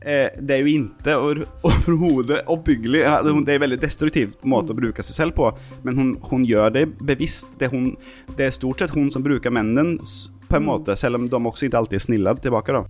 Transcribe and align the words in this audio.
eh, 0.00 0.34
det 0.38 0.56
er 0.56 0.62
jo 0.62 0.74
ikke 0.74 1.16
overhodet 1.70 2.42
oppbyggelig. 2.46 3.02
Det 3.04 3.34
det 3.46 3.54
er 3.54 3.60
en 3.60 3.66
veldig 3.66 3.80
destruktiv 3.82 4.36
måte 4.42 4.74
å 4.74 4.78
bruke 4.78 5.04
seg 5.04 5.16
selv 5.16 5.36
på, 5.38 5.50
men 5.86 5.98
hun, 5.98 6.14
hun 6.30 6.46
gjør 6.46 6.74
det 6.74 6.86
bevisst. 7.00 7.50
Det, 7.58 7.68
er 7.68 7.74
hun, 7.74 7.92
det 8.36 8.48
er 8.48 8.56
stort 8.56 8.82
sett 8.82 8.94
hun 8.94 9.10
som 9.14 9.24
bruker 9.24 9.54
mennene 9.54 9.98
på 10.48 10.56
en 10.56 10.68
måte, 10.68 10.96
selv 10.96 11.20
om 11.20 11.28
de 11.28 11.44
også 11.50 11.68
ikke 11.68 11.82
alltid 11.82 12.00
er 12.00 12.06
snille 12.06 12.38
tilbake. 12.42 12.78
da. 12.78 12.86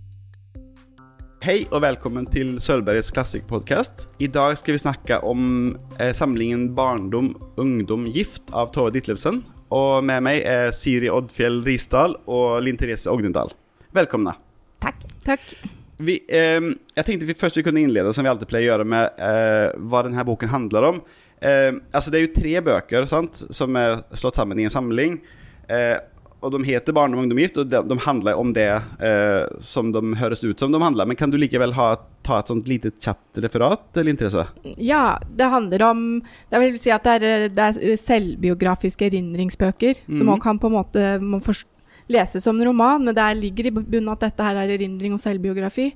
Hei 1.39 1.61
og 1.71 1.79
velkommen 1.85 2.25
til 2.27 2.57
Sølvbergets 2.59 3.13
klassikkpodkast. 3.15 4.09
I 4.19 4.27
dag 4.27 4.57
skal 4.59 4.75
vi 4.75 4.81
snakke 4.81 5.21
om 5.23 5.71
eh, 5.95 6.11
samlingen 6.11 6.73
Barndom, 6.75 7.31
ungdom, 7.55 8.09
gift 8.11 8.51
av 8.51 8.73
Tove 8.75 8.91
Ditlevsen. 8.91 9.39
Og 9.71 10.03
med 10.03 10.25
meg 10.25 10.43
er 10.43 10.73
Siri 10.75 11.07
Oddfjell 11.13 11.61
Risdal 11.63 12.19
og 12.27 12.59
Linn 12.65 12.79
Therese 12.79 13.07
Ognundal. 13.07 13.55
Velkomne. 13.95 14.35
Takk. 14.83 15.05
Takk. 15.23 15.78
Vi, 15.99 16.19
eh, 16.31 16.61
jeg 16.95 17.05
tenkte 17.05 17.27
vi 17.27 17.35
først 17.35 17.57
vi 17.59 17.63
innlede, 17.83 18.13
som 18.15 18.23
vi 18.23 18.31
alltid 18.31 18.47
pleier 18.47 18.69
å 18.69 18.71
gjøre, 18.73 18.87
med 18.87 19.19
eh, 19.19 19.73
hva 19.91 20.03
denne 20.07 20.23
boken 20.27 20.51
handler 20.53 20.87
om. 20.93 21.01
Eh, 21.41 21.73
altså 21.91 22.11
Det 22.11 22.19
er 22.19 22.27
jo 22.27 22.35
tre 22.37 22.55
bøker 22.63 23.07
sant, 23.09 23.43
som 23.51 23.75
er 23.79 24.01
slått 24.15 24.39
sammen 24.39 24.59
i 24.59 24.67
en 24.67 24.73
samling. 24.73 25.19
Eh, 25.67 25.97
og 26.39 26.53
De 26.53 26.63
heter 26.63 26.93
'Barn 26.95 27.13
ungdom, 27.13 27.37
gift', 27.37 27.57
og 27.59 27.67
de, 27.67 27.81
de 27.83 27.97
handler 27.99 28.37
om 28.39 28.53
det 28.55 28.69
eh, 29.03 29.43
som 29.59 29.91
de 29.91 30.15
høres 30.15 30.43
ut 30.43 30.59
som 30.59 30.71
de 30.71 30.79
handler. 30.79 31.05
Men 31.05 31.17
kan 31.19 31.29
du 31.29 31.37
likevel 31.37 31.73
ha, 31.75 31.97
ta 32.23 32.39
et 32.39 32.47
sånt 32.47 32.67
lite 32.67 32.93
kjapt 32.95 33.41
referat, 33.43 33.83
eller 33.97 34.13
interesse? 34.13 34.45
Ja, 34.77 35.19
det 35.35 35.51
handler 35.51 35.83
om 35.89 36.21
Det 36.49 36.61
vil 36.63 36.77
si 36.79 36.91
at 36.95 37.03
det 37.03 37.17
er, 37.27 37.49
det 37.51 37.65
er 37.65 37.97
selvbiografiske 37.99 39.09
erindringsbøker, 39.11 39.99
som 40.15 40.25
man 40.29 40.37
også 40.39 40.43
kan 40.47 40.59
på 40.63 40.71
en 40.71 40.77
måte 40.79 41.09
må 41.19 41.41
forst- 41.43 41.67
leses 42.09 42.43
som 42.43 42.57
en 42.57 42.67
roman, 42.71 43.03
men 43.05 43.15
det 43.15 43.27
ligger 43.39 43.69
i 43.69 43.73
bunnen 43.75 44.11
at 44.13 44.25
dette 44.25 44.45
her 44.45 44.57
er 44.59 44.73
erindring 44.75 45.15
og 45.15 45.21
selvbiografi. 45.23 45.91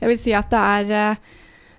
Jeg 0.00 0.08
vil 0.08 0.20
si 0.20 0.34
at 0.36 0.48
det 0.52 0.60
er 0.60 0.92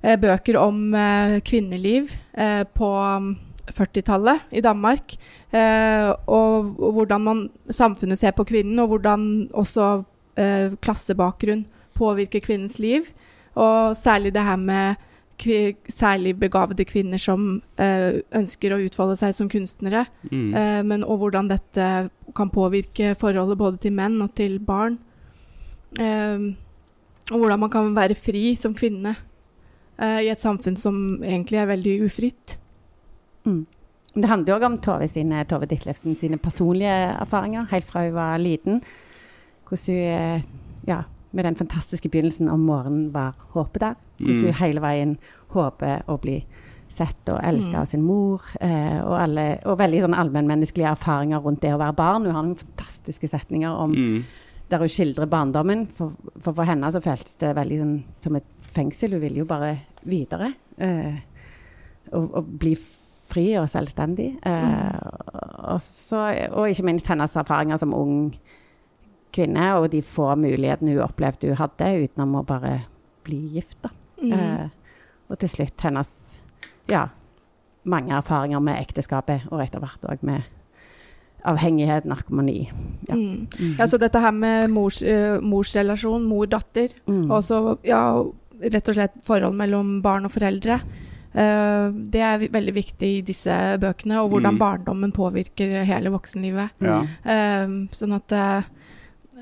eh, 0.04 0.18
bøker 0.22 0.60
om 0.62 0.94
eh, 0.94 1.40
kvinneliv 1.46 2.12
eh, 2.38 2.64
på 2.78 2.92
mm, 3.26 3.32
40-tallet 3.72 4.54
i 4.54 4.64
Danmark. 4.64 5.16
Eh, 5.52 6.10
og, 6.30 6.74
og 6.80 6.98
hvordan 6.98 7.26
man, 7.26 7.46
samfunnet 7.70 8.22
ser 8.22 8.36
på 8.38 8.46
kvinnen, 8.48 8.80
og 8.80 8.94
hvordan 8.94 9.28
også 9.54 9.92
eh, 10.38 10.78
klassebakgrunn 10.82 11.66
påvirker 11.98 12.44
kvinnens 12.46 12.80
liv. 12.80 13.10
Og 13.58 13.98
særlig 13.98 14.34
det 14.34 14.46
her 14.46 14.56
med 14.62 15.08
særlig 15.90 16.36
begavede 16.40 16.86
kvinner 16.86 17.18
som 17.18 17.62
eh, 17.80 18.22
ønsker 18.36 18.74
å 18.74 18.82
utfolde 18.86 19.18
seg 19.18 19.36
som 19.36 19.50
kunstnere. 19.50 20.06
Mm. 20.30 20.54
Eh, 20.54 20.82
men, 20.86 21.04
og 21.04 21.18
hvordan 21.24 21.50
dette 21.50 21.88
kan 22.36 22.50
påvirke 22.54 23.14
forholdet 23.20 23.58
både 23.60 23.78
til 23.84 23.94
menn 23.96 24.20
og 24.24 24.34
til 24.38 24.60
barn. 24.64 24.98
Eh, 26.00 26.52
og 27.32 27.38
hvordan 27.38 27.60
man 27.60 27.70
kan 27.74 27.94
være 27.96 28.16
fri 28.18 28.56
som 28.60 28.74
kvinne 28.76 29.16
eh, 30.00 30.20
i 30.26 30.32
et 30.32 30.42
samfunn 30.42 30.78
som 30.80 30.96
egentlig 31.24 31.62
er 31.62 31.70
veldig 31.70 31.96
ufritt. 32.08 32.58
Mm. 33.46 33.66
Det 34.12 34.28
handler 34.28 34.58
òg 34.58 34.66
om 34.68 34.78
Tove, 34.84 35.08
sine, 35.08 35.46
Tove 35.48 35.70
Ditlevsen 35.72 36.18
sine 36.20 36.38
personlige 36.42 36.92
erfaringer, 37.16 37.70
helt 37.72 37.88
fra 37.88 38.04
hun 38.04 38.18
var 38.18 38.42
liten. 38.42 38.82
Hvordan 39.68 39.96
hun 39.96 39.96
eh, 39.96 40.50
ja, 40.88 41.04
med 41.32 41.46
den 41.48 41.56
fantastiske 41.56 42.10
begynnelsen 42.12 42.50
om 42.52 42.60
morgenen 42.68 43.14
var 43.14 43.38
håpet 43.54 43.82
der. 43.82 43.96
Hvordan 44.20 44.36
Mm. 44.36 44.46
hun 44.46 44.60
hele 44.60 44.82
veien 44.82 45.18
håper 45.56 46.04
å 46.08 46.18
bli 46.20 46.42
sett 46.92 47.30
og 47.32 47.40
elsket 47.44 47.74
Mm. 47.74 47.80
av 47.82 47.86
sin 47.88 48.02
mor. 48.04 48.42
Eh, 48.60 49.00
og, 49.02 49.16
alle, 49.22 49.46
og 49.66 49.78
veldig 49.80 50.02
sånn 50.04 50.16
allmennmenneskelige 50.18 50.92
erfaringer 50.92 51.42
rundt 51.44 51.62
det 51.64 51.74
å 51.74 51.80
være 51.80 51.96
barn. 51.96 52.26
Hun 52.26 52.36
har 52.36 52.44
noen 52.44 52.56
fantastiske 52.60 53.30
setninger 53.32 53.72
om 53.72 53.92
Mm. 53.96 54.24
der 54.70 54.78
hun 54.80 54.88
skildrer 54.90 55.28
barndommen. 55.28 55.88
For, 55.96 56.12
for 56.40 56.54
for 56.54 56.64
henne 56.66 56.92
så 56.92 57.02
føltes 57.02 57.38
det 57.38 57.56
veldig 57.56 57.80
sånn, 57.80 58.04
som 58.22 58.36
et 58.36 58.44
fengsel. 58.74 59.12
Hun 59.12 59.22
ville 59.22 59.38
jo 59.38 59.46
bare 59.46 59.80
videre. 60.06 60.54
Eh, 60.78 61.20
og, 62.14 62.34
og 62.36 62.46
bli 62.60 62.76
fri 63.32 63.54
og 63.58 63.68
selvstendig. 63.70 64.38
Eh, 64.44 65.00
og, 65.72 65.80
så, 65.82 66.50
og 66.52 66.68
ikke 66.70 66.84
minst 66.84 67.08
hennes 67.08 67.36
erfaringer 67.36 67.78
som 67.80 67.94
ung 67.94 68.36
kvinne, 69.32 69.76
og 69.80 69.90
de 69.92 70.02
få 70.02 70.36
mulighetene 70.36 70.92
hun 70.92 71.06
opplevde 71.08 71.48
hun 71.48 71.56
hadde 71.56 72.04
utenom 72.04 72.36
å 72.42 72.46
bare 72.46 72.82
bli 73.24 73.38
gift. 73.54 73.78
da. 73.82 73.90
Mm. 74.22 74.34
Eh, 74.34 74.68
og 75.30 75.40
til 75.40 75.50
slutt 75.50 75.80
hennes 75.82 76.31
ja, 76.92 77.06
mange 77.88 78.14
erfaringer 78.14 78.62
med 78.62 78.82
ekteskapet, 78.84 79.48
og 79.50 79.64
etter 79.64 79.82
hvert 79.82 80.04
òg 80.12 80.22
med 80.28 80.44
avhengighet, 81.48 82.06
narkomani. 82.06 82.70
Ja. 83.08 83.16
Mm. 83.18 83.48
Ja, 83.80 83.88
så 83.90 83.98
dette 83.98 84.20
her 84.22 84.34
med 84.36 84.70
mors, 84.70 85.00
uh, 85.02 85.40
morsrelasjon, 85.42 86.28
mor-datter, 86.30 86.94
Mm. 87.08 87.32
og 87.32 87.42
så 87.44 87.78
ja, 87.84 88.02
rett 88.62 88.90
og 88.90 88.96
slett 88.96 89.16
forhold 89.26 89.56
mellom 89.58 90.02
barn 90.04 90.26
og 90.26 90.32
foreldre. 90.32 90.82
uh, 91.34 91.88
det 92.12 92.20
er 92.22 92.42
veldig 92.52 92.74
viktig 92.76 93.10
i 93.18 93.22
disse 93.22 93.50
bøkene, 93.80 94.20
og 94.22 94.30
hvordan 94.30 94.54
Mm. 94.54 94.60
barndommen 94.60 95.12
påvirker 95.12 95.84
hele 95.86 96.12
voksenlivet. 96.12 96.70
Ja. 96.82 97.02
Uh, 97.26 97.88
sånn 97.92 98.14
at 98.14 98.32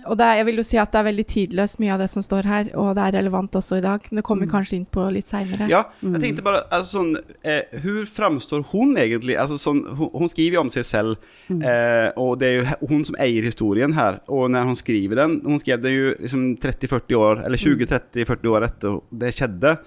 Og 0.08 0.18
det 0.18 0.26
jeg 0.38 0.46
vil 0.46 0.56
jo 0.58 0.64
si 0.64 0.78
at 0.78 0.92
det 0.92 1.00
er 1.00 1.08
veldig 1.12 1.26
tidløst, 1.28 1.80
mye 1.80 1.94
av 1.94 2.00
det 2.00 2.10
som 2.10 2.22
står 2.24 2.44
her, 2.46 2.70
og 2.76 2.96
det 2.96 3.04
er 3.08 3.18
relevant 3.20 3.52
også 3.52 3.78
i 3.78 3.82
dag. 3.82 4.00
Men 4.12 4.16
det 4.22 4.24
kommer 4.24 4.46
vi 4.46 4.52
Mm. 4.52 4.54
kanskje 4.56 4.74
inn 4.78 4.86
på 4.86 5.12
litt 5.12 5.28
seinere. 5.28 5.68
Ja, 5.70 5.84
Mm. 6.02 6.14
jeg 6.14 6.22
tenkte 6.22 6.44
bare 6.44 6.64
altså, 6.72 7.00
sånn, 7.00 7.18
eh, 7.44 7.62
Hvor 7.80 8.06
framstår 8.06 8.66
hun 8.72 8.96
egentlig? 8.96 9.38
Altså, 9.38 9.58
sånn, 9.58 9.86
hun, 9.98 10.10
hun 10.14 10.28
skriver 10.30 10.54
jo 10.56 10.62
om 10.62 10.70
seg 10.70 10.84
selv, 10.86 11.18
Mm. 11.50 11.64
eh, 11.64 12.12
og 12.18 12.40
det 12.40 12.48
er 12.48 12.64
jo 12.64 12.88
hun 12.88 13.04
som 13.04 13.16
eier 13.20 13.44
historien 13.44 13.94
her. 13.94 14.20
Og 14.28 14.50
når 14.50 14.64
hun 14.66 14.76
skriver 14.76 15.16
den 15.16 15.42
Hun 15.42 15.60
skrev 15.60 15.82
det 15.82 15.92
jo 15.92 16.16
liksom 16.22 16.58
30-40 16.60 17.16
år, 17.16 17.46
eller 17.46 17.58
20-30-40 17.58 18.50
år 18.50 18.64
etter 18.64 19.02
det 19.18 19.34
skjedde. 19.36 19.80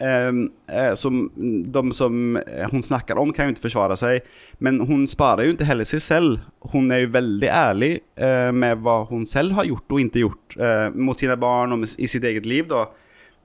Eh, 0.00 0.30
eh, 0.68 0.94
som 0.94 1.30
de 1.36 1.82
som 1.92 2.36
eh, 2.36 2.68
hun 2.72 2.82
snakker 2.82 3.18
om, 3.18 3.32
kan 3.32 3.46
jo 3.50 3.54
ikke 3.56 3.66
forsvare 3.68 3.96
seg. 4.00 4.22
Men 4.60 4.80
hun 4.88 5.06
sparer 5.10 5.46
jo 5.46 5.54
ikke 5.56 5.68
heller 5.68 5.84
seg 5.88 6.00
selv. 6.02 6.40
Hun 6.72 6.90
er 6.92 7.04
jo 7.04 7.12
veldig 7.14 7.48
ærlig 7.50 7.92
eh, 8.16 8.50
med 8.52 8.82
hva 8.82 9.00
hun 9.10 9.26
selv 9.26 9.52
har 9.58 9.64
gjort 9.68 9.92
og 9.92 10.00
ikke 10.02 10.24
gjort 10.24 10.56
eh, 10.58 10.88
mot 10.94 11.18
sine 11.18 11.36
barn 11.36 11.72
og 11.72 11.78
med, 11.84 11.94
i 11.98 12.06
sitt 12.10 12.24
eget 12.24 12.46
liv. 12.46 12.68
da 12.72 12.86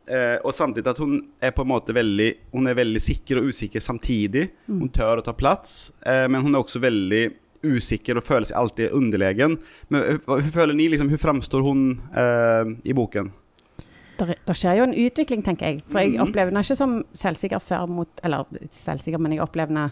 Eh, 0.08 0.38
og 0.48 0.54
samtidig 0.56 0.88
at 0.88 1.00
hun 1.04 1.18
er 1.44 1.52
på 1.52 1.66
en 1.66 1.68
måte 1.68 1.92
veldig 1.92 2.28
Hun 2.54 2.68
er 2.72 2.78
veldig 2.78 3.02
sikker 3.04 3.42
og 3.42 3.50
usikker 3.52 3.84
samtidig. 3.84 4.46
Hun 4.70 4.88
tør 4.96 5.20
å 5.20 5.24
ta 5.26 5.34
plass, 5.36 5.92
eh, 6.08 6.30
men 6.32 6.46
hun 6.46 6.56
er 6.56 6.62
også 6.64 6.80
veldig 6.80 7.26
usikker 7.68 8.16
og 8.16 8.24
føler 8.24 8.48
seg 8.48 8.56
alltid 8.56 8.94
underlegen. 8.96 9.58
Men 9.92 10.06
eh, 10.08 10.22
hva- 10.24 10.38
hur 10.40 10.52
føler 10.56 10.74
ni 10.80 10.88
liksom, 10.94 11.10
Hvordan 11.12 11.26
framstår 11.26 11.66
hun 11.68 11.82
eh, 12.16 12.72
i 12.88 12.96
boken? 12.96 13.34
Der 14.18 14.54
skjer 14.58 14.78
jo 14.80 14.84
en 14.84 14.94
utvikling, 14.94 15.44
tenker 15.46 15.66
jeg. 15.68 15.84
For 15.88 16.00
jeg 16.00 16.12
Mhm. 16.14 16.22
opplever 16.28 16.50
henne 16.52 16.64
ikke 16.64 16.76
som 16.78 17.04
selvsikker 17.14 17.60
før 17.62 17.88
mot 17.88 18.08
Eller 18.24 18.44
selvsikker, 18.72 19.18
men 19.20 19.32
jeg 19.34 19.42
opplever 19.42 19.68
henne 19.68 19.92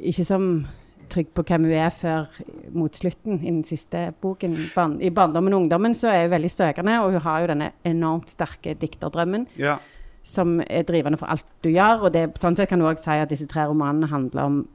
ikke 0.00 0.24
som 0.24 0.66
trygg 1.10 1.26
på 1.34 1.42
hvem 1.44 1.64
hun 1.68 1.72
er 1.72 1.90
før 1.90 2.26
mot 2.72 2.92
slutten 2.96 3.40
i 3.42 3.50
den 3.50 3.64
siste 3.64 4.14
boken. 4.22 4.56
Barn, 4.74 5.00
I 5.00 5.10
'Barndommen 5.10 5.52
og 5.54 5.62
ungdommen' 5.62 5.94
så 5.94 6.08
er 6.08 6.22
hun 6.22 6.30
veldig 6.30 6.50
søkende, 6.50 7.00
og 7.04 7.12
hun 7.12 7.20
har 7.20 7.40
jo 7.40 7.46
denne 7.46 7.70
enormt 7.84 8.30
sterke 8.30 8.74
dikterdrømmen 8.74 9.46
Ja. 9.58 9.76
som 10.24 10.60
er 10.60 10.82
drivende 10.82 11.18
for 11.18 11.26
alt 11.26 11.44
du 11.62 11.68
gjør. 11.68 12.02
Og 12.04 12.12
det, 12.12 12.34
sånn 12.40 12.56
sett 12.56 12.68
kan 12.68 12.78
du 12.78 12.86
òg 12.86 12.98
si 12.98 13.10
at 13.10 13.28
disse 13.28 13.46
tre 13.46 13.66
romanene 13.66 14.08
handler 14.08 14.42
om 14.42 14.68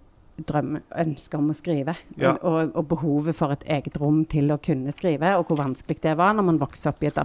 drømme, 0.46 0.82
ønsket 0.98 1.34
om 1.38 1.50
å 1.50 1.54
skrive. 1.56 1.96
Ja. 2.18 2.38
Og, 2.42 2.72
og, 2.76 2.88
behovet 2.88 3.36
for 3.36 3.52
et 3.52 3.64
eget 3.68 4.00
rom 4.00 4.24
til 4.26 4.48
å 4.52 4.58
kunne 4.62 4.92
skrive, 4.92 5.36
og 5.36 5.48
hvor 5.48 5.58
vanskelig 5.58 6.02
det 6.02 6.18
var 6.18 6.34
når 6.34 6.44
man 6.44 6.60
vokser 6.60 6.90
opp 6.90 7.04
i 7.04 7.08
et 7.08 7.18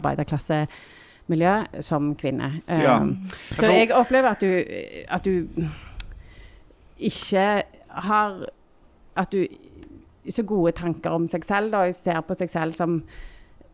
arbeiderklassemiljø 1.25 1.83
som 1.83 2.15
kvinne. 2.17 2.63
Ja. 2.69 3.01
Um, 3.01 3.31
så 3.51 3.67
jeg 3.67 3.93
opplever 3.93 4.29
at 4.29 4.41
du, 4.41 4.65
at 5.09 5.25
du 5.25 5.47
ikke 6.99 7.63
har 7.89 8.47
At 9.17 9.33
du 9.33 9.47
så 10.31 10.43
gode 10.43 10.73
tanker 10.73 11.11
om 11.11 11.29
seg 11.29 11.45
selv, 11.45 11.71
da, 11.71 11.85
og 11.87 11.95
ser 11.95 12.21
på 12.21 12.35
seg 12.35 12.51
selv 12.51 12.73
som 12.73 13.05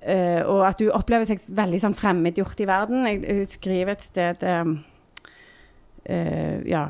Uh, 0.00 0.40
Og 0.48 0.68
at 0.68 0.78
du 0.78 0.90
opplever 0.90 1.24
seg 1.28 1.38
veldig 1.52 1.78
sånn 1.80 1.94
fremmedgjort 1.94 2.60
i 2.60 2.66
verden. 2.66 3.04
Jeg, 3.04 3.20
hun 3.36 3.46
skriver 3.46 3.92
et 3.92 4.02
sted 4.02 4.42
uh, 4.42 4.70
uh, 6.08 6.64
Ja. 6.64 6.86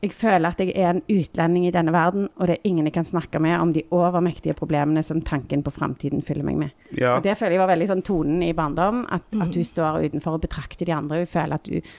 Jeg 0.00 0.14
føler 0.16 0.48
at 0.48 0.60
jeg 0.62 0.72
er 0.80 0.94
en 0.94 1.02
utlending 1.12 1.66
i 1.68 1.72
denne 1.74 1.92
verden, 1.92 2.28
og 2.40 2.48
det 2.48 2.54
er 2.56 2.68
ingen 2.70 2.86
jeg 2.88 2.94
kan 2.94 3.04
snakke 3.04 3.40
med 3.42 3.58
om 3.60 3.74
de 3.76 3.82
overmektige 3.92 4.54
problemene 4.56 5.02
som 5.04 5.20
tanken 5.20 5.60
på 5.62 5.72
framtiden 5.74 6.22
fyller 6.24 6.46
meg 6.46 6.56
med. 6.56 6.70
ja. 6.96 7.18
Og 7.18 7.24
Det 7.24 7.36
føler 7.36 7.58
jeg 7.58 7.60
var 7.60 7.72
veldig 7.74 7.90
sånn 7.90 8.06
tonen 8.06 8.42
i 8.46 8.54
barndom. 8.56 9.04
At, 9.12 9.28
at 9.36 9.52
hun 9.52 9.66
står 9.66 10.06
utenfor 10.08 10.38
og 10.38 10.46
betrakter 10.46 10.88
de 10.88 10.96
andre. 10.96 11.20
Hun 11.20 11.28
føler 11.28 11.60
at 11.60 11.68
hun 11.68 11.92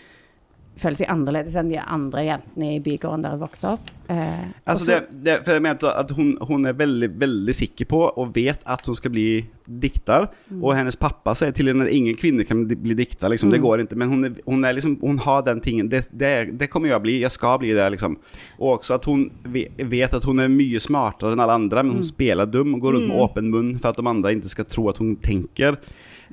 føler 0.79 0.97
seg 1.01 1.09
annerledes 1.11 1.55
enn 1.59 1.69
de 1.69 1.77
andre 1.83 2.23
jentene 2.25 2.69
i 2.77 2.79
bygården 2.81 3.21
der 3.25 3.33
hun 3.35 3.41
vokste 3.43 3.73
opp. 3.75 3.89
Eh, 4.09 4.45
Altså 4.65 4.85
det, 4.87 4.95
det, 5.23 5.35
for 5.45 5.53
jeg 5.57 5.61
mente 5.65 5.91
at 5.91 6.11
hun, 6.17 6.31
hun 6.47 6.65
er 6.65 6.73
veldig, 6.79 7.09
veldig 7.21 7.53
sikker 7.55 7.85
på 7.91 7.99
og 8.17 8.31
vet 8.35 8.63
at 8.65 8.85
hun 8.87 8.95
skal 8.97 9.11
bli 9.13 9.25
dikter. 9.67 10.25
Og 10.57 10.73
hennes 10.75 10.97
pappa 10.99 11.35
sier 11.37 11.53
til 11.55 11.69
henne 11.69 11.85
at 11.85 11.93
ingen 11.93 12.17
kvinne 12.19 12.43
kan 12.47 12.63
bli, 12.67 12.95
dikter. 12.97 13.29
Liksom. 13.29 13.51
Det 13.51 13.59
Mm. 13.61 13.65
går 13.67 13.83
ikke. 13.85 13.95
Men 14.01 14.09
hun, 14.09 14.25
er, 14.25 14.33
hun, 14.47 14.63
er 14.65 14.73
liksom, 14.73 14.97
hun 15.01 15.17
har 15.19 15.41
den 15.43 15.61
tingen. 15.61 15.87
Det, 15.89 16.07
det, 16.11 16.57
det 16.59 16.69
kommer 16.71 16.89
jeg 16.89 16.97
å 16.99 17.03
bli. 17.03 17.19
Jeg 17.21 17.31
skal 17.31 17.59
bli 17.61 17.73
det. 17.77 17.89
Liksom. 17.95 18.17
Og 18.59 18.79
også 18.79 18.95
at 18.97 19.05
hun 19.05 19.29
vet 19.45 20.13
at 20.17 20.23
hun 20.27 20.39
er 20.39 20.49
mye 20.51 20.79
smartere 20.81 21.33
enn 21.35 21.39
alle 21.45 21.59
andre, 21.61 21.83
men 21.83 21.99
hun 21.99 22.03
spiller 22.07 22.49
dum 22.49 22.73
og 22.75 22.81
går 22.81 22.97
rundt 22.97 23.07
med 23.11 23.21
åpen 23.21 23.51
munn 23.53 23.73
for 23.79 23.91
at 23.93 23.97
de 24.01 24.07
andre 24.07 24.33
ikke 24.35 24.49
skal 24.55 24.65
tro 24.71 24.89
at 24.89 24.97
hun 25.03 25.15
tenker. 25.23 25.77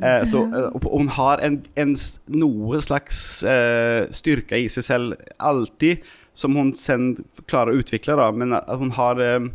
Eh, 0.02 0.24
så, 0.30 0.44
eh, 0.46 0.88
hun 0.92 1.08
har 1.16 1.42
en, 1.44 1.60
en 1.74 1.94
noe 2.30 2.80
slags 2.84 3.42
eh, 3.42 4.06
styrke 4.14 4.60
i 4.60 4.68
seg 4.72 4.86
selv 4.86 5.16
alltid, 5.38 6.04
som 6.38 6.54
hun 6.58 6.74
sen 6.78 7.16
klarer 7.50 7.74
å 7.74 7.82
utvikle, 7.82 8.18
da. 8.18 8.30
Men 8.30 8.54
at 8.60 8.70
hun 8.78 8.94
har 8.98 9.18
eh, 9.22 9.48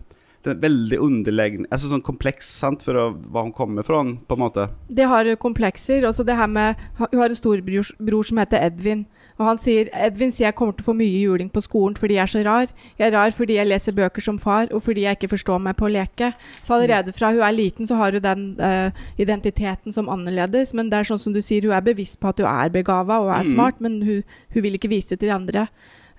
det 0.43 0.51
er 0.51 0.59
veldig 0.59 0.97
underleggende 0.99 1.69
Altså 1.71 1.87
sånn 1.87 2.03
kompleks, 2.03 2.49
sant, 2.59 2.83
for 2.83 3.15
hva 3.31 3.45
hun 3.45 3.53
kommer 3.55 3.85
fra, 3.87 4.01
på 4.03 4.35
en 4.35 4.41
måte. 4.41 4.67
Det 4.91 5.07
har 5.07 5.29
komplekser. 5.39 6.03
Også 6.09 6.25
det 6.27 6.35
her 6.35 6.51
med 6.51 6.79
Hun 6.99 7.21
har 7.21 7.31
en 7.31 7.39
storebror 7.39 8.27
som 8.27 8.41
heter 8.41 8.65
Edvin. 8.67 9.05
Og 9.39 9.47
han 9.47 9.57
sier 9.57 9.87
Edvin 9.97 10.31
sier 10.31 10.47
jeg 10.49 10.55
kommer 10.55 10.75
til 10.77 10.83
å 10.85 10.89
få 10.91 10.93
mye 10.97 11.21
juling 11.23 11.47
på 11.49 11.61
skolen 11.65 11.95
fordi 11.97 12.15
jeg 12.19 12.23
er 12.23 12.31
så 12.33 12.43
rar. 12.45 12.67
Jeg 12.99 13.07
er 13.07 13.15
rar 13.15 13.31
fordi 13.33 13.55
jeg 13.57 13.67
leser 13.67 13.95
bøker 13.97 14.21
som 14.21 14.37
far, 14.39 14.67
og 14.71 14.83
fordi 14.85 15.05
jeg 15.07 15.17
ikke 15.17 15.31
forstår 15.33 15.59
meg 15.65 15.75
på 15.79 15.87
å 15.87 15.91
leke. 15.93 16.29
Så 16.61 16.75
allerede 16.75 17.13
fra 17.17 17.31
hun 17.33 17.41
er 17.41 17.55
liten, 17.57 17.87
så 17.89 17.95
har 17.97 18.13
hun 18.13 18.21
den 18.21 18.43
uh, 18.61 18.91
identiteten 19.17 19.93
som 19.95 20.09
annerledes. 20.13 20.73
Men 20.77 20.89
det 20.91 20.99
er 21.01 21.09
sånn 21.09 21.19
som 21.21 21.33
du 21.33 21.41
sier, 21.41 21.65
hun 21.65 21.73
er 21.73 21.81
bevisst 21.85 22.19
på 22.21 22.29
at 22.29 22.37
hun 22.43 22.49
er 22.51 22.69
begava 22.69 23.19
og 23.23 23.31
er 23.33 23.43
Mhm. 23.43 23.53
smart, 23.55 23.81
men 23.81 24.01
hun, 24.01 24.23
hun 24.53 24.61
vil 24.61 24.77
ikke 24.77 24.89
vise 24.93 25.09
det 25.09 25.19
til 25.19 25.29
de 25.29 25.35
andre. 25.35 25.67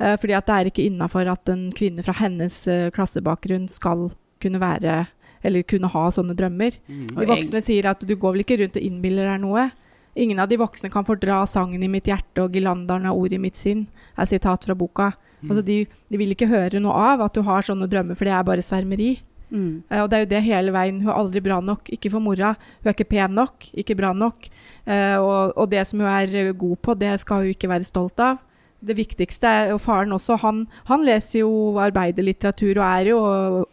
Uh, 0.01 0.17
fordi 0.19 0.35
at 0.35 0.47
det 0.47 0.55
er 0.59 0.71
ikke 0.73 0.87
innafor 0.91 1.31
at 1.31 1.49
en 1.49 1.69
kvinne 1.73 2.03
fra 2.03 2.13
hennes 2.19 2.67
uh, 2.67 2.91
klassebakgrunn 2.91 3.69
skal 3.71 4.11
kunne 4.43 4.59
være 4.61 5.07
eller 5.45 5.63
kunne 5.63 5.87
ha 5.93 6.09
sånne 6.11 6.35
drømmer. 6.35 6.73
Og 7.15 7.21
De 7.21 7.27
voksne 7.29 7.61
sier 7.63 7.85
at 7.87 8.01
du 8.01 8.15
går 8.17 8.33
vel 8.33 8.41
ikke 8.43 8.57
rundt 8.63 8.77
og 8.81 8.83
innbiller 8.83 9.29
deg 9.29 9.41
noe. 9.43 9.67
Ingen 10.15 10.39
av 10.39 10.49
de 10.49 10.59
voksne 10.61 10.91
kan 10.93 11.07
fordra 11.07 11.43
sangen 11.51 11.83
i 11.83 11.91
mitt 11.91 12.07
hjerte 12.07 12.45
og 12.45 12.55
gilanderen 12.55 13.09
av 13.11 13.19
ord 13.19 13.35
i 13.35 13.41
mitt 13.43 13.59
sinn, 13.59 13.87
er 14.15 14.31
sitat 14.31 14.67
fra 14.67 14.77
boka. 14.79 15.13
Altså 15.45 15.63
de, 15.67 15.83
de 16.09 16.19
vil 16.21 16.33
ikke 16.33 16.49
høre 16.49 16.81
noe 16.81 16.95
av 17.13 17.25
at 17.27 17.37
du 17.37 17.43
har 17.45 17.67
sånne 17.67 17.89
drømmer, 17.91 18.17
for 18.17 18.29
det 18.29 18.35
er 18.37 18.47
bare 18.47 18.65
svermeri. 18.65 19.17
Mm. 19.55 19.85
Uh, 19.91 20.01
og 20.03 20.09
det 20.11 20.17
er 20.17 20.25
jo 20.25 20.31
det 20.33 20.43
hele 20.47 20.75
veien. 20.75 21.03
Hun 21.03 21.13
er 21.13 21.19
aldri 21.19 21.43
bra 21.45 21.61
nok. 21.63 21.91
Ikke 21.95 22.11
for 22.13 22.25
mora. 22.25 22.55
Hun 22.83 22.91
er 22.91 22.97
ikke 22.97 23.11
pen 23.13 23.37
nok. 23.37 23.69
Ikke 23.77 23.97
bra 23.99 24.15
nok. 24.17 24.49
Uh, 24.89 25.19
og, 25.21 25.55
og 25.61 25.71
det 25.73 25.85
som 25.89 26.03
hun 26.03 26.11
er 26.11 26.35
eh, 26.35 26.51
god 26.59 26.81
på, 26.83 26.97
det 26.99 27.15
skal 27.23 27.45
hun 27.45 27.55
ikke 27.55 27.71
være 27.71 27.89
stolt 27.89 28.21
av. 28.21 28.43
Det 28.85 28.97
viktigste 28.99 29.49
er 29.49 29.73
Og 29.73 29.81
faren 29.81 30.13
også. 30.13 30.37
Han, 30.43 30.67
han 30.91 31.07
leser 31.07 31.41
jo 31.41 31.79
arbeiderlitteratur 31.81 32.75
og 32.75 32.85
er 32.85 33.11
jo 33.13 33.21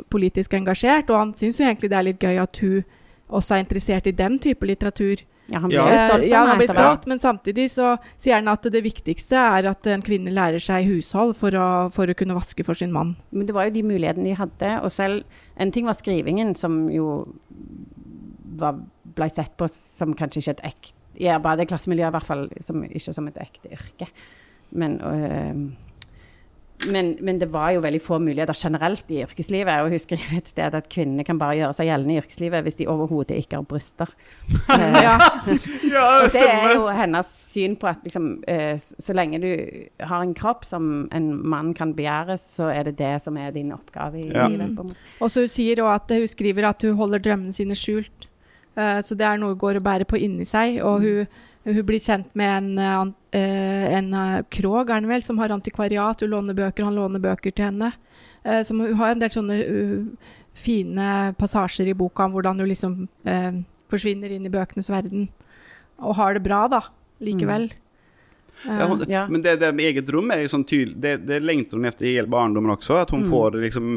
politisk 0.10 0.54
engasjert. 0.56 1.10
Og 1.10 1.20
han 1.20 1.34
syns 1.36 1.60
jo 1.60 1.68
egentlig 1.68 1.92
det 1.92 2.00
er 2.00 2.10
litt 2.12 2.22
gøy 2.22 2.40
at 2.40 2.62
hun 2.64 2.84
også 3.32 3.56
er 3.56 3.66
interessert 3.66 4.08
i 4.08 4.16
den 4.16 4.40
type 4.44 4.68
litteratur. 4.68 5.24
Ja, 5.52 5.60
han 5.60 5.70
blir 5.70 5.80
Ja. 5.80 6.08
Stolt 6.08 6.26
ja, 6.30 6.44
han 6.48 6.58
blir 6.62 6.72
stolt, 6.72 7.08
men 7.12 7.20
samtidig 7.20 7.68
så 7.74 7.98
sier 8.18 8.38
han 8.40 8.48
at 8.48 8.64
det 8.72 8.84
viktigste 8.86 9.36
er 9.36 9.68
at 9.72 9.88
en 9.92 10.04
kvinne 10.06 10.32
lærer 10.32 10.64
seg 10.64 10.88
hushold 10.88 11.36
for 11.40 11.56
å, 11.60 11.68
for 11.92 12.08
å 12.08 12.16
kunne 12.18 12.38
vaske 12.38 12.64
for 12.64 12.78
sin 12.78 12.94
mann. 12.96 13.16
Men 13.32 13.50
det 13.50 13.56
var 13.58 13.68
jo 13.68 13.76
de 13.76 13.84
mulighetene 13.84 14.32
de 14.32 14.40
hadde. 14.40 14.72
Og 14.86 14.92
selv 14.92 15.24
En 15.62 15.72
ting 15.72 15.86
var 15.86 15.94
skrivingen, 15.94 16.56
som 16.56 16.88
jo 16.90 17.28
var, 18.58 18.80
ble 19.04 19.28
sett 19.30 19.54
på 19.60 19.68
som 19.70 20.16
kanskje 20.18 20.42
ikke 20.42 20.56
et 20.56 20.66
ekte 20.72 20.98
I 21.22 21.28
arbeiderklassemiljøet 21.36 22.10
i 22.10 22.16
hvert 22.16 22.26
fall, 22.26 22.48
som, 22.64 22.82
ikke 22.88 23.14
som 23.14 23.28
et 23.30 23.38
ekte 23.44 23.76
yrke. 23.76 24.08
Men, 24.72 24.96
øh, 25.04 25.91
men, 26.90 27.18
men 27.22 27.38
det 27.42 27.50
var 27.54 27.72
jo 27.76 27.82
veldig 27.84 28.00
få 28.02 28.18
muligheter 28.24 28.56
generelt 28.58 29.04
i 29.14 29.20
yrkeslivet. 29.26 29.82
Og 29.84 29.92
hun 29.94 30.00
skriver 30.02 30.38
et 30.40 30.48
sted 30.50 30.74
at 30.74 30.88
kvinnene 30.90 31.26
kan 31.28 31.38
bare 31.38 31.58
gjøre 31.60 31.76
seg 31.78 31.90
gjeldende 31.90 32.16
i 32.16 32.22
yrkeslivet 32.24 32.64
hvis 32.66 32.80
de 32.80 32.88
overhodet 32.90 33.38
ikke 33.38 33.60
har 33.60 33.68
bryster. 33.70 34.10
Ja. 35.02 35.18
Ja, 35.92 36.06
og 36.24 36.32
det 36.34 36.42
er 36.48 36.74
jo 36.76 36.88
hennes 36.96 37.30
syn 37.52 37.76
på 37.80 37.88
at 37.92 38.02
liksom, 38.06 38.32
eh, 38.48 38.78
så 38.80 39.14
lenge 39.18 39.40
du 39.44 39.50
har 40.08 40.24
en 40.24 40.34
kropp 40.38 40.66
som 40.66 41.08
en 41.14 41.30
mann 41.50 41.74
kan 41.78 41.94
begjære, 41.98 42.38
så 42.40 42.70
er 42.72 42.84
det 42.90 42.98
det 43.00 43.14
som 43.24 43.38
er 43.38 43.52
din 43.56 43.72
oppgave 43.76 44.20
i 44.24 44.28
Ja. 44.32 44.48
livet. 44.48 44.76
på. 44.78 44.88
Og 45.22 45.32
så 45.32 45.46
hun 45.46 45.52
sier 45.52 45.82
også 45.84 45.96
at 46.00 46.18
hun 46.20 46.28
skriver 46.28 46.70
at 46.70 46.82
hun 46.88 46.96
holder 46.98 47.20
drømmene 47.20 47.54
sine 47.54 47.76
skjult. 47.76 48.28
Eh, 48.78 49.02
så 49.04 49.16
det 49.18 49.26
er 49.28 49.38
noe 49.38 49.50
hun 49.56 49.60
går 49.60 49.76
og 49.82 49.84
bærer 49.84 50.08
på 50.08 50.18
inni 50.20 50.46
seg. 50.48 50.80
Og 50.82 51.02
hun, 51.02 51.28
hun 51.66 51.86
blir 51.86 52.00
kjent 52.02 52.30
med 52.34 52.58
en, 52.58 52.78
eh, 52.80 53.40
eh, 53.40 53.98
en 53.98 54.14
eh, 54.14 54.42
Krog, 54.50 54.90
er 54.90 54.94
han 55.00 55.08
vel, 55.10 55.24
som 55.24 55.38
har 55.38 55.50
antikvariat. 55.54 56.22
Hun 56.22 56.30
låner 56.30 56.58
bøker, 56.58 56.84
han 56.84 56.96
låner 56.96 57.22
bøker 57.22 57.52
til 57.54 57.66
henne. 57.70 57.94
Som 58.66 58.80
hun 58.82 58.96
har 58.98 59.12
en 59.12 59.20
del 59.22 59.30
sånne 59.30 59.56
uh, 59.70 60.30
fine 60.58 61.36
passasjer 61.38 61.92
i 61.92 61.94
boka 61.94 62.26
om 62.26 62.32
hvordan 62.34 62.58
hun 62.58 62.70
liksom 62.72 62.96
eh, 63.30 63.60
forsvinner 63.92 64.34
inn 64.34 64.48
i 64.48 64.50
bøkenes 64.50 64.90
verden. 64.90 65.28
Og 66.02 66.16
har 66.18 66.34
det 66.34 66.42
bra, 66.42 66.64
da, 66.68 66.82
likevel. 67.22 67.70
Ja, 67.70 67.78
Eh, 68.62 68.88
hon, 68.88 69.00
Ja. 69.10 69.28
Men 69.28 69.42
det, 69.42 69.56
det 69.60 69.72
med 69.74 69.86
eget 69.86 70.10
rom 70.14 70.30
er 70.30 70.44
jo 70.44 70.50
sånn 70.52 70.64
tydelig 70.70 71.00
Det, 71.02 71.16
det 71.26 71.40
lengter 71.42 71.80
hun 71.80 71.88
etter 71.90 72.06
i 72.06 72.12
hele 72.14 72.30
barndommen 72.30 72.70
også, 72.76 73.00
at 73.02 73.10
hun 73.10 73.24
Mm. 73.24 73.30
får 73.32 73.56
liksom 73.58 73.88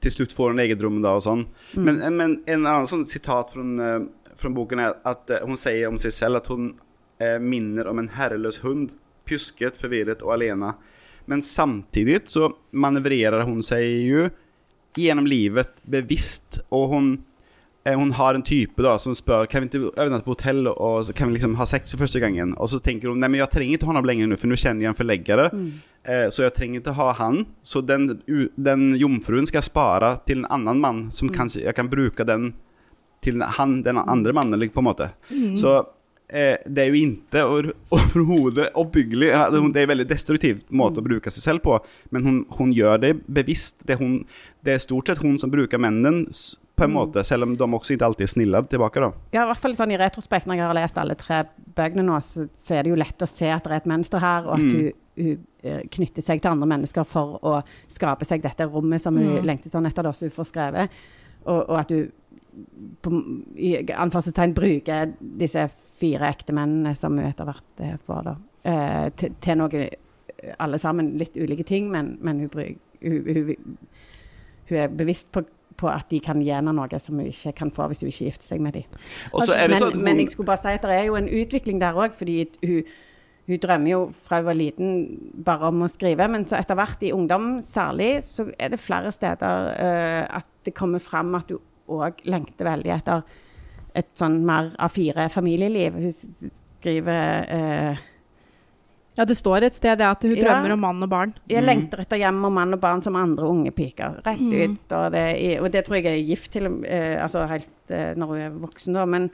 Til 0.00 0.10
slutt 0.10 0.32
får 0.34 0.50
hun 0.50 0.58
eget 0.58 0.82
rom 0.82 0.96
da 1.02 1.12
og 1.14 1.22
sånn. 1.22 1.44
Mm. 1.76 1.84
Men, 1.84 2.16
men 2.16 2.42
en 2.46 2.66
annen 2.66 2.86
sånn 2.90 3.04
sitat 3.06 3.52
fra, 3.54 3.62
fra 4.34 4.50
boken 4.50 4.78
er 4.82 4.96
at 5.06 5.30
hun 5.46 5.56
sier 5.56 5.86
om 5.86 5.98
seg 5.98 6.12
selv 6.12 6.36
at 6.36 6.50
hun 6.50 6.72
minner 7.42 7.88
om 7.90 7.98
en 7.98 8.12
herreløs 8.14 8.60
hund, 8.62 8.92
pjusket, 9.26 9.76
forvirret 9.80 10.22
og 10.22 10.36
alene. 10.36 10.74
Men 11.28 11.42
samtidig 11.44 12.22
så 12.32 12.52
manøvrerer 12.72 13.44
hun 13.44 13.58
seg 13.64 13.84
jo 14.08 14.28
gjennom 14.98 15.26
livet 15.28 15.82
bevisst, 15.84 16.62
og 16.72 16.86
hun 16.92 17.10
eh, 17.84 17.92
hun 17.98 18.14
har 18.16 18.34
en 18.34 18.44
type 18.44 18.82
da 18.82 18.96
som 18.98 19.14
spør 19.16 19.46
Kan 19.46 19.62
vi 19.62 19.68
ikke 19.68 19.90
overnatte 19.90 20.26
på 20.26 20.34
hotell 20.34 20.70
og 20.72 21.04
så 21.06 21.14
kan 21.16 21.28
vi 21.28 21.36
liksom 21.36 21.58
ha 21.60 21.66
sex 21.68 21.92
for 21.92 22.04
første 22.04 22.22
gangen. 22.22 22.54
Og 22.56 22.72
så 22.72 22.80
tenker 22.80 23.12
hun 23.12 23.20
nei, 23.20 23.28
men 23.28 23.42
jeg 23.42 23.52
trenger 23.52 23.76
ikke 23.76 23.90
ham 23.92 24.08
lenger 24.08 24.30
nå, 24.30 24.38
for 24.40 24.50
nå 24.50 24.56
kjenner 24.58 24.86
jeg 24.86 24.94
en 24.94 24.98
forleggere. 24.98 25.50
Mm. 25.52 25.68
Eh, 26.08 26.26
så 26.32 26.46
jeg 26.46 26.56
trenger 26.56 26.80
ikke 26.80 26.96
ha 26.96 27.10
han. 27.20 27.44
Så 27.62 27.84
den, 27.84 28.08
den 28.56 28.88
jomfruen 28.96 29.46
skal 29.48 29.62
jeg 29.62 29.70
spare 29.70 30.14
til 30.28 30.42
en 30.42 30.50
annen 30.58 30.80
mann, 30.80 31.04
som 31.12 31.28
kanskje 31.32 31.66
jeg 31.66 31.76
kan 31.76 31.92
bruke 31.92 32.26
den 32.28 32.54
til 33.24 33.42
han, 33.42 33.80
den 33.84 34.00
andre 34.00 34.32
mannen, 34.32 34.68
på 34.70 34.80
en 34.80 34.88
måte. 34.88 35.12
mm. 35.28 35.56
Så 35.60 35.76
eh, 35.76 35.86
det 36.28 36.78
er 36.84 36.88
jo 36.92 36.94
ikke 37.00 37.42
over- 37.48 37.72
overhodet 37.98 38.68
oppbyggelig. 38.76 39.30
Det 39.32 39.80
er 39.80 39.84
en 39.86 39.92
veldig 39.94 40.08
destruktiv 40.10 40.62
måte 40.70 41.00
å 41.00 41.06
bruke 41.06 41.30
seg 41.32 41.42
selv 41.42 41.62
på, 41.64 41.78
men 42.12 42.22
hun, 42.26 42.38
hun 42.58 42.72
gjør 42.76 43.00
det 43.00 43.12
bevisst. 43.26 43.78
Det 43.86 43.96
er, 43.96 44.02
hun, 44.02 44.26
det 44.64 44.74
er 44.74 44.82
stort 44.84 45.08
sett 45.08 45.22
hun 45.24 45.38
som 45.40 45.50
bruker 45.50 45.78
mennene 45.80 46.26
på 46.78 46.84
en 46.84 46.92
Mm. 46.92 46.94
måte, 46.94 47.24
selv 47.26 47.42
om 47.42 47.56
de 47.58 47.64
også 47.64 47.96
ikke 47.96 48.04
alltid 48.06 48.22
er 48.22 48.30
snille 48.30 48.60
tilbake. 48.70 49.00
da. 49.02 49.08
Ja, 49.34 49.42
i 49.42 49.48
hvert 49.50 49.58
fall 49.64 49.72
sånn 49.74 49.90
i 49.90 49.96
retrospekt, 49.98 50.46
når 50.46 50.54
jeg 50.60 50.66
har 50.68 50.74
lest 50.78 50.98
alle 50.98 51.16
tre 51.18 51.40
bøkene 51.74 52.04
nå, 52.06 52.20
så, 52.22 52.44
så 52.54 52.76
er 52.76 52.82
det 52.84 52.90
jo 52.92 53.00
lett 53.00 53.18
å 53.18 53.26
se 53.26 53.48
at 53.50 53.64
det 53.64 53.72
er 53.72 53.76
et 53.80 53.88
mønster 53.90 54.20
her, 54.22 54.46
og 54.46 54.52
at 54.54 54.60
Mm. 54.60 54.70
hun, 54.70 54.92
hun 55.18 55.38
eh, 55.64 55.80
knytter 55.90 56.22
seg 56.22 56.40
til 56.40 56.52
andre 56.52 56.68
mennesker 56.70 57.04
for 57.04 57.40
å 57.42 57.56
skape 57.88 58.24
seg 58.24 58.42
dette 58.42 58.62
rommet 58.70 59.00
som 59.02 59.16
hun 59.18 59.40
Mm. 59.40 59.44
lengter 59.48 59.70
sånn 59.74 59.86
etter, 59.90 60.02
da, 60.06 60.12
hun 60.12 60.30
får 60.30 60.46
skrevet. 60.52 60.88
Og, 61.46 61.64
og 61.68 61.78
at 61.80 61.88
hun 61.90 62.12
på, 63.02 63.10
i 63.56 63.74
anførselstegn 63.90 64.54
bruker 64.54 65.12
disse 65.20 65.68
fire 65.98 66.30
ektemennene 66.32 66.94
som 66.98 67.16
hun 67.18 67.26
etter 67.28 67.48
hvert 67.48 67.82
eh, 67.84 67.96
får, 68.06 68.22
da, 68.28 68.34
eh, 68.70 69.06
til, 69.18 69.34
til 69.44 69.60
noe 69.60 69.84
eh, 69.84 70.54
alle 70.62 70.78
sammen 70.80 71.14
litt 71.20 71.38
ulike 71.38 71.66
ting, 71.66 71.90
men, 71.92 72.16
men 72.24 72.44
hun, 72.44 72.50
bruk, 72.52 72.80
hun, 73.02 73.18
hun, 73.26 73.78
hun 74.70 74.80
er 74.84 74.92
bevisst 74.94 75.32
på, 75.34 75.42
på 75.78 75.90
at 75.90 76.08
de 76.12 76.20
kan 76.22 76.40
gi 76.42 76.54
noe 76.64 77.02
som 77.02 77.18
hun 77.18 77.28
ikke 77.30 77.54
kan 77.60 77.74
få 77.74 77.88
hvis 77.90 78.04
hun 78.04 78.12
ikke 78.12 78.30
gifter 78.30 78.54
seg 78.54 78.62
med 78.64 78.78
dem. 78.78 78.96
Og 79.32 79.44
så 79.44 79.54
det 79.54 79.68
men, 79.74 79.82
sånn 79.82 80.00
men 80.06 80.22
jeg 80.22 80.34
skulle 80.34 80.50
bare 80.50 80.62
si 80.64 80.74
at 80.78 80.86
det 80.86 80.96
er 80.96 81.08
jo 81.10 81.18
en 81.18 81.30
utvikling 81.40 81.82
der 81.82 81.98
òg, 81.98 82.16
fordi 82.18 82.40
hun, 82.62 82.92
hun 83.48 83.62
drømmer 83.62 83.94
jo 83.94 84.00
fra 84.26 84.42
hun 84.42 84.48
var 84.50 84.58
liten 84.58 84.94
bare 85.46 85.72
om 85.72 85.86
å 85.86 85.90
skrive, 85.90 86.28
men 86.30 86.46
så 86.48 86.58
etter 86.60 86.78
hvert 86.78 87.02
i 87.06 87.14
ungdom 87.16 87.58
særlig, 87.64 88.18
så 88.26 88.50
er 88.58 88.74
det 88.74 88.82
flere 88.82 89.12
steder 89.14 89.70
uh, 89.74 90.38
at 90.40 90.48
det 90.66 90.76
kommer 90.76 91.02
fram 91.02 91.34
at 91.38 91.50
hun 91.54 91.62
òg 91.88 92.20
lengter 92.28 92.68
veldig 92.68 92.92
etter 92.98 93.22
et 93.98 94.08
sånn 94.18 94.38
mer 94.46 94.70
A4-familieliv. 94.78 95.98
Hun 95.98 96.12
skriver 96.80 97.48
eh, 97.50 98.04
Ja, 99.18 99.24
det 99.26 99.34
står 99.34 99.64
et 99.66 99.74
sted 99.74 100.00
at 100.00 100.22
hun 100.22 100.36
Ja. 100.36 100.44
drømmer 100.44 100.72
om 100.76 100.80
mann 100.84 101.02
og 101.02 101.10
barn. 101.10 101.32
Jeg 101.50 101.62
Mm. 101.64 101.66
lengter 101.66 101.98
etter 102.04 102.18
hjem 102.22 102.44
og 102.46 102.52
mann 102.54 102.72
og 102.74 102.80
barn 102.80 103.02
som 103.02 103.16
andre 103.18 103.48
unge 103.50 103.72
piker. 103.74 104.20
Rett 104.24 104.38
Mm. 104.38 104.52
ut 104.72 104.78
står 104.78 105.10
det 105.10 105.24
i 105.42 105.58
Og 105.58 105.72
det 105.72 105.84
tror 105.86 105.96
jeg 106.00 106.06
er 106.06 106.22
gift 106.28 106.52
til 106.52 106.66
eh, 106.84 107.20
Altså 107.20 107.48
helt 107.48 107.68
eh, 107.90 108.14
når 108.14 108.26
hun 108.26 108.38
er 108.38 108.50
voksen, 108.50 108.92
da. 108.94 109.04
Men 109.06 109.24
eh, 109.24 109.30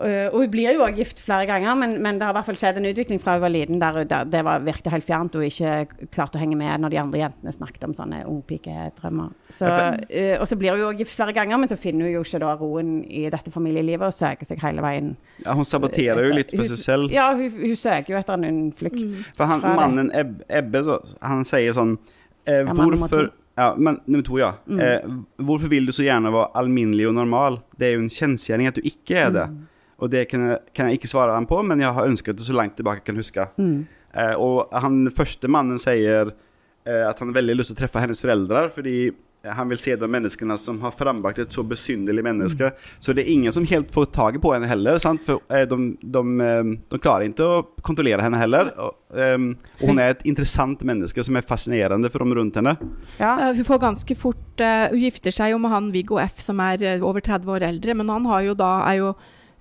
Og 0.00 0.38
hun 0.40 0.50
blir 0.52 0.72
jo 0.72 0.84
også 0.84 0.96
gift 0.96 1.18
flere 1.20 1.46
ganger, 1.48 1.74
men, 1.76 1.96
men 2.02 2.18
det 2.18 2.24
har 2.24 2.32
i 2.32 2.36
hvert 2.38 2.48
fall 2.48 2.58
skjedd 2.60 2.78
en 2.80 2.88
utvikling 2.88 3.20
fra 3.20 3.34
hun 3.36 3.42
var 3.44 3.52
liten 3.52 3.80
der, 3.82 3.98
der 4.08 4.28
det 4.32 4.42
var, 4.46 4.62
virket 4.64 4.92
helt 4.94 5.04
fjernt 5.04 5.36
og 5.36 5.44
ikke 5.44 6.06
klarte 6.14 6.38
å 6.38 6.42
henge 6.42 6.56
med 6.56 6.80
når 6.80 6.94
de 6.94 7.00
andre 7.02 7.20
jentene 7.20 7.52
snakket 7.52 7.84
om 7.88 7.96
sånne 7.96 8.22
ungpikedrømmer. 8.30 9.34
Så, 9.52 9.68
eh, 10.08 10.36
og 10.40 10.46
så 10.48 10.56
blir 10.60 10.76
hun 10.76 10.84
jo 10.86 10.92
gift 11.02 11.16
flere 11.18 11.34
ganger, 11.36 11.60
men 11.60 11.72
så 11.72 11.76
finner 11.80 12.08
hun 12.08 12.16
jo 12.16 12.24
ikke 12.24 12.40
da 12.40 12.54
roen 12.60 12.94
i 13.04 13.26
dette 13.32 13.52
familielivet 13.52 14.08
og 14.08 14.16
søker 14.16 14.48
seg 14.48 14.62
hele 14.64 14.84
veien. 14.84 15.16
ja, 15.44 15.56
hun 15.56 15.68
saboterer 15.68 16.22
jo 16.28 16.38
litt 16.38 16.54
for 16.54 16.64
Hun- 16.64 16.72
seg 16.72 16.80
selv. 16.84 17.12
Ja, 17.12 17.32
hun, 17.36 17.50
hun 17.50 17.76
søker 17.76 18.14
jo 18.14 18.20
etter 18.22 18.38
en 18.38 18.48
unnflukt. 18.48 18.96
Mm. 18.96 19.24
For 19.36 19.44
han, 19.52 19.60
mannen 19.60 20.10
Eb, 20.14 20.40
Ebbe, 20.48 20.84
så, 20.86 21.00
han 21.20 21.44
sier 21.44 21.76
sånn 21.76 21.98
eh, 22.46 22.64
Ja, 22.64 22.72
Hvorfor 22.72 23.30
ja, 23.60 23.74
men, 23.76 24.00
nummer 24.06 24.24
to, 24.24 24.38
ja. 24.38 24.54
Mm. 24.66 24.80
Eh, 24.80 25.00
hvorfor 25.44 25.68
vil 25.68 25.86
du 25.86 25.92
så 25.92 26.04
gjerne 26.06 26.32
være 26.32 26.52
alminnelig 26.56 27.08
og 27.10 27.14
normal? 27.18 27.58
Det 27.76 27.88
er 27.90 27.98
jo 27.98 28.04
en 28.06 28.12
kjensgjerning 28.14 28.70
at 28.70 28.78
du 28.78 28.86
ikke 28.88 29.18
er 29.26 29.34
det. 29.34 29.46
Mm. 29.50 29.66
Og 30.00 30.10
det 30.12 30.26
kan 30.30 30.46
jeg, 30.48 30.60
kan 30.76 30.90
jeg 30.90 31.00
ikke 31.00 31.12
svare 31.12 31.36
ham 31.36 31.48
på, 31.48 31.62
men 31.66 31.82
jeg 31.82 31.94
har 31.96 32.08
ønsket 32.08 32.38
det 32.38 32.46
så 32.46 32.56
langt 32.56 32.76
tilbake 32.78 33.02
jeg 33.02 33.10
kan 33.10 33.20
huske. 33.20 33.48
Mm. 33.60 33.80
Eh, 34.10 34.34
og 34.40 34.72
han 34.74 35.02
første 35.14 35.48
mannen 35.48 35.80
sier 35.82 36.32
eh, 36.32 37.02
at 37.06 37.18
han 37.20 37.30
har 37.30 37.40
veldig 37.40 37.58
lyst 37.60 37.72
til 37.72 37.78
å 37.78 37.82
treffe 37.84 38.02
hennes 38.02 38.22
foreldre, 38.24 38.68
fordi 38.74 38.96
han 39.44 39.68
vil 39.68 39.78
se 39.80 39.94
de 39.96 40.08
menneskene 40.08 40.56
som 40.60 40.80
har 40.84 40.92
frambragt 40.92 41.38
et 41.40 41.54
så 41.54 41.62
besynderlig 41.64 42.24
menneske. 42.24 42.70
Mm. 42.70 42.88
Så 43.00 43.14
det 43.16 43.24
er 43.24 43.32
ingen 43.32 43.54
som 43.56 43.64
helt 43.64 43.92
får 43.92 44.10
tag 44.12 44.36
på 44.42 44.52
henne 44.52 44.68
heller, 44.68 44.98
sant? 45.00 45.24
For 45.24 45.40
eh, 45.48 45.64
de, 45.68 45.78
de, 46.02 46.22
eh, 46.44 46.72
de 46.92 47.00
klarer 47.00 47.30
ikke 47.30 47.46
å 47.46 47.62
kontrollere 47.86 48.24
henne 48.26 48.40
heller. 48.40 48.72
Og, 48.84 48.98
ehm, 49.16 49.50
hun 49.80 50.02
er 50.02 50.12
et 50.14 50.26
interessant 50.28 50.84
menneske 50.84 51.24
som 51.24 51.38
er 51.40 51.46
fascinerende 51.48 52.12
for 52.12 52.24
dem 52.24 52.36
rundt 52.36 52.60
henne. 52.60 52.76
Ja. 53.16 53.32
Eh, 53.48 53.56
Hun 53.60 53.66
får 53.66 53.80
ganske 53.82 54.16
fort 54.18 54.60
eh, 54.60 54.90
Hun 54.92 55.00
gifter 55.06 55.34
seg 55.34 55.54
jo 55.54 55.60
med 55.62 55.72
han 55.72 55.90
Viggo 55.94 56.20
F, 56.20 56.40
som 56.44 56.60
er 56.64 57.00
over 57.00 57.24
30 57.24 57.56
år 57.56 57.68
eldre, 57.70 57.96
men 57.96 58.12
han 58.12 58.28
har 58.28 58.44
jo 58.44 58.56
da, 58.58 58.74
er 58.90 59.00
jo 59.00 59.14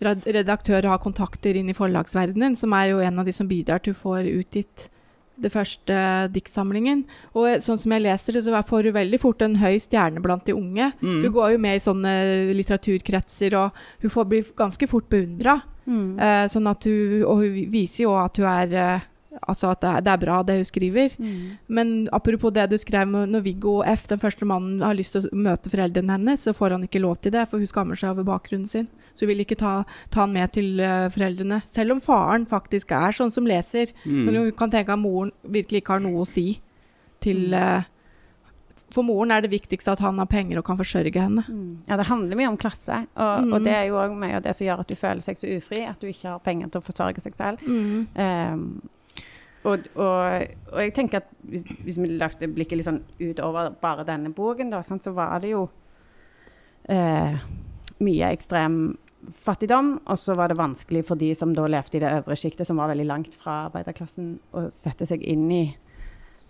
rad- 0.04 0.28
redaktør 0.28 0.86
og 0.86 0.96
har 0.96 1.04
kontakter 1.04 1.58
inn 1.60 1.70
i 1.72 1.78
forlagsverdenen, 1.78 2.56
som 2.60 2.74
er 2.78 2.94
jo 2.94 3.04
en 3.04 3.20
av 3.20 3.28
de 3.28 3.36
som 3.36 3.50
bidrar 3.50 3.84
til 3.84 3.96
å 3.96 4.00
få 4.00 4.20
utgitt 4.28 4.90
det 5.40 5.52
første 5.54 5.96
diktsamlingen. 6.36 7.06
Og 7.34 7.48
eh, 7.50 7.60
sånn 7.64 7.80
som 7.80 7.94
jeg 7.96 8.04
leser 8.06 8.36
det, 8.36 8.44
så 8.46 8.64
får 8.68 8.90
hun 8.90 8.98
veldig 8.98 9.20
fort 9.22 9.44
en 9.46 9.60
høy 9.62 9.78
stjerne 9.82 10.24
blant 10.24 10.46
de 10.48 10.56
unge. 10.58 10.92
Mm. 11.02 11.22
Hun 11.24 11.36
går 11.36 11.54
jo 11.56 11.62
med 11.64 11.80
i 11.80 11.84
sånne 11.84 12.16
litteraturkretser, 12.58 13.56
og 13.60 14.04
hun 14.04 14.14
får 14.16 14.28
bli 14.32 14.42
ganske 14.60 14.90
fort 14.92 15.08
beundra. 15.12 15.60
Mm. 15.90 16.10
Eh, 16.20 16.44
sånn 16.52 16.68
at 16.70 16.86
hun, 16.90 17.24
og 17.24 17.46
hun 17.46 17.62
viser 17.72 18.06
jo 18.06 18.18
at 18.20 18.42
hun 18.42 18.50
er 18.50 18.76
eh, 18.80 19.08
Altså 19.46 19.70
at 19.70 19.80
det 19.80 19.88
er, 19.88 20.02
det 20.04 20.12
er 20.12 20.20
bra, 20.20 20.38
det 20.44 20.56
hun 20.58 20.66
skriver. 20.68 21.14
Mm. 21.22 21.44
Men 21.72 21.92
apropos 22.12 22.52
det 22.52 22.66
du 22.72 22.74
skrev 22.82 23.08
med 23.08 23.30
når 23.32 23.44
Viggo 23.46 23.76
F, 23.88 24.08
den 24.10 24.20
første 24.20 24.44
mannen, 24.50 24.82
har 24.84 24.98
lyst 24.98 25.14
til 25.16 25.30
å 25.30 25.38
møte 25.46 25.72
foreldrene 25.72 26.18
hennes, 26.18 26.44
så 26.44 26.52
får 26.58 26.76
han 26.76 26.84
ikke 26.84 27.00
lov 27.00 27.22
til 27.24 27.32
det, 27.38 27.46
for 27.48 27.62
hun 27.62 27.70
skammer 27.70 27.96
seg 27.96 28.12
over 28.12 28.26
bakgrunnen 28.28 28.68
sin. 28.68 28.90
Så 29.20 29.26
hun 29.28 29.34
vil 29.34 29.44
ikke 29.44 29.58
ta, 29.60 29.74
ta 30.14 30.22
han 30.24 30.32
med 30.32 30.54
til 30.56 30.80
uh, 30.80 31.10
foreldrene. 31.12 31.58
Selv 31.68 31.92
om 31.98 32.00
faren 32.00 32.46
faktisk 32.48 32.94
er 32.96 33.12
sånn 33.18 33.32
som 33.36 33.44
leser. 33.50 33.92
Men 34.08 34.30
Mm. 34.32 34.38
hun 34.46 34.52
kan 34.56 34.72
tenke 34.72 34.94
at 34.96 35.00
moren 35.02 35.34
virkelig 35.44 35.82
ikke 35.84 35.98
har 35.98 36.04
noe 36.06 36.22
å 36.24 36.28
si 36.30 36.54
til 37.20 37.52
uh, 37.54 37.82
For 38.96 39.04
moren 39.06 39.30
er 39.36 39.44
det 39.44 39.52
viktigste 39.52 39.92
at 39.92 40.00
han 40.02 40.18
har 40.18 40.26
penger 40.26 40.58
og 40.58 40.66
kan 40.66 40.78
forsørge 40.80 41.14
henne. 41.22 41.44
Mm. 41.46 41.84
Ja, 41.92 41.98
det 42.00 42.08
handler 42.10 42.40
mye 42.40 42.48
om 42.50 42.58
klasse, 42.58 43.04
og, 43.14 43.44
Mm. 43.44 43.52
og 43.54 43.64
det 43.68 43.74
er 43.76 43.84
jo 43.92 44.00
òg 44.02 44.16
mye 44.18 44.38
av 44.40 44.42
det 44.48 44.56
som 44.58 44.66
gjør 44.66 44.80
at 44.82 44.88
du 44.90 44.96
føler 44.98 45.22
seg 45.22 45.38
så 45.38 45.52
ufri, 45.60 45.84
at 45.86 46.00
du 46.02 46.08
ikke 46.08 46.32
har 46.32 46.40
penger 46.40 46.72
til 46.74 46.82
å 46.82 46.86
forsørge 46.88 47.22
seg 47.22 47.36
selv. 47.38 47.60
Ehm, 48.18 48.82
og, 49.64 49.86
og, 49.94 50.48
og 50.74 50.80
jeg 50.82 50.94
tenker 50.96 51.18
at 51.22 51.28
hvis, 51.46 51.64
hvis 51.86 52.00
vi 52.02 52.08
løfter 52.18 52.48
blikket 52.50 52.80
litt 52.80 52.88
sånn 52.88 53.04
utover 53.20 53.70
bare 53.82 54.08
denne 54.08 54.32
boken, 54.34 54.72
da, 54.72 54.82
sant, 54.82 55.04
så 55.06 55.14
var 55.14 55.38
det 55.44 55.52
jo 55.52 55.68
eh, 56.90 57.38
mye 58.00 58.32
ekstrem 58.34 58.98
fattigdom, 59.46 59.96
og 60.06 60.18
så 60.20 60.36
var 60.38 60.52
det 60.52 60.60
vanskelig 60.60 61.04
for 61.08 61.20
de 61.20 61.34
som 61.38 61.54
da 61.56 61.68
levde 61.70 62.00
i 62.00 62.04
det 62.04 62.12
øvre 62.22 62.38
sjiktet, 62.40 62.68
som 62.68 62.80
var 62.82 62.92
veldig 62.92 63.08
langt 63.10 63.38
fra 63.38 63.66
arbeiderklassen, 63.68 64.38
å 64.54 64.68
sette 64.76 65.08
seg 65.10 65.24
inn 65.24 65.48
i 65.54 65.64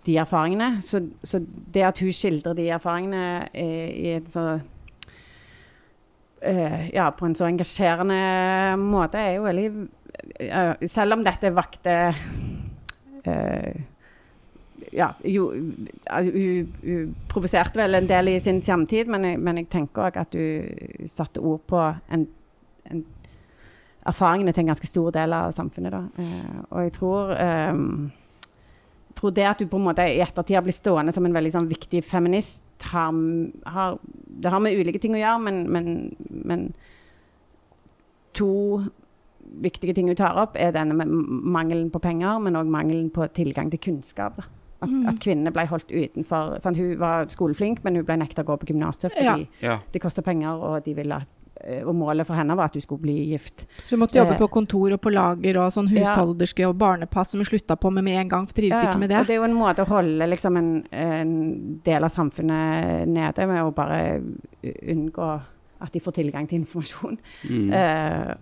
de 0.06 0.16
erfaringene. 0.22 0.78
Så, 0.84 1.02
så 1.22 1.42
det 1.44 1.86
at 1.86 2.00
hun 2.00 2.12
skildrer 2.14 2.56
de 2.56 2.68
erfaringene 2.72 3.24
eh, 3.52 3.88
i 3.94 4.12
et 4.18 4.30
så 4.32 4.60
Uh, 6.40 6.88
Ja, 6.94 7.10
på 7.12 7.26
en 7.26 7.34
så 7.36 7.44
engasjerende 7.44 8.76
måte, 8.80 9.20
er 9.20 9.34
jo 9.34 9.42
veldig 9.44 9.66
uh, 10.48 10.86
Selv 10.88 11.18
om 11.18 11.24
dette 11.24 11.50
vakte 11.52 11.96
uh, 13.26 13.80
ja, 14.90 15.10
jo, 15.22 15.50
hun, 15.52 17.10
provoserte 17.30 17.78
vel 17.78 17.94
en 17.94 18.08
del 18.08 18.32
i 18.32 18.38
sin 18.40 18.62
samtid, 18.64 19.06
men 19.12 19.36
men 19.38 19.60
jeg 19.60 19.68
tenker 19.70 20.08
òg 20.08 20.16
at 20.18 20.34
hun 20.34 21.06
satte 21.06 21.44
ord 21.44 21.60
på 21.68 21.82
en, 22.10 22.26
en 22.90 23.04
erfaringene 24.06 24.52
til 24.54 24.62
en 24.64 24.70
ganske 24.72 24.86
stor 24.88 25.10
del 25.12 25.32
av 25.36 25.52
samfunnet. 25.52 25.92
Da. 25.92 26.02
Eh, 26.18 26.60
og 26.70 26.82
jeg 26.86 26.92
tror, 26.96 27.32
eh, 27.36 27.82
jeg 29.10 29.16
tror 29.20 29.30
det 29.36 29.44
at 29.50 29.58
du 29.58 29.66
på 29.66 29.76
en 29.76 29.84
måte 29.84 30.06
i 30.08 30.20
ettertid 30.24 30.56
har 30.56 30.62
blitt 30.64 30.78
stående 30.80 31.12
som 31.12 31.26
en 31.26 31.34
veldig 31.36 31.52
sånn, 31.52 31.68
viktig 31.68 32.02
feminist, 32.04 32.62
har, 32.80 33.12
har, 33.66 33.98
det 34.40 34.50
har 34.50 34.60
med 34.64 34.78
ulike 34.78 34.98
ting 35.02 35.12
å 35.14 35.20
gjøre, 35.20 35.40
men, 35.44 35.58
men, 35.68 36.16
men 36.30 36.72
to 38.38 38.84
viktige 39.60 39.94
ting 39.96 40.08
hun 40.08 40.16
tar 40.16 40.38
opp, 40.38 40.56
er 40.56 40.72
denne 40.72 40.94
med 40.96 41.10
mangelen 41.10 41.90
på 41.90 42.00
penger, 42.00 42.38
men 42.40 42.56
òg 42.56 42.70
mangelen 42.70 43.10
på 43.12 43.26
tilgang 43.34 43.70
til 43.72 43.80
kunnskap. 43.82 44.36
Da. 44.38 44.42
At, 44.80 44.88
Mm. 44.88 45.08
at 45.10 45.18
kvinnene 45.20 45.52
ble 45.52 45.66
holdt 45.68 45.90
utenfor. 45.92 46.54
Sant? 46.62 46.76
Hun 46.78 46.94
var 46.98 47.26
skoleflink, 47.28 47.82
men 47.84 47.96
hun 47.96 48.04
ble 48.04 48.16
nekta 48.16 48.40
å 48.42 48.46
gå 48.48 48.56
på 48.62 48.66
gymnaset 48.70 49.12
fordi 49.12 49.48
Ja. 49.60 49.68
Ja. 49.74 49.78
det 49.92 50.00
kosta 50.00 50.22
penger, 50.22 50.56
og, 50.56 50.84
de 50.84 50.94
ville 50.94 51.12
at, 51.16 51.28
og 51.86 51.94
målet 51.94 52.26
for 52.26 52.34
henne 52.34 52.56
var 52.56 52.70
at 52.70 52.74
hun 52.78 52.82
skulle 52.82 53.02
bli 53.02 53.16
gift. 53.32 53.66
Så 53.86 53.96
hun 53.96 54.00
måtte 54.04 54.16
jobbe 54.18 54.32
Eh. 54.36 54.38
på 54.38 54.48
kontor 54.50 54.92
og 54.92 55.00
på 55.00 55.12
lager 55.12 55.58
og 55.60 55.72
sånn 55.72 55.88
Ja. 55.92 56.14
husholderske 56.14 56.66
og 56.68 56.78
barnepass 56.78 57.30
som 57.30 57.40
hun 57.40 57.46
slutta 57.46 57.76
på 57.76 57.90
med 57.92 58.04
med 58.04 58.20
en 58.20 58.28
gang, 58.28 58.46
for 58.46 58.54
trives 58.54 58.82
ikke 58.82 58.98
med 58.98 59.10
det. 59.10 59.18
Og 59.20 59.26
det 59.26 59.34
er 59.34 59.40
jo 59.40 59.44
en 59.44 59.54
måte 59.58 59.84
å 59.84 59.88
holde 59.88 60.28
liksom, 60.30 60.56
en, 60.56 60.84
en 60.92 61.80
del 61.84 62.04
av 62.04 62.10
samfunnet 62.10 63.06
nede 63.08 63.46
med 63.46 63.62
å 63.64 63.74
bare 63.74 64.22
unngå 64.64 65.40
at 65.80 65.92
de 65.92 66.00
får 66.00 66.12
tilgang 66.18 66.46
til 66.48 66.60
informasjon. 66.60 67.18
Mm. 67.48 67.72
Eh, 67.72 68.34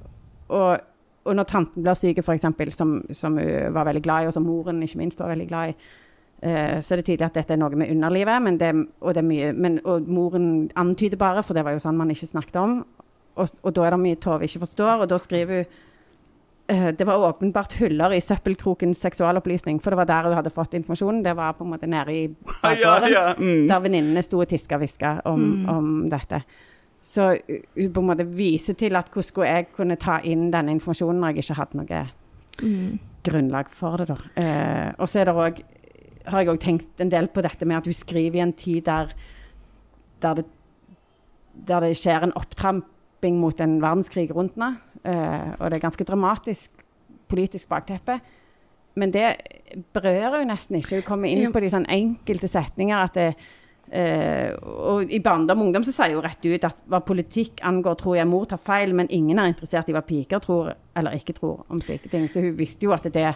og, 0.48 0.80
og 1.24 1.36
når 1.36 1.44
tanten 1.50 1.82
blir 1.84 1.94
syk, 1.94 2.18
f.eks., 2.18 2.74
som, 2.76 2.98
som 3.14 3.36
hun 3.38 3.72
var 3.74 3.84
veldig 3.86 4.02
glad 4.02 4.22
i, 4.24 4.26
og 4.26 4.32
som 4.34 4.46
moren 4.48 4.82
ikke 4.82 4.98
minst 4.98 5.20
var 5.20 5.28
veldig 5.34 5.48
glad 5.48 5.68
i, 5.70 5.76
eh, 6.42 6.80
så 6.80 6.94
er 6.94 6.96
det 7.02 7.06
tydelig 7.06 7.26
at 7.28 7.34
dette 7.38 7.54
er 7.54 7.60
noe 7.60 7.76
med 7.78 7.90
underlivet. 7.94 8.42
Men 8.42 8.58
det, 8.58 8.72
og, 9.00 9.14
det 9.14 9.22
er 9.22 9.28
mye, 9.28 9.52
men, 9.54 9.80
og 9.84 10.08
moren 10.08 10.70
antyder 10.74 11.16
bare, 11.20 11.42
for 11.46 11.54
det 11.54 11.64
var 11.64 11.76
jo 11.76 11.84
sånn 11.84 11.96
man 12.00 12.10
ikke 12.10 12.26
snakket 12.32 12.56
om. 12.62 12.80
Og, 13.38 13.48
og 13.62 13.74
da 13.76 13.84
er 13.86 13.94
det 13.94 14.00
mye 14.02 14.18
Tove 14.20 14.44
ikke 14.48 14.60
forstår, 14.66 15.04
og 15.04 15.08
da 15.10 15.18
skriver 15.22 15.62
hun 15.62 15.76
eh, 16.68 16.90
det 16.98 17.06
var 17.08 17.22
åpenbart 17.30 17.76
huller 17.80 18.12
i 18.16 18.20
søppelkrokens 18.20 19.00
seksualopplysning, 19.00 19.78
for 19.82 19.90
det 19.94 20.00
var 20.02 20.08
der 20.10 20.28
hun 20.28 20.36
hadde 20.36 20.52
fått 20.52 20.74
informasjonen. 20.76 21.22
Det 21.24 21.36
var 21.38 21.54
på 21.56 21.64
en 21.64 21.70
måte 21.72 21.86
nede 21.88 22.12
i 22.12 22.24
ja, 22.28 22.58
bakgården 22.62 23.12
ja. 23.14 23.26
Mm. 23.38 23.68
der 23.70 23.84
venninnene 23.86 24.22
sto 24.26 24.42
og 24.42 24.48
tiska 24.50 24.76
og 24.76 24.84
hviska 24.84 25.14
om, 25.24 25.40
Mm. 25.48 25.68
om 25.76 26.10
dette. 26.10 26.42
Så 27.02 27.30
hun 27.78 27.92
på 27.94 28.00
en 28.02 28.08
måte 28.10 28.26
viser 28.26 28.74
til 28.74 28.96
at 28.98 29.06
hvordan 29.08 29.22
skulle 29.30 29.48
jeg 29.54 29.68
kunne 29.76 29.96
ta 29.96 30.18
inn 30.26 30.50
denne 30.52 30.74
informasjonen 30.74 31.20
når 31.22 31.28
jeg 31.36 31.44
ikke 31.46 31.60
hadde 31.62 31.78
noe 31.82 32.06
Mm. 32.58 32.98
grunnlag 33.24 33.68
for 33.70 33.96
det. 33.96 34.08
da. 34.08 34.16
Eh, 34.36 34.92
og 34.98 35.08
så 35.08 35.20
er 35.20 35.32
har 36.28 36.42
jeg 36.42 36.48
òg 36.52 36.60
tenkt 36.60 37.00
en 37.00 37.08
del 37.08 37.28
på 37.28 37.42
dette 37.42 37.64
med 37.64 37.76
at 37.78 37.86
hun 37.86 37.94
skriver 37.94 38.36
i 38.36 38.42
en 38.44 38.52
tid 38.52 38.84
der, 38.84 39.12
der, 40.22 40.34
det, 40.34 40.44
der 41.68 41.80
det 41.80 41.96
skjer 41.96 42.22
en 42.26 42.32
opptramping 43.18 43.38
mot 43.40 43.60
en 43.60 43.80
verdenskrig 43.80 44.30
rundt 44.34 44.54
henne. 44.54 44.78
Uh, 45.04 45.54
og 45.60 45.70
det 45.70 45.78
er 45.78 45.86
ganske 45.86 46.04
dramatisk 46.04 46.70
politisk 47.28 47.68
bakteppe. 47.68 48.20
Men 48.94 49.12
det 49.12 49.36
berører 49.92 50.40
hun 50.40 50.48
nesten 50.48 50.76
ikke. 50.76 50.96
Hun 50.96 51.02
kommer 51.02 51.28
inn 51.28 51.52
på 51.52 51.60
de 51.60 51.70
sånn 51.70 51.86
enkelte 51.88 52.48
setninger 52.48 52.96
at 52.96 53.14
det, 53.14 53.32
Uh, 53.88 54.52
og 54.84 55.08
I 55.08 55.16
barndom 55.24 55.62
og 55.62 55.64
ungdom 55.64 55.84
så 55.86 55.94
sier 55.96 56.12
hun 56.12 56.20
rett 56.20 56.42
ut 56.44 56.64
at 56.68 56.76
hva 56.92 56.98
politikk 57.00 57.62
angår, 57.64 57.94
tror 57.96 58.18
jeg 58.18 58.28
mor 58.28 58.44
tar 58.44 58.60
feil, 58.60 58.92
men 58.92 59.08
ingen 59.08 59.38
er 59.40 59.48
interessert 59.48 59.88
i 59.88 59.94
hva 59.96 60.02
piker 60.04 60.42
tror 60.44 60.74
eller 60.92 61.16
ikke 61.16 61.32
tror 61.38 61.62
om 61.72 61.80
slike 61.80 62.10
ting. 62.12 62.26
Så 62.28 62.42
hun 62.44 62.52
visste 62.58 62.84
jo 62.84 62.92
at 62.92 63.06
det, 63.08 63.30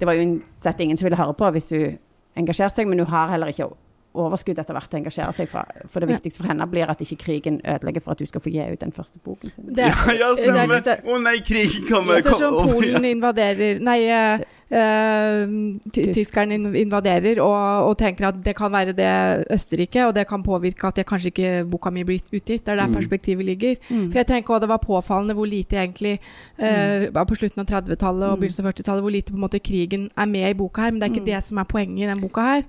det 0.00 0.08
var 0.08 0.18
jo 0.18 0.24
en 0.24 0.34
sett 0.50 0.82
ingen 0.82 0.98
som 0.98 1.06
ville 1.06 1.20
høre 1.20 1.36
på 1.38 1.52
hvis 1.54 1.70
hun 1.76 1.94
engasjerte 2.42 2.80
seg, 2.80 2.90
men 2.90 3.04
hun 3.04 3.12
har 3.12 3.30
heller 3.30 3.54
ikke 3.54 3.68
overskudd 4.14 4.58
etter 4.58 4.74
hvert 4.76 4.88
til 4.90 4.98
å 4.98 5.02
engasjere 5.02 5.34
seg. 5.34 5.48
fra. 5.48 5.64
for 5.90 6.00
det 6.00 6.08
viktigste 6.08 6.42
for 6.42 6.48
henne 6.48 6.66
blir 6.70 6.88
at 6.90 6.98
ikke 7.00 7.16
krigen 7.24 7.60
ødelegger 7.64 8.00
for 8.02 8.12
at 8.12 8.18
du 8.18 8.26
skal 8.26 8.40
få 8.40 8.50
gi 8.52 8.62
ut 8.72 8.80
den 8.80 8.92
første 8.92 9.18
boken 9.24 9.50
sin. 9.50 9.64
Det, 9.74 9.78
Ja, 9.84 9.94
ja, 10.12 10.30
er 10.30 10.36
stemmer. 10.36 11.04
Å 11.04 11.14
Å 11.18 11.22
nei, 11.22 11.38
krigen 11.40 11.86
kommer! 11.88 12.14
Det 12.22 12.26
er 12.26 12.50
Kom- 12.50 12.68
Polen 12.70 13.02
ja. 13.04 13.10
invaderer 13.10 13.80
Nei, 13.80 13.98
uh, 14.08 14.40
eh, 14.70 15.46
ty- 15.92 16.04
Tysk. 16.04 16.14
tyskeren 16.14 16.52
invaderer 16.76 17.38
og, 17.42 17.88
og 17.90 17.98
tenker 17.98 18.28
at 18.28 18.42
det 18.44 18.54
kan 18.56 18.72
være 18.72 18.94
det 18.96 19.10
Østerrike, 19.54 20.06
og 20.08 20.14
det 20.14 20.26
kan 20.28 20.42
påvirke 20.42 20.88
at 20.88 20.96
jeg 20.96 21.06
kanskje 21.06 21.30
ikke 21.32 21.52
boka 21.70 21.90
mi 21.90 22.04
blir 22.04 22.20
utgitt. 22.32 22.64
Det 22.64 22.68
er 22.68 22.76
der 22.76 22.86
Mm. 22.88 22.94
perspektivet 22.96 23.44
ligger. 23.44 23.76
Mm. 23.90 24.10
For 24.12 24.18
jeg 24.18 24.26
tenker 24.26 24.54
også 24.54 24.60
det 24.60 24.68
var 24.68 24.78
påfallende 24.78 25.34
hvor 25.34 25.46
lite 25.48 25.76
egentlig 25.76 26.18
uh, 26.60 27.24
på 27.24 27.36
slutten 27.36 27.60
av 27.60 27.66
30-tallet 27.66 28.28
og 28.30 28.38
Mm. 28.38 28.40
begynnelsen 28.40 28.66
av 28.66 28.72
40-tallet 28.72 29.02
hvor 29.02 29.10
lite 29.12 29.32
på 29.32 29.36
en 29.36 29.44
måte 29.48 29.60
krigen 29.62 30.10
er 30.16 30.26
med 30.26 30.50
i 30.50 30.54
boka 30.54 30.82
her. 30.82 30.90
Men 30.92 31.00
det 31.00 31.08
er 31.10 31.14
ikke 31.14 31.24
Mm. 31.26 31.32
det 31.34 31.44
som 31.44 31.58
er 31.58 31.64
poenget 31.64 31.98
i 32.08 32.12
den 32.12 32.20
boka 32.20 32.40
her. 32.40 32.62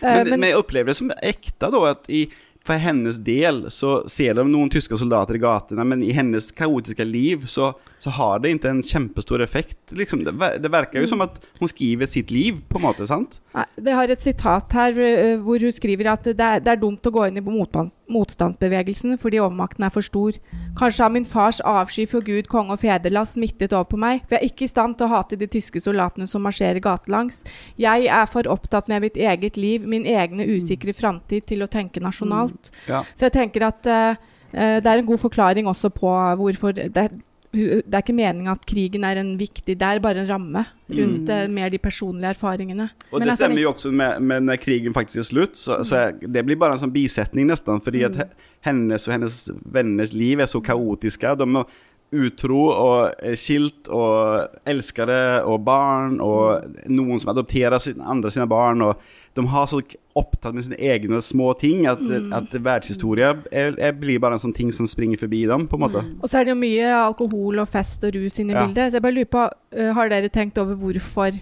Eh, 0.00 0.24
Men, 0.24 0.30
men 0.40 0.48
jeg 0.50 0.58
opplever 0.58 0.92
det 0.92 0.98
som 0.98 1.12
ekte 1.22 1.70
da, 1.72 1.82
at 1.90 2.08
i, 2.08 2.26
for 2.64 2.80
hennes 2.80 3.18
del 3.24 3.66
så 3.74 3.96
ser 4.10 4.34
de 4.38 4.44
noen 4.48 4.70
tyske 4.72 4.96
soldater 5.00 5.36
i 5.38 5.42
gatene, 5.42 5.84
men 5.84 6.02
i 6.02 6.12
hennes 6.16 6.50
kaotiske 6.56 7.04
liv 7.04 7.46
så, 7.50 7.72
så 8.02 8.10
har 8.10 8.40
det 8.42 8.50
ikke 8.52 8.70
en 8.70 8.82
kjempestor 8.84 9.42
effekt. 9.44 9.78
Liksom, 9.96 10.24
det, 10.26 10.34
det 10.60 10.70
verker 10.72 11.00
jo 11.00 11.08
som 11.08 11.22
at 11.24 11.38
hun 11.60 11.70
skriver 11.70 12.08
sitt 12.10 12.32
liv, 12.34 12.58
på 12.68 12.80
en 12.80 12.84
måte, 12.84 13.06
sant? 13.08 13.38
Nei, 13.54 13.64
Det 13.86 13.94
har 13.96 14.10
et 14.10 14.22
sitat 14.22 14.74
her 14.76 14.98
eh, 15.00 15.36
hvor 15.40 15.62
hun 15.62 15.72
skriver 15.72 16.10
at 16.12 16.26
det 16.26 16.48
er, 16.48 16.60
det 16.64 16.74
er 16.74 16.80
dumt 16.82 17.06
å 17.06 17.12
gå 17.14 17.26
inn 17.28 17.40
i 17.40 17.44
motstandsbevegelsen 17.44 19.16
fordi 19.22 19.40
overmakten 19.40 19.86
er 19.86 19.94
for 19.94 20.04
stor. 20.04 20.36
Kanskje 20.78 21.06
har 21.06 21.14
min 21.14 21.28
fars 21.28 21.62
avsky 21.64 22.06
for 22.10 22.26
Gud, 22.26 22.50
konge 22.50 22.74
og 22.74 22.82
fedreland 22.82 23.30
smittet 23.30 23.72
over 23.72 23.88
på 23.94 24.00
meg, 24.00 24.24
for 24.26 24.36
jeg 24.36 24.42
er 24.42 24.52
ikke 24.52 24.68
i 24.68 24.72
stand 24.74 24.98
til 24.98 25.08
å 25.08 25.14
hate 25.14 25.38
de 25.40 25.48
tyske 25.50 25.80
soldatene 25.84 26.28
som 26.28 26.44
marsjerer 26.44 26.82
gatelangs. 26.84 27.44
Jeg 27.80 28.08
er 28.10 28.30
for 28.30 28.50
opptatt 28.52 28.90
med 28.90 29.06
mitt 29.06 29.16
eget 29.16 29.56
liv, 29.60 29.86
min 29.88 30.04
egne 30.04 30.48
usikre 30.50 30.92
framtid, 30.96 31.46
til 31.48 31.64
å 31.64 31.70
tenke 31.70 32.02
nasjonalt. 32.04 32.72
Ja. 32.90 33.04
Så 33.14 33.28
jeg 33.28 33.38
tenker 33.38 33.68
at 33.70 33.86
eh, 33.88 34.18
det 34.54 34.86
er 34.90 35.00
en 35.00 35.08
god 35.08 35.22
forklaring 35.24 35.66
også 35.70 35.90
på 35.94 36.10
hvorfor 36.38 36.74
det, 36.76 37.08
Det 37.54 37.86
er 37.86 38.02
ikke 38.02 38.16
meninga 38.16 38.54
at 38.56 38.66
krigen 38.66 39.06
er 39.06 39.20
en 39.20 39.34
viktig 39.38 39.76
Det 39.78 39.86
er 39.86 40.02
bare 40.02 40.24
en 40.24 40.28
ramme 40.28 40.64
rundt 40.90 41.30
mm. 41.30 41.54
mer 41.54 41.70
de 41.72 41.80
personlige 41.80 42.34
erfaringene. 42.34 42.90
Og 43.10 43.18
Men 43.18 43.28
det 43.28 43.32
altså, 43.32 43.44
stemmer 43.44 43.62
jo 43.62 43.70
også 43.72 43.92
med, 43.94 44.20
med 44.20 44.44
når 44.48 44.60
krigen 44.60 44.94
faktisk 44.96 45.22
er 45.22 45.28
slutt, 45.28 45.56
så, 45.56 45.78
så 45.86 45.96
er, 45.96 46.12
det 46.20 46.44
blir 46.44 46.58
bare 46.60 46.76
en 46.76 46.82
sånn 46.84 46.92
bisetning 46.94 47.48
nesten, 47.48 47.80
fordi 47.84 48.04
at 48.04 48.18
hennes 48.66 49.08
og 49.08 49.14
hennes 49.16 49.40
venners 49.64 50.12
liv 50.12 50.42
er 50.42 50.50
så 50.50 50.60
kaotiske. 50.64 51.34
De 51.40 51.48
er 51.48 51.74
utro 52.14 52.60
og 52.70 53.24
eh, 53.24 53.36
skilt 53.38 53.88
og 53.92 54.60
elskere 54.68 55.42
og 55.48 55.64
barn 55.66 56.20
og 56.22 56.76
noen 56.92 57.22
som 57.22 57.32
adopterer 57.34 57.80
sin, 57.82 58.02
andre 58.02 58.32
sine 58.34 58.48
barn. 58.50 58.82
og 58.84 59.00
de 59.34 59.42
har 59.50 59.66
så 59.66 59.80
opptatt 60.14 60.54
med 60.54 60.62
sine 60.62 60.76
egne 60.78 61.18
små 61.24 61.48
ting 61.58 61.88
at, 61.90 61.98
at 62.36 62.52
verdenshistorie 62.54 63.32
er, 63.50 63.74
er, 63.82 63.94
blir 63.98 64.20
bare 64.22 64.36
en 64.38 64.42
sånn 64.44 64.54
ting 64.54 64.70
som 64.74 64.86
springer 64.86 65.18
forbi 65.18 65.40
dem, 65.50 65.66
på 65.70 65.74
en 65.78 65.82
måte. 65.82 66.02
Og 66.22 66.30
så 66.30 66.38
er 66.38 66.46
det 66.46 66.54
jo 66.54 66.60
mye 66.60 66.90
alkohol 67.00 67.58
og 67.64 67.70
fest 67.72 68.06
og 68.06 68.14
rus 68.14 68.38
inne 68.38 68.54
i 68.54 68.58
Ja. 68.58 68.66
bildet. 68.66 68.92
Så 68.92 69.00
jeg 69.00 69.02
bare 69.02 69.16
lurer 69.16 69.32
på, 69.32 69.46
eh, 69.74 69.90
har 69.96 70.12
dere 70.12 70.30
tenkt 70.30 70.60
over 70.62 70.78
hvorfor, 70.78 71.40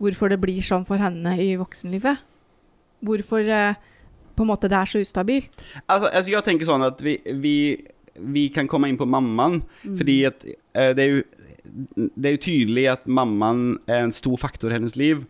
hvorfor 0.00 0.28
det 0.28 0.40
blir 0.42 0.60
sånn 0.60 0.84
for 0.86 1.00
henne 1.00 1.32
i 1.40 1.54
voksenlivet? 1.56 2.20
Hvorfor 3.00 3.48
eh, 3.48 3.74
på 4.36 4.44
en 4.44 4.50
måte 4.52 4.68
det 4.68 4.76
er 4.76 4.92
så 4.92 5.00
ustabilt? 5.00 5.64
Altså, 5.88 6.12
altså 6.12 6.30
jeg 6.30 6.44
tenker 6.44 6.68
sånn 6.68 6.84
at 6.84 7.00
vi, 7.00 7.16
vi, 7.40 7.56
vi 8.20 8.48
kan 8.52 8.68
komme 8.68 8.88
inn 8.92 9.00
på 9.00 9.08
mammaen, 9.08 9.62
fordi 9.84 10.26
at 10.28 10.44
eh, 10.44 10.92
det 10.92 11.06
er 11.06 11.14
jo 11.16 11.22
det 11.94 12.26
er 12.26 12.34
jo 12.34 12.42
tydelig 12.42 12.86
at 12.90 13.02
mammaen 13.06 13.78
er 13.86 14.04
en 14.04 14.12
stor 14.16 14.36
faktor 14.40 14.72
i 14.72 14.78
hennes 14.78 14.96
liv. 14.96 15.24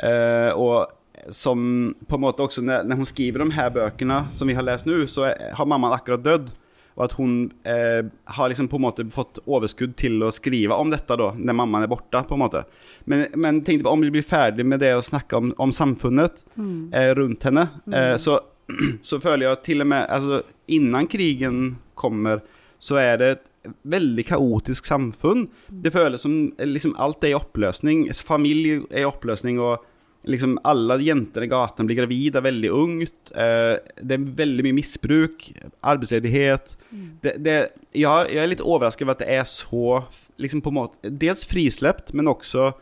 Uh, 0.00 0.52
og 0.56 0.92
som 1.28 1.94
på 2.08 2.16
en 2.16 2.24
måte 2.24 2.44
også 2.44 2.64
når, 2.64 2.88
hun 2.96 3.08
skriver 3.08 3.44
de 3.44 3.56
her 3.56 3.70
bøkene 3.74 4.22
som 4.38 4.50
vi 4.50 4.56
har 4.56 4.66
lest 4.66 4.88
nå, 4.88 5.02
så 5.10 5.30
har 5.30 5.68
mammaen 5.68 5.96
akkurat 5.96 6.24
dødd. 6.24 6.50
Og 6.98 7.04
at 7.06 7.14
hun 7.16 7.34
eh, 7.64 8.02
har 8.34 8.50
liksom 8.50 8.68
på 8.68 8.76
en 8.76 8.84
måte 8.84 9.04
fått 9.14 9.38
overskudd 9.46 9.94
til 9.96 10.20
å 10.26 10.32
skrive 10.34 10.76
om 10.76 10.90
dette 10.92 11.16
da, 11.16 11.30
når 11.32 11.56
mammaen 11.56 11.86
er 11.86 11.92
borte. 11.92 12.20
på 12.28 12.36
en 12.36 12.42
måte. 12.42 12.64
Men, 13.08 13.28
men 13.40 13.62
tenkte 13.64 13.86
på 13.86 13.94
om 13.94 14.02
vi 14.04 14.10
blir 14.12 14.26
ferdig 14.26 14.66
med 14.66 14.82
det 14.82 14.92
å 14.98 15.04
snakke 15.04 15.38
om, 15.38 15.52
om 15.56 15.72
samfunnet 15.72 16.42
eh, 16.58 17.12
rundt 17.16 17.46
henne, 17.48 17.68
eh, 17.94 18.16
så, 18.20 18.40
så 19.06 19.20
føler 19.22 19.46
jeg 19.46 19.62
til 19.70 19.86
og 19.86 19.92
med 19.94 20.10
altså, 20.10 20.42
Innan 20.70 21.08
krigen 21.10 21.78
kommer, 21.98 22.44
så 22.78 23.00
er 23.00 23.16
det 23.20 23.30
et 23.30 23.46
veldig 23.92 24.24
kaotisk 24.28 24.86
samfunn. 24.88 25.46
Det 25.68 25.92
føles 25.94 26.22
som 26.24 26.36
eh, 26.58 26.68
liksom, 26.68 26.96
alt 27.00 27.24
er 27.24 27.32
i 27.34 27.38
oppløsning. 27.38 28.08
Familie 28.26 28.84
er 28.90 29.04
i 29.04 29.08
oppløsning, 29.08 29.60
og 29.62 29.84
liksom 30.28 30.58
alle 30.68 30.98
jentene 31.00 31.46
i 31.46 31.50
gaten 31.50 31.88
blir 31.88 31.96
gravide 32.02 32.42
veldig 32.44 32.70
ungt. 32.76 33.32
Eh, 33.32 33.76
det 34.02 34.16
er 34.16 34.28
veldig 34.40 34.66
mye 34.66 34.76
misbruk, 34.76 35.46
arbeidsledighet. 35.80 36.76
Det, 37.22 37.36
det, 37.40 37.56
jeg, 37.96 38.04
jeg 38.04 38.42
er 38.42 38.50
litt 38.50 38.64
overrasket 38.64 39.06
over 39.06 39.16
at 39.16 39.24
det 39.24 39.30
er 39.38 39.48
så 39.48 40.02
liksom 40.40 40.62
på 40.64 40.72
en 40.72 40.78
måte, 40.80 41.12
Dels 41.22 41.46
frislept, 41.48 42.14
men 42.16 42.30
også 42.30 42.72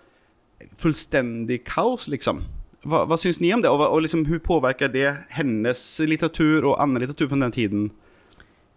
fullstendig 0.78 1.62
kaos, 1.68 2.08
liksom. 2.10 2.42
Hva, 2.88 3.04
hva 3.10 3.18
syns 3.20 3.40
ni 3.42 3.50
om 3.54 3.62
det, 3.62 3.70
og, 3.70 3.82
og 3.86 4.02
liksom, 4.04 4.24
hvordan 4.26 4.44
påvirker 4.46 4.90
det 4.92 5.08
hennes 5.36 5.84
litteratur 6.06 6.66
og 6.70 6.78
annen 6.82 7.02
litteratur 7.02 7.30
fra 7.30 7.42
den 7.44 7.54
tiden? 7.54 7.88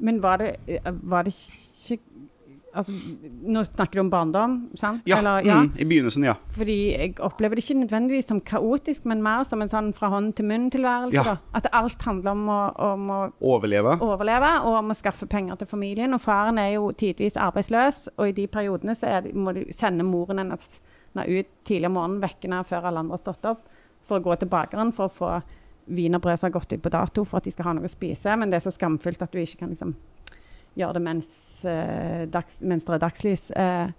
Men 0.01 0.21
var 0.23 0.41
det, 0.41 0.55
eh, 0.67 0.93
var 1.01 1.25
det 1.25 1.35
ikke 1.37 2.01
altså, 2.73 2.93
Nå 3.41 3.63
snakker 3.67 3.99
du 3.99 4.01
om 4.03 4.09
barndom, 4.11 4.55
sant? 4.79 5.01
Ja, 5.09 5.17
Eller, 5.19 5.45
ja. 5.45 5.57
Mm, 5.61 5.71
i 5.77 5.85
begynnelsen, 5.89 6.25
ja. 6.27 6.35
Fordi 6.55 6.75
jeg 6.91 7.15
opplever 7.19 7.55
det 7.57 7.63
ikke 7.65 7.79
nødvendigvis 7.81 8.27
som 8.31 8.41
kaotisk, 8.41 9.05
men 9.09 9.23
mer 9.25 9.43
som 9.47 9.61
en 9.63 9.71
sånn 9.71 9.91
fra 9.97 10.09
hånd 10.13 10.33
til 10.37 10.47
munn-tilværelse. 10.49 11.15
Ja. 11.17 11.37
At 11.57 11.69
alt 11.77 12.01
handler 12.07 12.31
om 12.35 12.45
å, 12.51 12.59
om 12.91 13.09
å 13.15 13.19
Overleve. 13.53 13.97
overleve 14.01 14.53
og 14.65 14.79
om 14.81 14.93
å 14.93 14.97
skaffe 14.97 15.27
penger 15.31 15.61
til 15.61 15.67
familien. 15.71 16.13
Og 16.17 16.21
faren 16.23 16.59
er 16.61 16.73
jo 16.75 16.91
tidvis 16.91 17.37
arbeidsløs, 17.39 18.07
og 18.17 18.29
i 18.29 18.35
de 18.37 18.47
periodene 18.51 18.95
så 18.95 19.19
det, 19.21 19.35
må 19.35 19.53
du 19.57 19.65
sende 19.75 20.05
moren 20.07 20.43
hennes 20.43 20.79
ut 21.15 21.47
tidlig 21.67 21.89
om 21.89 21.97
morgenen, 21.99 22.21
vekkende 22.23 22.61
før 22.69 22.87
alle 22.87 23.01
andre 23.03 23.17
har 23.17 23.23
stått 23.25 23.49
opp, 23.49 23.65
for 24.07 24.19
å 24.19 24.23
gå 24.23 24.35
til 24.39 24.49
bakeren 24.51 24.93
for 24.95 25.09
å 25.09 25.11
få 25.11 25.31
wienerbrød 25.91 26.39
som 26.39 26.47
har 26.47 26.53
gått 26.55 26.73
ut 26.73 26.81
på 26.83 26.91
dato, 26.93 27.25
for 27.27 27.41
at 27.41 27.47
de 27.47 27.51
skal 27.51 27.67
ha 27.67 27.73
noe 27.75 27.89
å 27.89 27.91
spise. 27.91 28.35
Men 28.39 28.51
det 28.51 28.61
er 28.61 28.65
så 28.69 28.71
skamfullt 28.71 29.21
at 29.25 29.33
du 29.33 29.41
ikke 29.41 29.65
kan 29.65 29.73
liksom 29.73 29.95
gjøre 30.77 30.97
det 30.97 31.03
mens, 31.03 31.27
eh, 31.67 32.25
dags, 32.31 32.59
mens 32.61 32.85
det 32.87 32.95
er 32.95 33.03
dagslys. 33.03 33.51
Eh, 33.51 33.91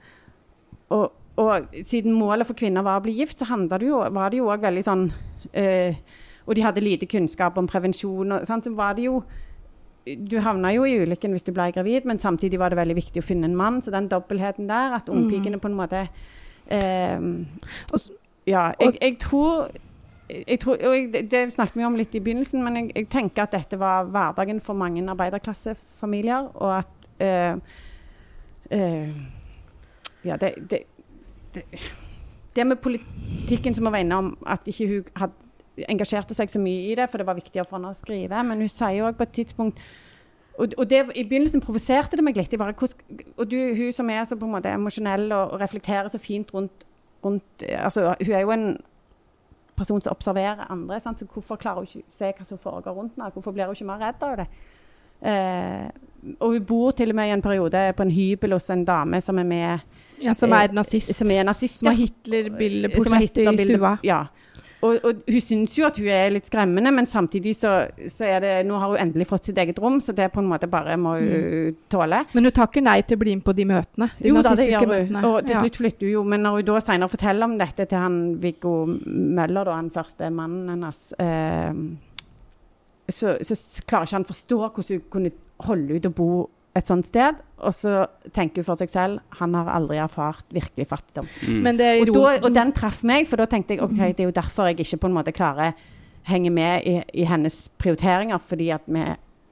og, 0.92 1.12
og 1.40 1.76
siden 1.84 2.16
målet 2.16 2.48
for 2.48 2.58
kvinner 2.58 2.84
var 2.86 3.00
å 3.00 3.04
bli 3.04 3.16
gift, 3.20 3.38
så 3.38 3.46
det 3.68 3.88
jo, 3.88 4.02
var 4.12 4.32
det 4.32 4.40
jo 4.40 4.50
òg 4.52 4.64
veldig 4.64 4.84
sånn 4.84 5.06
eh, 5.52 5.96
Og 6.46 6.56
de 6.56 6.64
hadde 6.64 6.82
lite 6.82 7.06
kunnskap 7.06 7.56
om 7.58 7.68
prevensjon. 7.70 8.32
Og, 8.32 8.46
sånn, 8.46 8.62
så 8.64 8.72
var 8.74 8.96
det 8.98 9.06
jo 9.06 9.22
Du 10.04 10.40
havna 10.42 10.72
jo 10.74 10.85
i 10.85 10.98
ulykken 10.98 11.32
hvis 11.32 11.46
du 11.46 11.52
ble 11.54 11.70
gravid, 11.72 12.04
men 12.04 12.18
samtidig 12.18 12.58
var 12.58 12.70
det 12.70 12.80
veldig 12.80 12.98
viktig 12.98 13.22
å 13.22 13.26
finne 13.26 13.46
en 13.46 13.56
mann. 13.56 13.80
Så 13.82 13.94
den 13.94 14.11
dobbeltheten 14.11 14.68
der, 14.68 14.98
at 14.98 15.08
ungpikene 15.08 15.61
på 15.62 15.70
en 15.70 15.78
måte 15.78 16.08
eh, 16.66 17.18
Ja, 18.46 18.72
jeg, 18.80 18.98
jeg 18.98 19.18
tror 19.22 19.70
jeg 20.30 20.61
tror, 20.61 20.76
jeg, 20.80 21.30
det- 21.30 21.52
snakket 21.52 21.76
vi 21.76 21.85
om 21.85 21.96
litt 21.96 22.14
i 22.14 22.20
begynnelsen, 22.20 22.62
men 22.64 22.76
jeg, 22.76 22.92
jeg 22.96 23.08
tenker 23.08 23.42
at 23.42 23.52
dette 23.52 23.78
var 23.78 24.04
hverdagen 24.04 24.61
for 24.61 24.74
mange 24.74 25.02
arbeiderklassefamilier, 25.11 26.50
og 26.54 26.78
at 26.78 27.08
eh, 27.20 27.56
eh, 28.70 29.08
Ja, 30.24 30.37
det, 30.37 30.54
det, 30.70 30.78
det 31.54 31.62
Det 32.56 32.66
med 32.66 32.76
politikken 32.76 33.74
som 33.74 33.85
hun 33.87 33.92
var 33.92 33.98
innom, 33.98 34.38
at 34.46 34.61
ikke 34.66 34.87
hun 34.88 35.04
hadde 35.16 35.32
engasjerte 35.88 36.35
seg 36.35 36.50
så 36.52 36.61
mye 36.61 36.92
i 36.92 36.94
det, 36.94 37.11
for 37.11 37.18
det 37.18 37.26
var 37.26 37.35
viktigere 37.35 37.64
for 37.64 37.78
henne 37.78 37.90
å 37.90 37.96
skrive, 37.96 38.42
men 38.44 38.61
hun 38.61 38.68
sier 38.68 39.06
òg 39.08 39.16
på 39.16 39.22
et 39.22 39.32
tidspunkt 39.32 39.78
og, 40.58 40.74
og 40.76 40.90
det, 40.90 40.98
I 41.16 41.24
begynnelsen 41.24 41.62
provoserte 41.64 42.16
det 42.16 42.24
meg 42.24 42.37
litt. 42.37 42.52
Bare, 42.61 42.74
og 43.37 43.46
du, 43.50 43.56
hun 43.74 43.92
som 43.92 44.11
er 44.12 44.24
så 44.28 44.37
på 44.37 44.44
en 44.44 44.52
måte 44.52 44.68
emosjonell 44.68 45.32
og, 45.32 45.54
og 45.54 45.61
reflekterer 45.62 46.08
så 46.12 46.18
fint 46.20 46.52
rundt, 46.54 46.85
rundt 47.24 47.64
altså, 47.72 48.14
Hun 48.20 48.35
er 48.37 48.40
jo 48.44 48.50
en 48.52 48.66
person 49.83 50.01
som 50.01 50.14
observerer 50.14 50.71
andre. 50.71 51.01
Sant? 51.03 51.21
Så 51.21 51.29
hvorfor 51.29 51.61
klarer 51.61 51.83
hun 51.83 51.90
ikke 51.90 52.07
å 52.07 52.16
se 52.16 52.31
hva 52.31 52.47
som 52.49 52.61
foregår 52.62 52.97
rundt 52.97 53.18
henne? 53.18 53.33
Hvorfor 53.35 53.55
blir 53.55 53.68
hun 53.68 53.77
ikke 53.77 53.90
mer 53.90 54.07
redd 54.07 54.25
av 54.29 54.38
det? 54.42 54.49
Eh, 55.23 55.90
og 56.42 56.57
hun 56.57 56.64
bor 56.66 56.95
til 56.99 57.12
og 57.12 57.18
med 57.18 57.31
i 57.31 57.35
en 57.37 57.42
periode 57.42 57.83
på 57.97 58.03
en 58.03 58.11
hybel 58.11 58.57
hos 58.57 58.71
en 58.75 58.85
dame 58.85 59.21
som 59.23 59.38
er 59.38 59.47
med 59.47 59.99
Ja, 60.23 60.35
som 60.38 60.53
er 60.55 60.73
nazist. 60.75 61.14
Som 61.18 61.31
er 61.31 61.45
nazist. 61.47 61.79
Som 61.79 61.90
har 61.90 61.99
Som 63.05 63.14
i 63.55 63.66
stua. 63.66 63.97
Ja. 64.07 64.25
Og, 64.83 64.97
og 65.07 65.21
hun 65.31 65.42
syns 65.45 65.77
jo 65.79 65.85
at 65.87 65.99
hun 66.01 66.09
er 66.11 66.33
litt 66.35 66.49
skremmende, 66.49 66.90
men 66.95 67.07
samtidig 67.07 67.55
så, 67.55 67.75
så 68.11 68.27
er 68.27 68.40
det 68.42 68.55
Nå 68.66 68.81
har 68.83 68.90
hun 68.90 69.03
endelig 69.05 69.29
fått 69.31 69.47
sitt 69.47 69.59
eget 69.62 69.79
rom, 69.83 70.01
så 70.03 70.14
det 70.16 70.33
på 70.35 70.42
en 70.42 70.49
måte 70.51 70.66
bare 70.71 70.97
må 70.99 71.14
hun 71.21 71.77
tåle. 71.92 72.25
Men 72.35 72.49
hun 72.49 72.57
takker 72.57 72.83
nei 72.83 72.97
til 73.07 73.18
å 73.18 73.23
bli 73.23 73.37
med 73.38 73.45
på 73.47 73.55
de 73.55 73.66
møtene. 73.71 74.09
De 74.18 74.33
Jo 74.33 74.42
da, 74.42 74.57
det 74.59 74.66
gjør 74.73 74.87
hun. 74.87 74.95
møtene. 74.97 75.23
Og 75.29 75.47
til 75.47 75.61
slutt 75.61 75.79
flytter 75.79 76.09
hun 76.09 76.14
jo. 76.16 76.25
Men 76.35 76.42
når 76.47 76.59
hun 76.59 76.71
da 76.73 76.81
senere 76.83 77.12
forteller 77.12 77.47
om 77.47 77.55
dette 77.61 77.87
til 77.87 78.03
han 78.03 78.18
Viggo 78.42 78.75
Møller, 78.88 79.71
da, 79.71 79.77
han 79.79 79.92
første 79.95 80.33
mannen 80.35 80.75
hennes, 80.75 81.05
eh, 81.23 81.71
så, 83.12 83.37
så 83.38 83.61
klarer 83.87 84.11
ikke 84.11 84.18
han 84.18 84.29
forstå 84.33 84.61
hvordan 84.64 84.99
hun 84.99 85.07
kunne 85.14 85.33
holde 85.62 86.01
ut 86.01 86.11
å 86.11 86.14
bo 86.16 86.29
et 86.75 86.88
sånt 86.88 87.07
sted. 87.07 87.38
Og 87.62 87.75
så 87.75 88.07
tenker 88.35 88.62
hun 88.62 88.66
for 88.66 88.81
seg 88.81 88.90
selv 88.90 89.20
han 89.38 89.55
har 89.55 89.68
aldri 89.70 89.96
erfart 90.03 90.44
virkelig 90.51 90.88
fattigdom. 90.90 91.29
Mm. 91.46 91.61
Men 91.62 91.77
det 91.79 91.87
er 91.87 92.01
Og, 92.03 92.14
da, 92.14 92.33
og 92.48 92.55
den 92.55 92.72
traff 92.72 93.03
meg, 93.07 93.29
for 93.31 93.37
da 93.42 93.46
tenkte 93.46 93.77
jeg 93.77 93.83
ok, 93.85 93.98
det 94.16 94.20
er 94.25 94.31
jo 94.31 94.35
derfor 94.35 94.66
jeg 94.70 94.81
ikke 94.83 94.98
på 95.05 95.11
en 95.11 95.14
måte 95.18 95.33
klarer 95.37 95.72
henge 96.29 96.51
med 96.55 96.83
i, 96.87 96.96
i 97.22 97.25
hennes 97.27 97.68
prioriteringer, 97.83 98.38
fordi 98.38 98.70
at 98.75 98.83
vi 98.87 99.03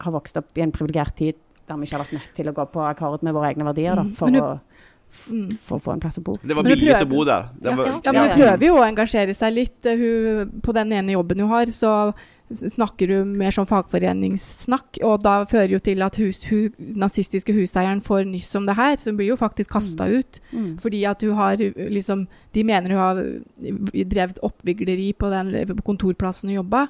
har 0.01 0.13
vokst 0.15 0.37
opp 0.39 0.59
i 0.59 0.63
en 0.63 0.73
privilegert 0.73 1.15
tid 1.19 1.35
der 1.71 1.77
vi 1.79 1.87
ikke 1.87 1.97
har 1.99 2.05
vært 2.05 2.13
nødt 2.19 2.35
til 2.35 2.49
å 2.51 2.53
gå 2.57 2.65
på 2.73 2.83
akkord 2.83 3.23
med 3.23 3.35
våre 3.37 3.51
egne 3.53 3.65
verdier 3.69 3.95
da, 3.99 4.03
Mm. 4.03 4.15
for, 4.19 4.27
å, 4.43 4.61
for 5.67 5.77
å 5.79 5.83
få 5.83 5.93
en 5.95 6.01
plass 6.03 6.19
å 6.19 6.23
bo. 6.23 6.37
det 6.43 6.55
var 6.57 6.63
billig 6.67 6.93
å 6.95 7.07
bo 7.11 7.25
der. 7.27 7.49
Var, 7.61 7.81
ja. 7.87 8.01
Ja, 8.05 8.13
men 8.15 8.23
hun 8.29 8.35
prøver 8.39 8.65
jo 8.67 8.77
å 8.79 8.85
engasjere 8.87 9.35
seg 9.35 9.55
litt. 9.55 9.87
Eh, 9.87 9.99
Hun, 9.99 10.61
på 10.63 10.75
den 10.77 10.93
ene 10.93 11.13
jobben 11.17 11.41
hun 11.43 11.51
har, 11.51 11.67
så 11.75 12.13
snakker 12.51 13.09
hun 13.19 13.37
mer 13.39 13.51
som 13.55 13.67
fagforeningssnakk, 13.67 14.99
og 15.07 15.23
da 15.23 15.45
fører 15.49 15.77
jo 15.77 15.79
til 15.79 16.03
at 16.03 16.17
hus, 16.21 16.43
hu, 16.51 16.69
nazistiske 16.79 17.55
huseieren 17.55 18.01
får 18.03 18.25
nyss 18.27 18.55
om 18.59 18.67
det 18.67 18.75
her, 18.79 18.97
så 18.99 19.11
hun 19.11 19.17
blir 19.21 19.31
jo 19.33 19.37
faktisk 19.41 19.71
kasta 19.71 20.09
Mm. 20.11 20.19
ut. 20.19 20.41
Fordi 20.83 21.05
at 21.07 21.21
hun 21.23 21.35
har 21.35 21.57
liksom 21.57 22.27
De 22.53 22.65
mener 22.65 22.89
hun 22.91 22.99
har 22.99 23.15
drevet 24.11 24.39
oppvigleri 24.43 25.13
på 25.15 25.31
den 25.31 25.53
på 25.77 25.83
kontorplassen 25.87 26.49
hun 26.51 26.57
jobba. 26.65 26.89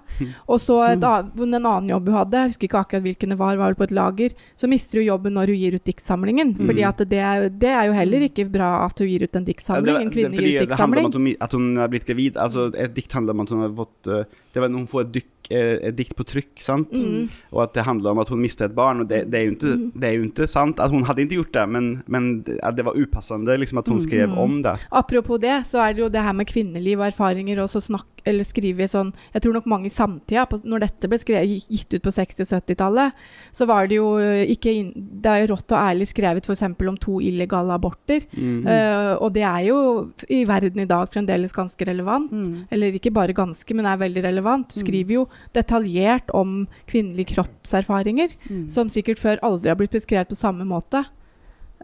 Og 0.48 0.58
så 0.58 0.78
et, 0.94 1.02
en 1.04 1.54
annen 1.54 1.88
jobb 1.90 2.06
hun 2.08 2.14
hadde, 2.16 2.32
jeg 2.32 2.48
husker 2.54 2.64
ikke 2.68 2.80
akkurat 2.80 3.02
hvilken 3.04 3.28
det 3.28 3.38
var, 3.38 3.56
var 3.60 3.68
vel 3.68 3.74
på 3.76 3.84
et 3.84 3.92
lager, 3.92 4.30
så 4.56 4.66
mister 4.66 4.98
hun 5.02 5.06
jobben 5.10 5.34
når 5.36 5.52
hun 5.52 5.56
gir 5.60 5.74
ut 5.76 5.84
diktsamlingen. 5.84 6.54
Mm. 6.56 6.66
Fordi 6.66 6.82
at 6.88 6.96
det, 7.04 7.60
det 7.60 7.68
er 7.68 7.84
jo 7.90 7.92
heller 7.92 8.20
ikke 8.24 8.48
bra 8.50 8.86
at 8.86 8.98
hun 8.98 9.08
gir 9.08 9.22
ut 9.28 9.36
en 9.36 9.42
Ja, 9.44 9.52
diktsamling. 9.52 9.84
det, 9.84 10.00
En 10.00 10.10
kvinne 10.10 10.32
gir 10.32 10.62
ut 10.62 10.68
diktsamling. 10.68 10.70
det 10.70 10.80
handler 10.80 11.04
om 11.04 11.10
at 11.10 11.14
hun, 11.20 11.36
at 11.40 11.52
hun 11.52 11.76
er 11.84 11.88
blitt 11.92 12.06
gravid. 12.08 12.36
Altså, 12.40 12.70
et 12.74 12.94
dikt 12.96 13.12
handler 13.12 13.32
om 13.36 13.40
at 13.44 13.48
hun 13.50 13.60
har 13.60 13.74
fått 13.76 14.06
eh, 14.08 14.24
Det 14.54 14.60
var 14.62 14.68
når 14.72 14.78
hun 14.78 14.86
får 14.88 15.00
et, 15.04 15.12
dykk, 15.12 15.30
eh, 15.49 15.49
et 15.50 15.96
dikt 15.98 16.14
på 16.16 16.24
trykk, 16.24 16.52
sant? 16.62 16.92
Mm. 16.92 17.28
Og 17.52 17.62
at 17.64 17.74
det 17.74 17.84
handler 17.86 18.10
om 18.14 18.18
at 18.22 18.28
hun 18.28 18.40
mistet 18.40 18.70
et 18.70 18.74
barn. 18.76 19.00
Og 19.02 19.08
det, 19.10 19.24
det, 19.32 19.40
er, 19.40 19.44
jo 19.48 19.56
ikke, 19.56 19.74
det 20.00 20.08
er 20.08 20.14
jo 20.16 20.22
ikke 20.28 20.46
sant. 20.50 20.80
at 20.80 20.90
hun 20.90 21.02
hadde 21.08 21.22
ikke 21.26 21.40
gjort 21.40 21.52
det, 21.58 21.66
men, 21.68 21.88
men 22.06 22.30
at 22.62 22.76
det 22.76 22.84
var 22.86 22.96
upassende 22.98 23.56
liksom, 23.58 23.78
at 23.82 23.88
hun 23.88 24.00
skrev 24.00 24.28
Mm. 24.30 24.38
om 24.38 24.62
det. 24.62 24.76
Apropos 24.92 25.40
det, 25.40 25.66
så 25.66 25.78
er 25.80 25.92
det 25.96 26.02
jo 26.04 26.08
det 26.12 26.22
her 26.22 26.32
med 26.36 26.46
kvinneliv 26.46 26.98
og 27.00 27.06
erfaringer, 27.06 27.62
og 27.62 27.68
så 27.72 27.80
snakk, 27.80 28.06
eller 28.24 28.44
skrevet 28.44 28.90
sånn 28.90 29.12
Jeg 29.34 29.42
tror 29.42 29.52
nok 29.54 29.66
mange 29.66 29.86
i 29.86 29.90
samtida, 29.94 30.46
på, 30.46 30.60
når 30.64 30.80
dette 30.80 31.08
ble 31.08 31.18
skrevet, 31.18 31.68
gitt 31.70 31.94
ut 31.94 32.02
på 32.02 32.10
60- 32.10 32.40
og 32.40 32.62
70-tallet, 32.62 33.12
så 33.52 33.66
var 33.66 33.86
det 33.88 33.96
jo 33.96 34.18
eh, 34.18 34.44
ikke 34.50 34.74
Det 34.94 35.30
er 35.30 35.44
jo 35.46 35.54
rått 35.54 35.72
og 35.72 35.78
ærlig 35.78 36.08
skrevet 36.08 36.46
f.eks. 36.46 36.62
om 36.62 36.96
to 36.96 37.20
illegale 37.20 37.72
aborter. 37.72 38.20
Mm 38.36 38.64
-hmm. 38.64 38.68
uh, 38.68 39.22
og 39.22 39.32
det 39.34 39.42
er 39.42 39.60
jo 39.68 40.10
i 40.28 40.44
verden 40.44 40.80
i 40.80 40.84
dag 40.86 41.08
fremdeles 41.08 41.52
ganske 41.52 41.84
relevant. 41.84 42.32
Mm. 42.32 42.66
Eller 42.70 42.92
ikke 42.92 43.10
bare 43.12 43.32
ganske, 43.32 43.74
men 43.74 43.86
er 43.86 43.96
veldig 43.96 44.22
relevant. 44.24 44.68
Du 44.74 44.80
Mm. 44.80 44.86
skriver 44.86 45.14
jo 45.14 45.28
detaljert 45.54 46.30
om 46.34 46.66
kvinnelige 46.86 47.34
kroppserfaringer, 47.34 48.28
Mm. 48.50 48.68
som 48.68 48.88
sikkert 48.88 49.18
før 49.18 49.38
aldri 49.42 49.68
har 49.68 49.76
blitt 49.76 49.90
beskrevet 49.92 50.28
på 50.28 50.34
samme 50.36 50.64
måte. 50.64 51.04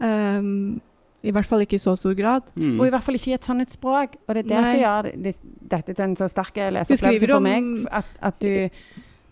Um, 0.01 0.81
I 1.25 1.33
hvert 1.33 1.49
fall 1.49 1.63
ikke 1.65 1.79
i 1.79 1.81
så 1.81 1.95
stor 1.97 2.13
grad. 2.13 2.51
Mm. 2.55 2.79
Og 2.79 2.87
i 2.87 2.91
hvert 2.93 3.03
fall 3.03 3.17
ikke 3.17 3.31
i 3.31 3.37
et 3.37 3.47
sånt 3.47 3.63
et 3.63 3.73
språk. 3.73 4.19
Og 4.27 4.35
det 4.35 4.45
er 4.45 4.49
det 4.51 4.59
Nei. 4.61 4.69
som 4.69 4.81
gjør 4.81 5.07
det, 5.07 5.15
det, 5.23 5.55
dette 5.71 5.95
til 5.95 6.05
en 6.05 6.15
så 6.19 6.29
sterk 6.29 6.59
Du 6.59 6.61
leseopplevelse 6.75 7.31
for 7.31 7.45
meg. 7.47 7.71
At, 7.89 8.13
at 8.29 8.39
du 8.43 8.69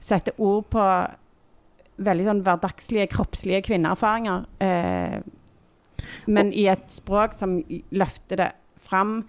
setter 0.06 0.42
ord 0.42 0.66
på 0.74 0.86
veldig 2.06 2.28
sånn 2.28 2.44
hverdagslige, 2.46 3.10
kroppslige 3.14 3.62
kvinneerfaringer. 3.70 4.48
Eh, 4.66 5.20
men 6.28 6.52
i 6.54 6.68
et 6.72 6.90
språk 6.92 7.36
som 7.38 7.60
løfter 7.96 8.42
det 8.42 8.52
fram 8.86 9.20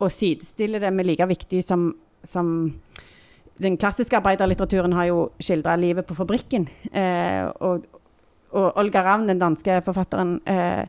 og 0.00 0.12
sidestiller 0.12 0.82
det 0.82 0.92
med 0.94 1.06
like 1.10 1.26
viktig 1.28 1.62
som, 1.64 1.92
som 2.24 2.72
Den 3.60 3.76
klassiske 3.76 4.16
arbeiderlitteraturen 4.16 4.94
har 4.96 5.10
jo 5.10 5.24
skildra 5.36 5.74
livet 5.76 6.06
på 6.08 6.14
fabrikken. 6.16 6.64
Eh, 6.92 7.44
og, 7.60 7.84
og 8.56 8.78
Olga 8.80 9.02
Ravn, 9.04 9.26
den 9.28 9.42
danske 9.42 9.82
forfatteren 9.84 10.38
eh, 10.48 10.86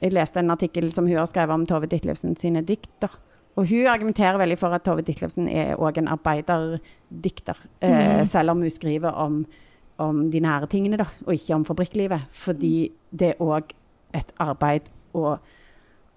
Jeg 0.00 0.12
leste 0.12 0.40
en 0.40 0.50
artikkel 0.50 0.92
som 0.92 1.06
hun 1.06 1.16
har 1.18 1.26
skrevet 1.26 1.52
om 1.54 1.66
Tove 1.68 1.86
Ditlevsen 1.90 2.36
sine 2.40 2.62
dikter. 2.64 3.10
Og 3.58 3.66
hun 3.68 3.86
argumenterer 3.90 4.38
veldig 4.40 4.56
for 4.58 4.72
at 4.72 4.84
Tove 4.86 5.02
Ditlevsen 5.04 5.48
er 5.48 5.76
òg 5.76 5.98
en 5.98 6.08
arbeiderdikter. 6.08 7.56
Eh, 7.82 7.90
Mhm. 8.20 8.26
selv 8.26 8.50
om 8.50 8.60
hun 8.62 8.70
skriver 8.70 9.12
om, 9.12 9.46
om 9.98 10.30
de 10.30 10.40
nære 10.40 10.66
tingene, 10.68 10.96
da, 10.96 11.04
og 11.26 11.34
ikke 11.34 11.54
om 11.54 11.64
fabrikklivet. 11.64 12.20
Fordi 12.30 12.90
det 13.12 13.28
er 13.28 13.34
òg 13.44 13.72
et 14.14 14.32
arbeid 14.38 14.82
å, 15.14 15.38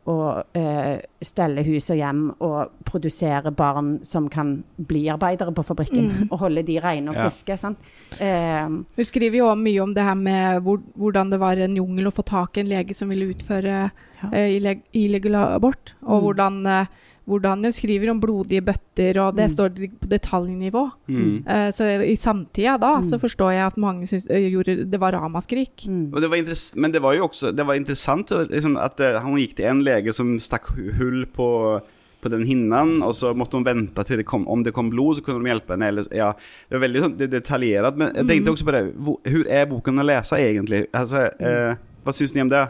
å 0.06 0.44
eh, 0.54 1.00
stelle 1.24 1.64
hus 1.64 1.90
og 1.94 1.98
hjem 1.98 2.24
og 2.44 2.72
produsere 2.84 3.52
barn 3.56 4.00
som 4.04 4.28
kan 4.30 4.64
bli 4.78 5.06
arbeidere 5.14 5.54
på 5.56 5.64
fabrikken. 5.64 6.10
Mm. 6.12 6.26
Og 6.32 6.40
holde 6.40 6.64
de 6.68 6.80
rene 6.84 7.10
og 7.10 7.16
Ja. 7.16 7.30
friske. 7.30 7.58
sant? 7.60 7.78
Eh, 8.20 8.66
Hun 8.68 9.06
skriver 9.06 9.38
jo 9.38 9.56
mye 9.56 9.80
om 9.84 9.94
det 9.94 10.04
her 10.04 10.16
med 10.16 10.62
hvor, 10.64 10.82
hvordan 10.98 11.30
det 11.32 11.40
var 11.40 11.56
en 11.58 11.76
jungel 11.76 12.08
å 12.08 12.14
få 12.14 12.26
tak 12.26 12.58
i 12.58 12.62
en 12.62 12.68
lege 12.68 12.94
som 12.94 13.08
ville 13.10 13.32
utføre 13.34 13.92
Ja. 14.24 14.30
eh, 14.32 14.58
illeg 14.60 14.82
illegal 14.94 15.36
abort. 15.56 15.94
Og 16.04 16.22
Mm. 16.22 16.24
hvordan, 16.26 16.68
eh, 16.68 16.86
hvordan 17.28 17.64
Hun 17.64 17.72
skriver 17.72 18.10
om 18.12 18.20
blodige 18.20 18.62
bøtter, 18.62 19.18
og 19.24 19.36
det 19.38 19.46
Mm. 19.48 19.54
står 19.54 19.70
på 20.02 20.08
detaljnivå. 20.12 20.92
Mm. 21.08 21.44
Uh, 21.48 21.70
så 21.72 21.86
i 22.04 22.16
samtida 22.16 22.78
da 22.78 22.98
Mm. 23.00 23.04
så 23.10 23.18
forstår 23.20 23.52
jeg 23.54 23.66
at 23.68 23.78
mange 23.78 24.06
syns 24.08 24.28
eh, 24.30 24.52
det 24.92 25.00
var 25.00 25.14
ramaskrik. 25.14 25.88
mm. 25.88 26.14
Og 26.14 26.22
det 26.22 26.30
var 26.30 26.38
men 26.78 26.92
det 26.92 27.02
var 27.02 27.14
jo 27.16 27.28
også 27.28 27.56
Det 27.56 27.66
var 27.66 27.76
interessant 27.76 28.28
liksom, 28.30 28.78
at 28.78 29.00
uh, 29.00 29.20
han 29.22 29.38
gikk 29.38 29.56
til 29.56 29.66
en 29.66 29.84
lege 29.84 30.14
som 30.14 30.38
stakk 30.40 30.68
hull 30.98 31.26
på, 31.26 31.82
på 32.22 32.30
den 32.30 32.44
hinnan, 32.46 33.02
og 33.04 33.14
så 33.14 33.34
måtte 33.36 33.54
hun 33.56 33.64
vente 33.66 34.04
til 34.06 34.18
det 34.18 34.26
kom 34.26 34.46
Om 34.48 34.64
det 34.64 34.74
kom 34.74 34.90
blod, 34.90 35.18
så 35.18 35.24
kunne 35.24 35.44
de 35.44 35.50
hjelpe 35.52 35.74
henne. 35.74 35.88
Eller, 35.88 36.04
ja, 36.14 36.34
det 36.70 36.78
var 36.80 36.88
veldig 36.88 37.02
sånn, 37.04 37.18
det, 37.18 37.32
detaljert. 37.32 37.96
Men 37.98 38.14
jeg 38.16 38.28
tenkte 38.28 38.50
Mm. 38.50 38.54
også 38.54 38.66
på 38.66 38.72
det 38.72 38.96
hvor, 38.96 39.18
er 39.50 39.66
boken 39.66 40.00
å 40.00 40.06
lese, 40.06 40.36
egentlig? 40.38 40.88
Altså, 40.94 41.30
eh, 41.40 41.76
hva 42.06 42.12
syns 42.14 42.34
ni 42.36 42.42
om 42.42 42.50
det? 42.50 42.68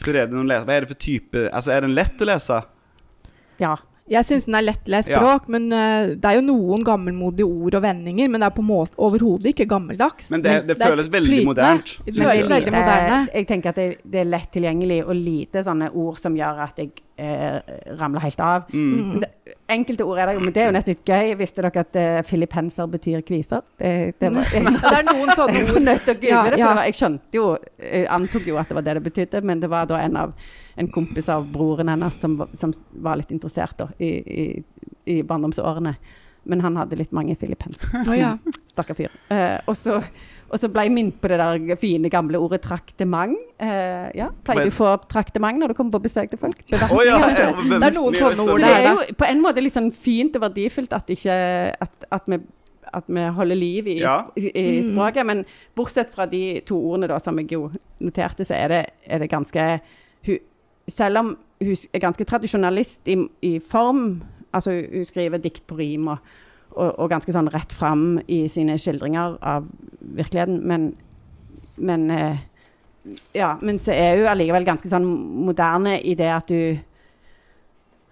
Hvor 0.00 0.14
er 0.14 0.26
det 0.26 0.34
å? 0.34 0.46
Hva 0.64 0.72
er 0.76 0.80
det 0.80 0.88
for 0.88 0.94
type 0.94 1.50
Altså, 1.52 1.72
er 1.72 1.80
den 1.80 1.94
lett 1.94 2.18
å 2.20 2.24
lese? 2.26 2.62
Ja. 3.60 3.76
Jeg 4.08 4.24
syns 4.24 4.46
den 4.48 4.54
er 4.56 4.62
lettlest 4.64 5.10
Ja. 5.10 5.18
språk, 5.20 5.48
men 5.52 5.66
uh, 5.68 6.14
det 6.16 6.24
er 6.24 6.38
jo 6.38 6.44
noen 6.46 6.84
gammelmodige 6.84 7.44
ord 7.44 7.74
og 7.76 7.82
vendinger. 7.84 8.30
Men 8.32 8.40
det 8.40 8.46
er 8.46 8.54
på 8.56 8.64
måte 8.64 8.96
overhodet 8.96 9.50
ikke 9.52 9.66
gammeldags. 9.68 10.30
Men 10.32 10.40
det, 10.40 10.54
det, 10.64 10.78
det 10.78 10.86
føles 10.86 11.10
veldig 11.12 11.28
flytende. 11.28 11.48
modernt. 11.50 11.92
Det 12.06 12.14
føles 12.16 12.38
jeg. 12.38 12.46
veldig 12.48 12.72
moderne. 12.72 13.18
Eh, 13.28 13.34
jeg 13.36 13.48
tenker 13.50 13.68
at 13.68 13.76
det, 13.76 13.88
det 14.08 14.22
er 14.22 14.30
lett 14.30 14.48
tilgjengelig 14.54 15.02
og 15.04 15.12
lite 15.18 15.64
sånne 15.66 15.90
ord 15.92 16.16
som 16.16 16.38
gjør 16.40 16.62
at 16.64 16.80
jeg 16.80 16.94
eh, 17.20 17.58
ramler 18.00 18.24
helt 18.24 18.40
av. 18.40 18.70
Mm. 18.72 18.94
Mm. 18.96 19.18
Det, 19.20 19.56
enkelte 19.76 20.06
ord 20.08 20.22
er 20.22 20.30
det 20.30 20.36
jo, 20.38 20.40
men 20.46 20.54
det 20.56 20.62
er 20.62 20.70
jo 20.70 20.76
nesten 20.78 20.94
litt 20.94 21.12
gøy. 21.12 21.34
Visste 21.42 21.66
dere 21.66 21.84
at 21.84 21.98
uh, 22.00 22.22
filippenser 22.30 22.88
betyr 22.94 23.20
kviser? 23.28 23.60
Det, 23.76 23.92
det 24.24 24.30
var, 24.32 24.48
jeg, 24.56 24.72
Det 24.72 24.94
er 25.02 25.04
noen 25.10 25.34
sånne 25.36 25.58
jeg 25.58 25.68
var 25.68 25.76
ord. 25.76 25.84
nødt 25.90 26.08
til 26.08 26.14
å 26.14 26.22
google 26.22 26.32
Ja, 26.32 26.46
det, 26.48 26.56
for 26.56 26.64
ja. 26.64 26.70
det 26.70 26.78
var, 26.80 26.88
jeg 26.88 26.96
skjønte 27.02 27.36
jo 27.36 27.44
Jeg 27.84 28.08
antok 28.16 28.48
jo 28.48 28.56
at 28.56 28.72
det 28.72 28.78
var 28.80 28.88
det 28.88 28.96
det 29.02 29.04
betydde, 29.10 29.44
men 29.44 29.60
det 29.60 29.68
var 29.68 29.84
da 29.92 30.00
en 30.00 30.16
av 30.24 30.32
en 30.78 30.88
kompis 30.94 31.28
av 31.34 31.44
broren 31.52 31.90
hennes 31.90 32.14
som, 32.22 32.38
som 32.54 32.72
var 33.02 33.18
litt 33.20 33.32
interessert 33.34 33.76
da, 33.80 33.88
i, 33.98 34.08
i, 34.22 34.48
i 35.18 35.20
barndomsårene. 35.26 35.96
Men 36.48 36.62
han 36.64 36.76
hadde 36.80 36.96
litt 36.96 37.10
mange 37.12 37.34
filippenser. 37.36 37.90
Oh, 38.06 38.14
ja. 38.24 38.36
Stakkar 38.72 38.96
fyr. 38.96 39.10
Eh, 39.34 39.58
og, 39.68 39.74
så, 39.76 39.98
og 40.48 40.54
så 40.62 40.70
ble 40.72 40.84
jeg 40.86 40.92
minnet 40.94 41.18
på 41.20 41.28
det 41.28 41.36
der 41.42 41.76
fine, 41.82 42.08
gamle 42.14 42.38
ordet 42.40 42.62
traktement. 42.64 43.34
Eh, 43.60 44.06
ja, 44.16 44.30
Pleier 44.46 44.62
Men- 44.62 44.70
du 44.70 44.72
å 44.72 44.76
få 44.78 44.92
traktement 45.10 45.58
når 45.60 45.74
du 45.74 45.76
kommer 45.80 45.98
på 45.98 46.04
besøk 46.06 46.30
til 46.32 46.40
folk? 46.40 46.62
Det, 46.70 46.78
oh, 46.88 47.02
ja, 47.04 47.18
altså. 47.18 47.48
men- 47.66 47.82
Det 47.82 47.90
er 47.90 47.96
noen 47.98 48.16
sånne 48.16 48.46
så 48.48 48.56
det 48.62 48.70
er 48.78 48.88
jo 48.94 49.18
på 49.18 49.28
en 49.28 49.42
måte 49.44 49.64
litt 49.66 49.76
sånn 49.76 49.90
fint 49.92 50.38
og 50.38 50.46
verdifullt 50.46 50.94
at, 50.96 51.10
ikke, 51.18 51.36
at, 51.84 52.08
at, 52.20 52.30
vi, 52.32 52.38
at 53.02 53.12
vi 53.18 53.26
holder 53.42 53.60
liv 53.66 53.90
i, 53.92 53.98
Ja. 54.06 54.16
i, 54.38 54.46
i 54.54 54.66
Mm. 54.78 54.92
språket. 54.94 55.26
Men 55.26 55.44
bortsett 55.76 56.14
fra 56.14 56.24
de 56.30 56.62
to 56.64 56.78
ordene 56.80 57.10
da, 57.12 57.18
som 57.20 57.36
jeg 57.42 57.50
jo 57.58 57.66
noterte, 58.00 58.46
så 58.48 58.54
er 58.56 58.68
det, 58.76 58.82
er 59.04 59.18
det 59.26 59.28
ganske 59.34 59.68
Selv 60.88 61.18
om 61.20 61.32
hun 61.60 61.76
er 61.92 62.02
ganske 62.02 62.24
tradisjonalist 62.24 63.08
i, 63.08 63.16
i 63.42 63.58
form, 63.60 64.22
altså 64.52 64.76
hun 64.80 65.06
skriver 65.08 65.42
dikt 65.42 65.66
på 65.66 65.78
rim 65.78 66.08
og, 66.08 66.18
og, 66.70 66.92
og 66.98 67.10
ganske 67.10 67.34
sånn 67.34 67.50
rett 67.52 67.72
fram 67.74 68.20
i 68.26 68.46
sine 68.52 68.78
skildringer 68.80 69.36
av 69.42 69.66
virkeligheten, 70.00 70.60
men, 70.68 70.92
men 71.76 72.10
eh, 72.14 72.44
ja, 73.36 73.54
men 73.60 73.80
så 73.82 73.94
er 73.94 74.20
hun 74.20 74.30
allikevel 74.30 74.66
ganske 74.68 74.90
sånn 74.90 75.06
moderne 75.48 75.98
i 76.00 76.14
det 76.18 76.30
at 76.32 76.50
du 76.50 76.78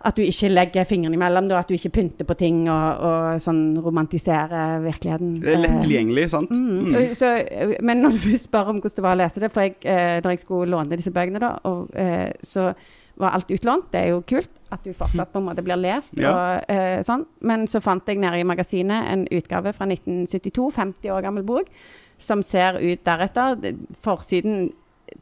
at 0.05 0.19
du 0.19 0.23
ikke 0.23 0.51
legger 0.53 0.85
fingrene 0.85 1.17
imellom, 1.17 1.49
da, 1.49 1.63
at 1.63 1.71
du 1.71 1.75
ikke 1.75 1.95
pynter 1.97 2.29
på 2.29 2.37
ting 2.39 2.67
og, 2.69 3.01
og 3.09 3.41
sånn 3.43 3.79
romantiserer 3.83 4.83
virkeligheten. 4.85 5.33
Det 5.41 5.55
er 5.55 5.63
lett 5.63 5.73
Eh, 5.73 5.81
tilgjengelig, 5.87 6.27
sant? 6.35 6.53
Mm. 6.53 6.69
Mm. 6.77 6.93
Så, 6.93 7.03
så, 7.23 7.79
men 7.83 8.05
når 8.05 8.21
du 8.23 8.37
spør 8.39 8.75
om 8.75 8.83
hvordan 8.83 8.99
det 8.99 9.07
var 9.07 9.17
å 9.17 9.21
lese 9.23 9.43
det 9.43 9.51
For 9.55 9.67
jeg, 9.67 9.79
eh, 9.89 10.19
når 10.21 10.37
jeg 10.37 10.45
skulle 10.45 10.71
låne 10.75 11.01
disse 11.01 11.15
bøkene, 11.15 11.43
da, 11.43 11.57
og, 11.69 11.91
eh, 11.97 12.29
så 12.45 12.71
var 13.17 13.33
alt 13.33 13.51
utlånt. 13.51 13.89
Det 13.93 14.01
er 14.03 14.13
jo 14.13 14.23
kult 14.29 14.51
at 14.75 14.83
du 14.85 14.93
fortsatt 14.93 15.31
på 15.33 15.41
en 15.41 15.47
måte 15.49 15.65
blir 15.65 15.81
lest. 15.81 16.13
Ja. 16.21 16.33
Og, 16.33 16.71
eh, 16.73 17.01
sånn. 17.07 17.25
Men 17.41 17.65
så 17.71 17.81
fant 17.81 18.07
jeg 18.07 18.21
nede 18.21 18.41
i 18.41 18.45
magasinet 18.45 19.09
en 19.13 19.27
utgave 19.33 19.73
fra 19.73 19.89
1972, 19.89 20.71
50 20.77 21.15
år 21.15 21.25
gammel 21.25 21.47
bok, 21.47 21.71
som 22.19 22.43
ser 22.45 22.77
ut 22.77 23.05
deretter. 23.05 23.57
Forsiden 24.05 24.69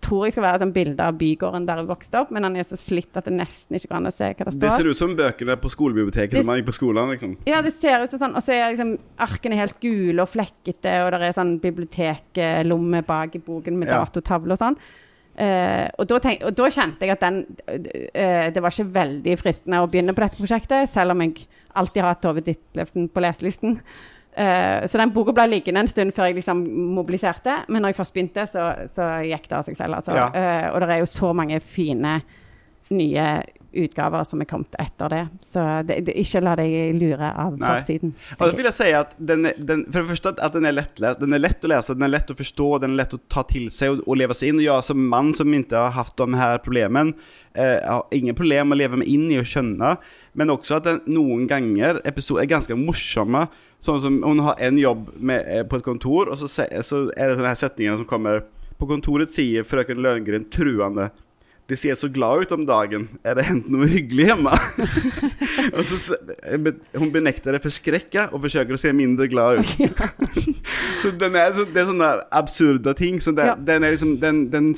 tror 0.03 0.27
jeg 0.27 0.35
skal 0.35 0.45
være 0.47 0.67
et 0.67 0.75
bilde 0.75 1.05
av 1.05 1.19
bygården 1.21 1.67
der 1.69 1.83
jeg 1.83 1.89
vokste 1.91 2.21
opp, 2.23 2.33
men 2.35 2.47
han 2.47 2.57
er 2.59 2.67
så 2.69 2.79
slitt 2.81 3.17
at 3.19 3.29
det 3.29 3.35
nesten 3.37 3.79
ikke 3.79 3.91
går 3.93 3.99
an 4.01 4.11
å 4.11 4.15
se 4.15 4.31
hva 4.31 4.47
det 4.49 4.55
står. 4.57 4.65
Det 4.65 4.73
ser 4.77 4.91
ut 4.91 5.01
som 5.01 5.15
bøkene 5.19 5.57
på 5.61 5.73
skolebiblioteket 5.75 6.39
når 6.41 6.49
man 6.49 6.61
gikk 6.61 6.69
på 6.71 6.77
skolen. 6.81 7.15
liksom 7.15 7.37
Ja, 7.51 7.63
det 7.65 7.75
ser 7.77 8.05
ut 8.05 8.11
som 8.13 8.23
sånn. 8.25 8.37
Og 8.39 8.45
så 8.45 8.57
er 8.57 8.75
liksom 8.75 8.97
arkene 9.27 9.61
helt 9.61 9.79
gule 9.83 10.25
og 10.25 10.33
flekkete, 10.33 10.97
og 11.05 11.15
det 11.15 11.31
er 11.31 11.39
sånn 11.39 11.57
biblioteklomme 11.63 13.05
bak 13.07 13.39
i 13.39 13.43
boken 13.45 13.79
med 13.79 13.89
Ja. 13.89 14.05
datotavle 14.05 14.57
og 14.57 14.63
sånn. 14.63 14.79
Uh, 15.35 15.91
og, 15.99 16.07
da 16.07 16.21
tenk, 16.23 16.45
og 16.47 16.55
da 16.55 16.69
kjente 16.71 17.03
jeg 17.03 17.11
at 17.11 17.23
den 17.25 17.41
uh, 17.67 18.51
Det 18.55 18.61
var 18.63 18.71
ikke 18.71 18.93
veldig 18.95 19.33
fristende 19.41 19.81
å 19.83 19.89
begynne 19.91 20.15
på 20.15 20.23
dette 20.23 20.39
prosjektet, 20.39 20.87
selv 20.93 21.11
om 21.11 21.25
jeg 21.25 21.49
alltid 21.75 22.03
har 22.05 22.13
hatt 22.13 22.23
Tove 22.23 22.45
Ditlevsen 22.45 23.09
på 23.11 23.25
leselisten. 23.25 23.81
Eh, 24.37 24.87
så 24.91 24.99
den 24.99 25.13
boka 25.15 25.35
ble 25.35 25.47
liggende 25.53 25.85
en 25.85 25.91
stund 25.91 26.15
før 26.15 26.31
jeg 26.31 26.41
liksom 26.41 26.63
mobiliserte, 26.97 27.61
men 27.69 27.85
når 27.85 27.93
jeg 27.93 27.99
først 28.01 28.15
begynte, 28.17 28.47
så, 28.51 28.65
så 28.91 29.11
gikk 29.23 29.47
det 29.51 29.59
av 29.59 29.67
seg 29.69 29.79
selv. 29.79 29.99
Altså. 30.01 30.17
Ja. 30.19 30.31
Uh, 30.35 30.67
og 30.75 30.83
det 30.83 30.89
er 30.91 31.03
jo 31.05 31.11
så 31.11 31.31
mange 31.37 31.61
fine 31.63 32.17
nye 32.91 33.29
utgaver 33.77 34.25
som 34.29 34.41
er 34.43 34.49
kommet 34.51 34.75
etter 34.81 35.13
det. 35.13 35.23
Så 35.45 35.63
det, 35.87 36.01
det, 36.07 36.15
ikke 36.23 36.43
la 36.45 36.55
deg 36.61 36.75
lure 36.99 37.31
av 37.31 37.57
forsiden. 37.61 38.15
Og 38.39 38.45
da 38.47 38.51
vil 38.59 38.69
jeg 38.71 38.77
si 38.79 38.91
at 38.97 39.15
den, 39.19 39.49
den, 39.59 39.85
For 39.91 40.01
det 40.03 40.11
første 40.15 40.35
at- 40.39 40.53
den 40.55 40.69
er 40.69 40.77
lettlest. 40.77 41.21
Den 41.21 41.35
er 41.35 41.43
lett 41.43 41.65
å 41.65 41.71
lese, 41.73 41.95
den 41.97 42.07
er 42.07 42.13
lett 42.15 42.31
å 42.31 42.39
forstå, 42.39 42.69
den 42.85 42.95
er 42.95 43.03
lett 43.03 43.17
å 43.17 43.21
ta 43.29 43.43
til 43.49 43.71
seg 43.75 43.97
og, 43.97 44.05
og 44.07 44.21
leve 44.21 44.37
seg 44.39 44.53
inn. 44.53 44.61
Og 44.63 44.67
jeg 44.69 44.89
som 44.91 45.05
mann 45.11 45.35
som 45.35 45.55
ikke 45.55 45.77
har 45.87 45.95
hatt 45.97 46.17
de 46.21 46.29
her 46.39 46.59
problemene, 46.65 47.15
eh, 47.55 47.79
har 47.83 48.05
ingen 48.15 48.35
problem 48.39 48.69
med 48.71 48.79
å 48.79 48.83
leve 48.83 49.01
meg 49.03 49.09
inn 49.11 49.29
i 49.33 49.39
og 49.41 49.49
skjønne. 49.51 49.97
Men 50.35 50.51
også 50.55 50.79
at 50.81 50.89
den 50.89 51.01
noen 51.15 51.47
ganger 51.51 52.01
episoder 52.07 52.43
er 52.45 52.53
ganske 52.55 52.77
morsomme. 52.79 53.49
Sånn 53.85 54.01
som 54.01 54.23
hun 54.25 54.41
har 54.47 54.57
en 54.65 54.79
jobb 54.81 55.11
med, 55.21 55.45
eh, 55.47 55.63
på 55.63 55.77
et 55.77 55.85
kontor, 55.85 56.31
og 56.31 56.39
så, 56.41 56.49
så 56.49 57.05
er 57.17 57.29
det 57.29 57.37
sånne 57.37 57.51
her 57.53 57.63
setninger 57.67 57.97
som 58.01 58.07
kommer 58.09 58.45
På 58.75 58.89
kontoret 58.91 59.31
sier 59.31 59.63
frøken 59.63 60.01
Løngren 60.03 60.49
truende 60.51 61.13
det 61.71 61.79
ser 61.81 61.95
så 61.97 62.09
glad 62.13 62.43
ut 62.45 62.53
om 62.53 62.67
dagen. 62.69 63.07
Er 63.25 63.39
det 63.39 63.47
hendt 63.49 63.71
noe 63.73 63.87
hyggelig 63.89 64.27
hjemme? 64.29 64.53
og 65.77 65.85
så, 65.89 66.17
hun 66.99 67.13
benekter 67.15 67.57
det 67.57 67.63
forskrekka 67.65 68.27
og 68.35 68.43
forsøker 68.45 68.77
å 68.77 68.81
se 68.81 68.93
mindre 68.93 69.29
glad 69.33 69.63
ut. 69.63 69.73
så 71.03 71.13
den 71.21 71.39
er, 71.41 71.55
så, 71.57 71.65
det 71.65 71.81
er 71.81 71.89
sånne 71.89 72.11
absurde 72.37 72.93
ting. 72.99 73.17
Så 73.25 73.33
det, 73.33 73.47
Ja. 73.49 73.55
den, 73.57 73.85
er 73.85 73.95
liksom, 73.95 74.17
den, 74.21 74.43
den, 74.53 74.71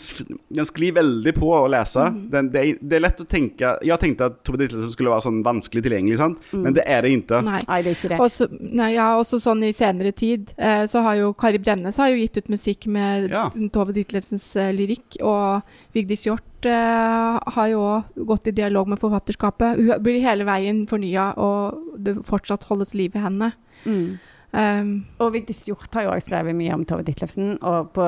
den 0.55 0.69
sklir 0.69 0.95
veldig 1.01 1.35
på 1.37 1.51
å 1.57 1.65
lese. 1.71 2.07
Den, 2.33 2.53
det, 2.55 2.65
det 2.81 2.99
er 3.01 3.05
lett 3.05 3.21
å 3.23 3.27
tenke 3.29 3.75
Jeg 3.87 3.99
tenkte 4.03 4.31
at 4.31 4.39
Tove 4.47 4.61
Ditlevsen 4.63 4.93
skulle 4.95 5.11
være 5.15 5.27
sånn 5.27 5.43
vanskelig 5.47 5.83
tilgjengelig, 5.87 6.21
sant? 6.23 6.47
Mm. 6.53 6.63
men 6.69 6.77
det 6.79 6.87
er 6.87 7.03
det 7.03 7.13
ikke. 7.17 7.43
Nei. 7.47 7.61
Nei, 7.67 7.81
det 7.83 7.93
er 7.93 7.99
ikke 7.99 8.13
det. 8.13 8.21
Også, 8.23 8.49
nei, 8.63 8.93
ja, 8.95 9.09
også 9.19 9.41
sånn 9.43 9.65
i 9.67 9.73
senere 9.77 10.15
tid, 10.17 10.55
eh, 10.55 10.85
så 10.91 11.03
har 11.07 11.19
jo 11.19 11.33
Kari 11.39 11.59
Bremnes 11.63 11.99
har 11.99 12.13
jo 12.13 12.21
gitt 12.23 12.39
ut 12.39 12.53
musikk 12.53 12.87
med 12.95 13.31
Ja. 13.35 13.49
Tove 13.75 13.95
Ditlevsens 13.97 14.47
eh, 14.61 14.71
lyrikk, 14.77 15.19
og 15.27 15.67
Vigdis 15.97 16.27
Hjorth 16.27 16.69
eh, 16.69 17.37
har 17.57 17.67
jo 17.73 17.81
òg 17.81 18.03
gått 18.29 18.51
i 18.51 18.53
dialog 18.57 18.87
med 18.93 19.01
forfatterskapet. 19.01 19.71
Hun 19.81 20.03
blir 20.05 20.21
hele 20.25 20.45
veien 20.49 20.79
fornya, 20.91 21.25
og 21.41 21.59
det 22.05 22.13
fortsatt 22.27 22.67
holdes 22.69 22.93
liv 22.99 23.13
i 23.17 23.23
henne. 23.25 23.49
Mm. 23.87 24.09
Um, 24.57 24.91
Og 25.21 25.33
Vigdis 25.35 25.65
Hjorth 25.67 25.93
har 25.97 26.03
jo 26.07 26.11
også 26.15 26.27
skrevet 26.31 26.55
mye 26.57 26.75
om 26.77 26.85
Tove 26.89 27.03
Ditlevsen. 27.05 27.49
Og 27.61 27.79
på 27.97 28.05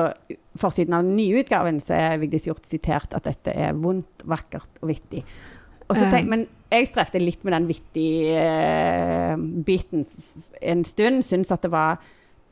forsiden 0.59 0.93
av 0.97 1.03
nyutgaven 1.05 1.77
så 1.83 1.93
er 1.97 2.19
Vigdis 2.21 2.45
Hjorth 2.47 2.67
sitert 2.69 3.11
at 3.17 3.25
dette 3.27 3.51
er 3.53 3.71
vondt, 3.77 4.23
vakkert 4.25 4.71
og 4.81 4.87
vittig. 4.93 5.21
Og 5.89 5.93
så 5.97 6.05
tenk, 6.09 6.25
Um. 6.25 6.29
men 6.29 6.41
jeg 6.69 6.87
strevde 6.91 7.19
litt 7.21 7.43
med 7.43 7.53
den 7.53 7.67
vittig-biten 7.69 10.05
en 10.61 10.85
stund. 10.85 11.23
Syns 11.25 11.51
at 11.51 11.61
det 11.65 11.71
var 11.73 11.97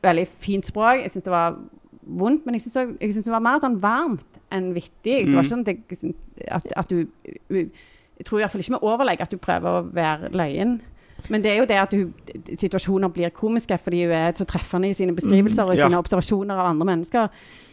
veldig 0.02 0.26
fint 0.28 0.66
språk. 0.66 1.02
Jeg 1.02 1.10
syns 1.14 1.24
det 1.24 1.32
var 1.34 1.56
vondt, 2.02 2.46
men 2.46 2.54
jeg 2.54 2.62
syns 2.66 3.24
det 3.24 3.34
var 3.34 3.44
mer 3.44 3.60
sånn 3.62 3.80
varmt 3.82 4.37
enn 4.54 4.72
vittig. 4.76 5.26
Det 5.28 5.34
var 5.34 5.44
ikke 5.44 5.54
sånn 5.54 5.64
at, 5.66 5.72
jeg, 5.72 6.14
at, 6.48 6.68
at 6.76 6.92
du 6.92 7.04
Jeg 8.18 8.26
tror 8.26 8.40
i 8.40 8.42
hvert 8.42 8.50
fall 8.50 8.62
ikke 8.64 8.74
med 8.74 8.86
overlegg 8.86 9.20
at 9.22 9.30
du 9.30 9.38
prøver 9.38 9.78
å 9.78 9.82
være 9.94 10.32
løyen. 10.34 10.80
Men 11.28 11.42
det 11.42 11.50
er 11.50 11.56
jo 11.58 11.66
det 11.68 11.78
at 11.80 11.94
hun, 11.94 12.12
situasjoner 12.58 13.10
blir 13.12 13.32
komiske 13.34 13.78
fordi 13.82 14.04
hun 14.04 14.14
er 14.14 14.34
så 14.38 14.46
treffende 14.48 14.90
i 14.90 14.96
sine 14.96 15.14
beskrivelser 15.16 15.66
og 15.66 15.74
i 15.74 15.78
Ja. 15.78 15.88
sine 15.88 15.98
observasjoner 15.98 16.54
av 16.54 16.70
andre 16.70 16.86
mennesker. 16.86 17.28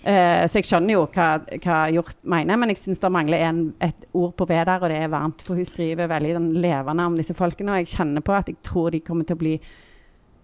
Uh, 0.05 0.45
så 0.49 0.59
jeg 0.59 0.67
skjønner 0.69 0.93
jo 0.93 1.05
hva, 1.13 1.29
hva 1.63 1.77
Hjort 1.93 2.17
mener, 2.23 2.57
men 2.57 2.69
jeg 2.69 2.77
syns 2.77 2.99
det 3.01 3.11
mangler 3.11 3.41
en, 3.47 3.73
et 3.81 4.05
ord 4.13 4.35
på 4.38 4.45
V 4.45 4.53
der, 4.53 4.81
og 4.81 4.89
det 4.89 4.97
er 4.97 5.07
varmt. 5.07 5.41
For 5.41 5.55
hun 5.55 5.65
skriver 5.65 6.07
veldig 6.07 6.33
den, 6.33 6.51
levende 6.61 7.05
om 7.05 7.17
disse 7.17 7.33
folkene, 7.33 7.71
og 7.71 7.77
jeg 7.77 7.93
kjenner 7.95 8.21
på 8.21 8.33
at 8.33 8.51
jeg 8.51 8.59
tror 8.61 8.89
de 8.93 8.99
kommer 8.99 9.25
til 9.25 9.38
å 9.38 9.41
bli 9.41 9.55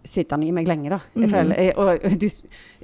sittende 0.06 0.48
i 0.48 0.52
meg 0.52 0.68
lenge, 0.68 0.90
da. 0.90 1.00
Jeg 1.14 1.28
mm. 1.28 1.30
føler, 1.30 1.56
eh, 1.60 1.74
og, 1.78 2.06
og 2.06 2.22
du, 2.22 2.30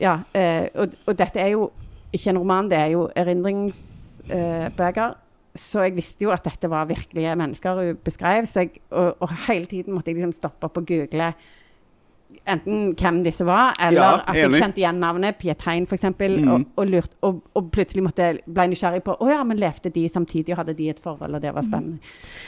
ja, 0.01 0.19
uh, 0.21 0.81
og, 0.83 0.97
og 1.07 1.17
dette 1.17 1.41
er 1.41 1.55
jo 1.55 1.71
ikke 2.13 2.31
en 2.31 2.41
roman, 2.41 2.69
det 2.71 2.77
er 2.77 2.91
jo 2.95 3.07
erindringsbøker. 3.15 5.15
så 5.57 5.87
jeg 5.87 5.95
visste 5.97 6.23
jo 6.23 6.31
at 6.31 6.45
dette 6.45 6.69
var 6.69 6.85
virkelige 6.85 7.35
mennesker 7.35 7.73
hun 7.73 7.97
beskrev. 8.05 8.45
Så 8.45 8.59
jeg, 8.59 8.69
og, 8.91 9.15
og 9.19 9.29
hele 9.47 9.65
tiden 9.65 9.93
måtte 9.93 10.11
jeg 10.11 10.19
liksom 10.19 10.31
stoppe 10.31 10.69
opp 10.69 10.77
og 10.77 10.85
google 10.85 11.33
enten 12.47 12.93
hvem 12.95 13.21
disse 13.25 13.45
var, 13.47 13.73
eller 13.79 14.01
Ja, 14.01 14.09
at 14.27 14.37
jeg 14.37 14.51
kjente 14.55 14.79
igjen 14.79 14.99
navnet, 15.03 15.37
Pietein 15.39 15.87
f.eks., 15.87 16.05
mm. 16.07 16.47
og, 16.53 16.65
og, 16.79 16.87
lurt, 16.87 17.11
og, 17.27 17.41
og 17.57 17.69
plutselig 17.75 18.03
måtte 18.05 18.23
jeg 18.23 18.39
ble 18.47 18.67
nysgjerrig 18.71 19.03
på 19.05 19.15
Å 19.19 19.29
ja, 19.31 19.41
men 19.47 19.59
levde 19.59 19.91
de 19.93 20.05
samtidig, 20.11 20.53
og 20.55 20.61
hadde 20.61 20.75
de 20.77 20.89
et 20.93 21.01
forhold, 21.03 21.35
og 21.35 21.43
det 21.43 21.51
var 21.55 21.65
spennende. 21.67 21.99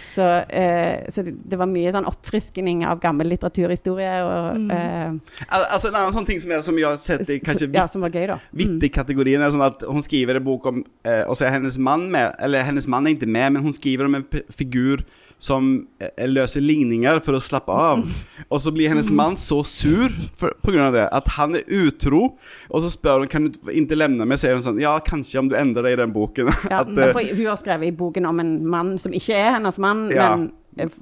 Så, 0.09 0.25
eh, 0.49 1.05
så 1.11 1.23
det, 1.27 1.35
det 1.51 1.59
var 1.59 1.69
mye 1.71 1.91
sånn 1.95 2.07
oppfriskning 2.09 2.85
av 2.87 3.01
gammel 3.03 3.31
litteraturhistorie. 3.33 4.15
Og, 4.25 4.37
Mm. 4.59 4.71
eh, 4.71 5.45
Al 5.55 5.63
altså 5.75 5.89
En 5.89 5.95
annen 5.99 6.13
sånn 6.15 6.25
ting 6.27 6.39
som, 6.41 6.51
er, 6.51 6.61
som 6.65 6.77
jeg 6.79 6.87
har 6.87 6.97
sett 6.99 7.29
i 7.29 7.39
kanskje 7.43 7.69
ja, 7.73 7.85
som 7.91 8.01
var 8.01 8.13
gøy, 8.13 8.25
da. 8.31 8.39
Mm. 8.49 8.59
Vittig-kategorien 8.61 9.43
er 9.43 9.51
sånn 9.53 9.65
at 9.65 9.83
hun 9.87 10.03
skriver 10.05 10.39
en 10.39 10.45
bok 10.45 10.65
om 10.71 10.81
eh, 11.03 11.23
Og 11.29 11.37
så 11.37 11.47
er 11.47 11.55
hennes 11.57 11.77
mann 11.77 12.07
med 12.11 12.33
Eller 12.39 12.65
hennes 12.67 12.87
mann 12.89 13.07
er 13.07 13.15
ikke 13.15 13.29
med, 13.29 13.55
men 13.55 13.63
hun 13.65 13.75
skriver 13.75 14.09
om 14.09 14.15
en 14.19 14.25
figur 14.53 15.03
som 15.39 15.87
eh, 16.03 16.25
løser 16.27 16.61
ligninger 16.63 17.21
for 17.23 17.37
å 17.37 17.41
slappe 17.43 17.71
av. 17.71 18.03
Og 18.51 18.59
så 18.59 18.73
blir 18.75 18.91
hennes 18.91 19.09
mann 19.15 19.37
så 19.39 19.61
sur 19.67 20.11
på 20.39 20.51
grunn 20.71 20.83
av 20.89 20.95
det 20.97 21.05
at 21.15 21.31
han 21.37 21.55
er 21.55 21.63
utro. 21.71 22.35
Og 22.69 22.83
så 22.83 22.91
spør 22.93 23.23
hun 23.23 23.31
kan 23.31 23.47
du 23.47 23.57
ikke 23.71 23.97
levne 23.97 24.27
meg, 24.27 24.39
sier 24.41 24.57
hun 24.57 24.65
sånn 24.65 24.81
Ja, 24.83 24.97
kanskje 25.05 25.39
om 25.41 25.49
du 25.51 25.55
endrer 25.59 25.87
deg 25.87 25.97
i 25.97 26.01
den 26.03 26.15
boken. 26.15 26.51
Ja, 26.69 26.83
at, 26.83 26.91
eh, 26.91 27.13
for 27.15 27.23
hun 27.23 27.45
har 27.47 27.59
skrevet 27.61 27.89
i 27.89 27.95
boken 27.95 28.27
om 28.29 28.43
en 28.43 28.53
mann 28.69 28.95
som 29.01 29.15
ikke 29.15 29.37
er 29.39 29.55
hennes 29.57 29.79
mann, 29.81 30.07
Ja. 30.13 30.33
men, 30.35 30.49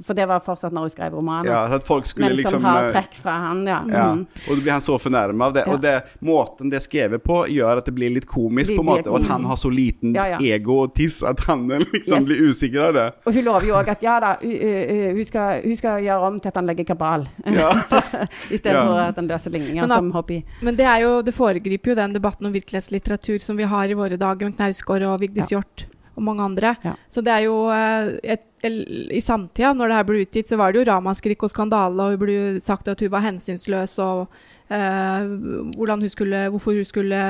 for 0.05 0.13
det 0.17 0.25
var 0.27 0.39
fortsatt 0.41 0.73
når 0.73 0.81
hun 0.87 0.89
skrev 0.89 1.13
romanen. 1.13 1.45
ja, 1.51 1.63
at 1.75 1.83
folk 1.85 2.05
skulle 2.05 2.27
men 2.29 2.37
liksom 2.37 2.51
som 2.61 2.63
har 2.65 2.85
eh, 2.87 2.91
trekk 2.95 3.13
fra 3.21 3.31
han, 3.47 3.65
ja. 3.67 3.81
Ja, 3.91 4.05
Mm. 4.13 4.25
og 4.49 4.55
da 4.55 4.61
blir 4.63 4.71
han 4.71 4.81
så 4.81 4.95
fornærma 4.99 5.45
av 5.45 5.53
det. 5.53 5.63
Ja. 5.67 5.73
Og 5.73 5.81
det, 5.81 5.95
måten 6.21 6.69
det 6.71 6.77
er 6.79 6.85
skrevet 6.87 7.23
på, 7.23 7.45
gjør 7.51 7.77
at 7.77 7.85
det 7.85 7.93
blir 7.93 8.09
litt 8.15 8.25
komisk, 8.25 8.71
på 8.75 8.79
en 8.81 8.85
blir 8.85 9.03
måte. 9.03 9.09
Og 9.11 9.21
at 9.21 9.27
han 9.27 9.43
har 9.45 9.55
så 9.55 9.69
liten 9.69 10.15
Ja, 10.15 10.25
ja. 10.33 10.37
ego 10.55 10.79
og 10.83 10.93
tiss 10.95 11.21
at 11.23 11.39
han 11.47 11.67
liksom 11.67 12.17
Yes. 12.21 12.25
blir 12.25 12.41
usikker 12.49 12.87
av 12.87 12.93
det. 12.93 13.07
Og 13.27 13.33
hun 13.33 13.43
lover 13.43 13.67
jo 13.67 13.73
òg 13.75 13.87
at 13.89 14.01
ja 14.01 14.19
da, 14.19 14.35
hun, 14.41 15.23
skal, 15.25 15.61
hun 15.63 15.75
skal 15.75 16.01
gjøre 16.01 16.27
om 16.31 16.39
til 16.39 16.47
at 16.47 16.55
han 16.55 16.65
legger 16.65 16.85
kabal. 16.85 17.27
Ja. 17.45 17.69
Istedenfor 18.49 18.95
Ja. 18.97 19.07
at 19.09 19.15
han 19.15 19.27
løser 19.27 19.51
ligninger 19.51 19.87
da- 19.87 19.95
som 19.95 20.11
hobby. 20.11 20.43
Men 20.61 20.75
det 20.75 20.85
er 20.85 21.01
jo, 21.03 21.21
det 21.21 21.33
foregriper 21.35 21.91
jo 21.91 21.95
den 21.95 22.13
debatten 22.13 22.45
om 22.45 22.53
virkelighetslitteratur 22.53 23.39
som 23.41 23.57
vi 23.57 23.63
har 23.63 23.85
i 23.89 23.93
våre 23.93 24.17
dager 24.17 24.45
med 24.49 24.55
Knausgård 24.57 25.01
og 25.03 25.19
Vigdis 25.21 25.49
Hjorth 25.51 25.85
og 26.17 26.23
mange 26.25 26.43
andre. 26.43 26.73
Ja. 26.83 26.95
Så 27.09 27.21
det 27.25 27.33
er 27.33 27.45
jo 27.45 27.59
et, 27.69 28.43
et, 28.65 28.73
I 29.13 29.21
samtida, 29.21 29.73
når 29.77 29.91
det 29.93 29.99
her 29.99 30.09
ble 30.09 30.23
utgitt, 30.25 30.49
så 30.49 30.57
var 30.59 30.73
det 30.73 30.81
jo 30.81 30.89
ramaskrik 30.91 31.45
og 31.45 31.53
skandale, 31.53 32.03
og 32.09 32.17
hun 32.17 32.23
ble 32.25 32.37
sagt 32.63 32.89
at 32.91 32.99
hun 33.05 33.13
var 33.13 33.25
hensynsløs, 33.27 33.99
og 34.03 34.27
eh, 34.73 35.29
hun 35.77 36.09
skulle, 36.09 36.47
hvorfor 36.49 36.73
hun 36.75 36.85
skulle 36.89 37.21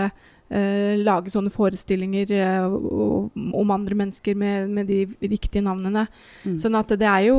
eh, 0.49 0.95
lage 1.03 1.31
sånne 1.33 1.51
forestillinger 1.53 2.31
eh, 2.31 2.65
om 3.57 3.71
andre 3.73 3.97
mennesker 3.99 4.37
med, 4.39 4.69
med 4.73 4.87
de 4.89 5.01
riktige 5.27 5.63
navnene. 5.65 6.05
Mm. 6.45 6.57
Sånn 6.61 6.77
at 6.79 6.93
det 6.99 7.07
er 7.07 7.27
jo 7.27 7.37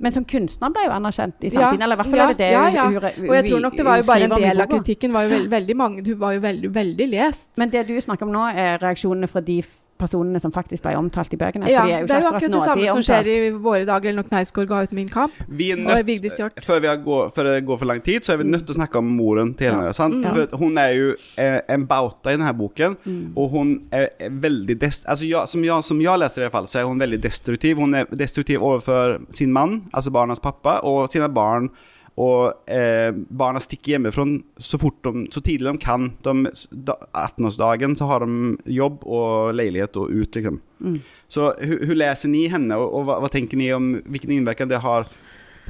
Men 0.00 0.12
som 0.14 0.26
kunstner 0.28 0.72
ble 0.74 0.86
jo 0.86 0.94
anerkjent 0.94 1.46
i 1.46 1.52
Ja, 1.54 1.70
eller 1.72 1.96
i 1.96 2.00
hvert 2.02 2.12
fall 2.12 2.22
ja, 2.22 2.28
er 2.28 2.34
det 2.34 2.40
det 2.44 2.52
ja, 2.52 2.64
ja. 2.76 2.86
hun- 2.88 3.28
Og 3.30 3.34
jeg 3.38 3.48
tror 3.48 3.60
nok 3.64 3.76
det 3.76 3.86
var 3.86 4.00
jo 4.00 4.08
bare 4.08 4.28
en 4.28 4.36
del 4.36 4.60
av 4.60 4.72
kritikken. 4.74 5.12
var 5.12 5.22
jo 5.26 5.34
veld, 5.36 5.50
veldig 5.50 5.76
mange, 5.76 6.06
Hun 6.06 6.18
var 6.18 6.32
jo 6.36 6.40
veldig, 6.40 6.74
veldig 6.74 7.08
lest. 7.14 7.50
Men 7.58 7.70
det 7.70 7.86
du 7.88 7.94
snakker 8.00 8.26
om 8.28 8.32
nå, 8.32 8.44
er 8.54 8.78
reaksjonene 8.78 9.28
fra 9.28 9.40
de 9.40 9.62
personene 10.00 10.40
som 10.42 10.52
faktisk 10.54 10.82
ble 10.86 10.96
omtalt 10.98 11.32
i 11.36 11.38
bøkene. 11.40 11.68
Ja, 11.70 11.82
for 11.84 11.90
de 11.90 11.94
er 11.94 12.00
jo 12.00 12.06
det 12.10 12.16
er 12.16 12.24
jo 12.24 12.30
akkurat 12.32 12.54
det 12.56 12.62
samme 12.64 12.82
de 12.82 12.88
som 12.94 13.02
skjer 13.06 13.28
i 13.30 13.36
våre 13.60 13.84
dager, 13.88 14.08
eller 14.10 14.22
når 14.24 14.28
Knausgård 14.30 14.68
ga 14.72 14.80
ut 14.88 14.92
Min 14.96 15.08
kamp. 15.12 15.32
Vi 15.48 15.70
er 15.76 15.84
Og 15.84 16.06
Vigdis 16.08 16.38
Hjorth. 16.40 16.64
før, 16.66 16.80
vi 16.80 16.88
har 16.90 16.96
gå, 17.04 17.18
før 17.36 17.50
det 17.50 17.64
går 17.68 17.78
for 17.78 17.90
lang 17.92 18.00
tid, 18.02 18.24
så 18.24 18.32
er 18.34 18.40
vi 18.42 18.48
nødt 18.50 18.64
til 18.66 18.74
å 18.74 18.78
snakke 18.80 18.98
om 18.98 19.12
moren 19.20 19.54
til 19.54 19.70
henne. 19.70 19.84
Ja. 19.90 19.92
Sant? 19.92 20.22
Ja. 20.24 20.32
For 20.34 20.56
hun 20.64 20.78
er 20.78 20.94
jo 20.96 21.12
eh, 21.38 21.60
en 21.68 21.86
bauta 21.86 22.32
i 22.32 22.36
denne 22.36 22.54
boken, 22.56 22.96
Mm. 23.04 23.32
og 23.36 23.50
hun 23.50 23.68
er, 23.92 24.08
er 24.18 24.30
veldig 24.30 24.74
dest 24.80 25.04
altså, 25.08 25.24
ja, 25.28 25.44
som, 25.46 25.62
jeg, 25.64 25.84
som 25.84 26.00
jeg 26.00 26.18
leser 26.18 26.40
det 26.40 26.44
i 26.44 26.48
hvert 26.48 26.56
fall, 26.58 26.66
så 26.70 26.80
er 26.80 26.84
hun 26.88 26.98
veldig 27.00 27.20
destruktiv. 27.22 27.76
Hun 27.78 27.94
er 27.94 28.04
destruktiv 28.10 28.62
overfor 28.62 29.18
sin 29.36 29.52
mann, 29.52 29.82
altså 29.92 30.10
barnas 30.10 30.40
pappa, 30.40 30.78
og 30.82 31.10
sine 31.12 31.28
barn. 31.28 31.70
Og 32.18 32.70
eh, 32.70 33.14
barna 33.14 33.60
stikker 33.62 33.94
hjemmefra 33.94 34.26
så 34.60 34.78
fort 34.80 34.98
de, 35.06 35.26
så 35.32 35.42
tidlig 35.44 35.70
de 35.70 35.82
kan. 35.82 36.10
De, 36.24 36.50
18-årsdagen 36.50 37.96
så 37.96 38.08
har 38.10 38.26
de 38.26 38.56
jobb 38.66 39.04
og 39.06 39.54
leilighet 39.56 39.96
og 40.00 40.10
ut, 40.10 40.36
liksom. 40.36 40.60
Mm. 40.80 41.00
Så 41.30 41.52
hun 41.60 41.94
leser 41.94 42.00
läser 42.00 42.32
ni 42.32 42.46
henne 42.50 42.76
og, 42.76 42.88
og 42.90 43.06
hva, 43.06 43.20
hva, 43.22 43.30
tenker 43.30 43.60
ni 43.60 43.70
om 43.72 43.92
hvilken 44.10 44.32
innvirkning 44.34 44.70
det 44.72 44.82
har 44.82 45.06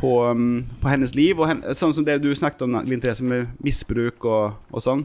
på, 0.00 0.12
um, 0.24 0.64
på 0.80 0.88
hennes 0.88 1.14
liv? 1.14 1.38
Og 1.38 1.50
hen, 1.50 1.62
sånn 1.76 1.94
som 1.94 2.06
det 2.06 2.22
du 2.24 2.30
snakket 2.34 2.64
om, 2.64 2.78
Linn 2.88 3.02
Therese, 3.02 3.26
med 3.26 3.50
misbruk 3.62 4.24
og, 4.24 4.56
og 4.72 4.84
sånn. 4.84 5.04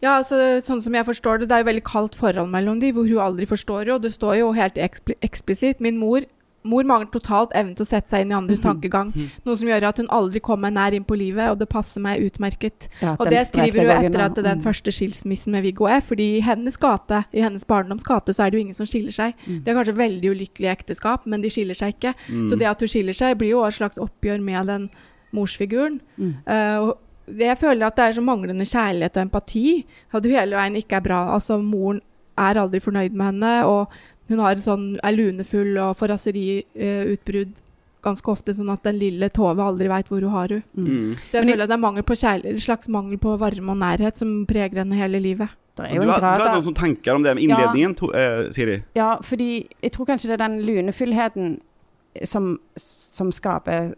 Ja, 0.00 0.14
altså, 0.16 0.38
sånn 0.64 0.80
som 0.80 0.94
jeg 0.96 1.04
forstår 1.04 1.42
det, 1.42 1.50
det 1.50 1.58
er 1.58 1.64
jo 1.64 1.72
veldig 1.72 1.84
kaldt 1.88 2.16
forhold 2.16 2.48
mellom 2.52 2.78
de, 2.80 2.92
hvor 2.96 3.08
hun 3.08 3.20
aldri 3.20 3.48
forstår 3.48 3.88
det, 3.88 3.96
og 3.96 4.04
det 4.06 4.14
står 4.14 4.38
jo 4.38 4.52
helt 4.56 4.78
ekspl 4.80 5.18
eksplisitt. 5.20 5.82
Min 5.84 5.98
mor 6.00 6.24
Mor 6.62 6.84
mangler 6.84 7.08
totalt 7.10 7.54
evnen 7.56 7.74
til 7.74 7.86
å 7.86 7.88
sette 7.88 8.08
seg 8.10 8.20
inn 8.26 8.32
i 8.32 8.34
andres 8.36 8.60
Mhm. 8.60 8.66
tankegang. 8.68 9.12
Mhm. 9.14 9.30
Noe 9.46 9.56
som 9.56 9.68
gjør 9.68 9.82
at 9.88 9.96
hun 9.96 10.08
aldri 10.08 10.40
kommer 10.40 10.70
meg 10.70 10.74
nær 10.74 10.92
inn 10.96 11.04
på 11.04 11.16
livet, 11.16 11.50
og 11.50 11.58
det 11.58 11.68
passer 11.70 12.00
meg 12.00 12.20
utmerket. 12.20 12.88
Ja, 13.00 13.16
Og 13.18 13.30
det 13.30 13.46
skriver 13.48 13.96
hun 13.96 14.04
etter 14.12 14.20
at 14.20 14.34
den 14.34 14.60
første 14.60 14.92
skilsmissen 14.92 15.52
med 15.52 15.62
Viggo 15.64 15.86
er. 15.86 16.00
fordi 16.02 16.36
i 16.38 16.40
hennes 16.40 16.76
gate, 16.76 17.24
i 17.32 17.40
hennes 17.40 17.64
barndoms 17.64 18.04
gate, 18.04 18.32
så 18.32 18.44
er 18.46 18.50
det 18.50 18.58
jo 18.58 18.64
ingen 18.66 18.74
som 18.74 18.86
skiller 18.86 19.12
seg. 19.12 19.34
Mm. 19.46 19.64
Det 19.64 19.68
er 19.68 19.84
kanskje 19.84 19.96
veldig 19.96 20.30
ulykkelige 20.30 20.76
ekteskap, 20.76 21.26
men 21.26 21.40
de 21.40 21.48
skiller 21.48 21.74
seg 21.74 21.94
ikke. 21.98 22.14
Mm. 22.28 22.46
Så 22.48 22.58
det 22.58 22.66
at 22.66 22.78
hun 22.80 22.88
skiller 22.88 23.14
seg, 23.14 23.38
blir 23.38 23.50
jo 23.50 23.64
et 23.64 23.74
slags 23.74 23.96
oppgjør 23.96 24.40
med 24.42 24.66
den 24.66 24.90
morsfiguren. 25.32 26.00
Mm. 26.18 26.34
Uh, 26.46 26.92
jeg 27.38 27.58
føler 27.58 27.86
at 27.86 27.96
det 27.96 28.04
er 28.04 28.12
så 28.20 28.24
manglende 28.24 28.66
kjærlighet 28.66 29.16
og 29.16 29.22
empati. 29.30 29.84
At 30.12 30.22
du 30.24 30.28
hele 30.32 30.56
veien 30.58 30.74
ikke 30.76 30.96
er 30.98 31.00
bra. 31.04 31.20
Altså, 31.34 31.60
moren 31.62 32.00
er 32.38 32.54
aldri 32.54 32.80
fornøyd 32.80 33.12
med 33.12 33.26
henne, 33.26 33.64
og 33.66 33.88
hun 34.30 34.40
har 34.44 34.60
sånn, 34.62 34.92
er 35.02 35.16
lunefull 35.16 35.74
og 35.82 35.96
får 35.98 36.14
raseriutbrudd 36.14 37.58
ganske 38.04 38.32
ofte, 38.32 38.54
sånn 38.56 38.70
at 38.72 38.84
den 38.86 38.98
lille 39.00 39.28
Tove 39.34 39.64
aldri 39.64 39.88
veit 39.90 40.08
hvor 40.08 40.22
hun 40.24 40.34
har 40.34 40.54
henne. 40.54 40.60
Mm. 40.72 40.86
Mm. 40.90 41.16
Så 41.26 41.36
jeg 41.36 41.44
Men 41.44 41.52
føler 41.52 41.64
at 41.64 41.72
det 41.72 41.76
er 41.76 41.82
mangel 41.84 42.06
på 42.06 42.16
kjærlighet, 42.16 42.54
en 42.54 42.66
slags 42.66 42.92
mangel 42.92 43.20
på 43.20 43.34
varme 43.40 43.74
og 43.74 43.80
nærhet 43.82 44.20
som 44.20 44.30
preger 44.48 44.82
henne 44.82 45.00
hele 45.00 45.20
livet. 45.20 45.56
Det 45.76 45.86
er 45.86 46.00
Du 46.00 46.10
har, 46.10 46.20
du 46.20 46.44
har 46.44 46.54
noen 46.54 46.64
som 46.64 46.76
tanker 46.76 47.14
om 47.14 47.22
det 47.24 47.34
med 47.36 47.44
innledningen, 47.44 47.94
to, 47.96 48.10
eh, 48.16 48.50
Siri? 48.52 48.80
Ja, 48.96 49.16
fordi 49.22 49.66
jeg 49.82 49.92
tror 49.92 50.08
kanskje 50.08 50.30
det 50.30 50.38
er 50.38 50.48
den 50.48 50.60
lunefullheten 50.66 51.60
som, 52.24 52.58
som 52.76 53.32
skaper 53.32 53.92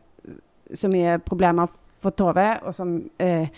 så 0.74 0.88
mye 0.88 1.18
problemer 1.18 1.70
for 2.02 2.10
Tove, 2.10 2.48
og 2.62 2.74
som 2.74 3.10
eh, 3.18 3.48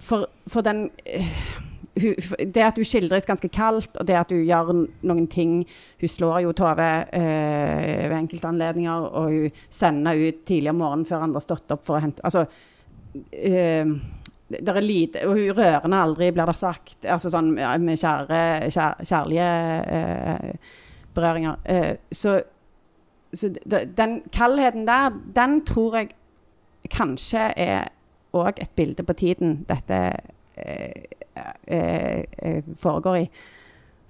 for, 0.00 0.30
for 0.48 0.60
den 0.60 0.90
eh, 1.06 1.26
hun, 1.26 1.69
Det 1.94 2.62
at 2.62 2.76
hun 2.78 2.86
skildres 2.86 3.26
ganske 3.26 3.48
kaldt, 3.50 3.96
og 3.98 4.06
det 4.06 4.14
at 4.14 4.30
hun 4.30 4.44
gjør 4.46 4.70
noen 5.02 5.26
ting 5.26 5.64
Hun 6.00 6.08
slår 6.08 6.44
jo 6.44 6.52
Tove 6.56 6.86
eh, 7.12 8.06
ved 8.06 8.16
enkelte 8.16 8.48
anledninger, 8.48 9.08
og 9.10 9.34
hun 9.34 9.58
sender 9.70 10.28
ut 10.28 10.44
tidlig 10.46 10.70
om 10.70 10.80
morgenen 10.84 11.08
før 11.08 11.26
andre 11.26 11.40
har 11.40 11.48
stått 11.48 11.74
opp 11.74 11.84
for 11.88 11.98
å 11.98 12.04
hente 12.04 12.24
Altså 12.24 12.46
eh, 13.34 13.90
det 14.50 14.74
er 14.74 14.82
lite, 14.82 15.26
og 15.26 15.36
hun 15.38 15.52
rørende 15.54 15.98
aldri, 16.02 16.30
blir 16.34 16.48
det 16.50 16.56
sagt. 16.58 17.04
altså 17.04 17.30
sånn 17.30 17.52
Med 17.54 17.98
kjære, 18.00 18.70
kjær, 18.74 19.04
kjærlige 19.06 19.50
eh, 19.94 20.72
berøringer. 21.14 21.60
Eh, 21.64 21.92
så, 22.10 22.40
så 23.32 23.52
den 23.70 24.20
kaldheten 24.34 24.88
der, 24.88 25.14
den 25.36 25.60
tror 25.66 26.00
jeg 26.00 26.10
kanskje 26.90 27.52
er 27.56 27.92
òg 28.34 28.58
et 28.62 28.74
bilde 28.76 29.02
på 29.06 29.14
tiden 29.18 29.60
dette 29.68 29.98
eh, 30.56 31.19
foregår 32.80 33.16
i. 33.16 33.24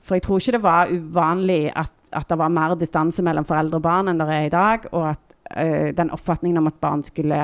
For 0.02 0.16
jeg 0.16 0.22
tror 0.22 0.40
ikke 0.40 0.56
det 0.56 0.62
var 0.64 0.92
uvanlig 0.92 1.72
at, 1.76 1.92
at 2.12 2.30
det 2.30 2.38
var 2.38 2.52
mer 2.52 2.74
distanse 2.74 3.22
mellom 3.22 3.44
foreldre 3.46 3.80
og 3.80 3.85
barn 3.85 4.11
enn 4.11 4.20
det 4.20 4.28
er 4.35 4.46
i 4.46 4.52
dag, 4.52 4.87
og 4.92 5.11
at 5.12 5.37
eh, 5.56 5.90
den 5.96 6.11
oppfatningen 6.11 6.59
om 6.59 6.70
at 6.70 6.80
barn 6.80 7.04
skulle 7.06 7.42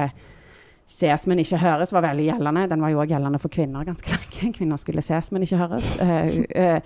ses, 0.86 1.26
men 1.26 1.42
ikke 1.42 1.60
høres, 1.60 1.92
var 1.92 2.06
veldig 2.06 2.24
gjeldende. 2.24 2.68
Den 2.70 2.82
var 2.82 2.94
jo 2.94 3.02
òg 3.02 3.10
gjeldende 3.10 3.42
for 3.42 3.52
kvinner 3.52 3.84
ganske 3.84 4.10
lenge. 4.10 4.52
Kvinner 4.58 4.80
skulle 4.80 5.02
ses, 5.02 5.32
men 5.34 5.42
ikke 5.42 5.60
høres. 5.60 5.92
Uh, 5.98 6.42
uh, 6.54 6.80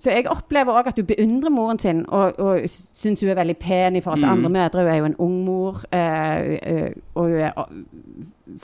så 0.00 0.14
jeg 0.14 0.24
opplever 0.32 0.72
òg 0.72 0.88
at 0.88 0.96
du 0.96 1.04
beundrer 1.04 1.52
moren 1.52 1.78
sin, 1.78 2.06
og, 2.08 2.38
og 2.40 2.64
syns 2.72 3.20
hun 3.20 3.28
er 3.34 3.36
veldig 3.36 3.56
pen 3.60 3.96
i 3.96 4.00
forhold 4.00 4.22
til 4.22 4.30
mm. 4.30 4.38
andre 4.38 4.52
mødre. 4.56 4.84
Hun 4.86 4.90
er 4.92 4.96
jo 4.96 5.10
en 5.10 5.18
ung 5.20 5.36
mor, 5.44 5.82
uh, 5.92 6.88
og 7.14 7.28
hun 7.28 7.38
er 7.44 7.52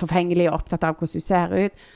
forfengelig 0.01 0.49
og 0.49 0.63
opptatt 0.63 0.89
av 0.89 0.97
hvordan 0.97 1.21
hun 1.21 1.27
ser 1.29 1.57
ut. 1.67 1.89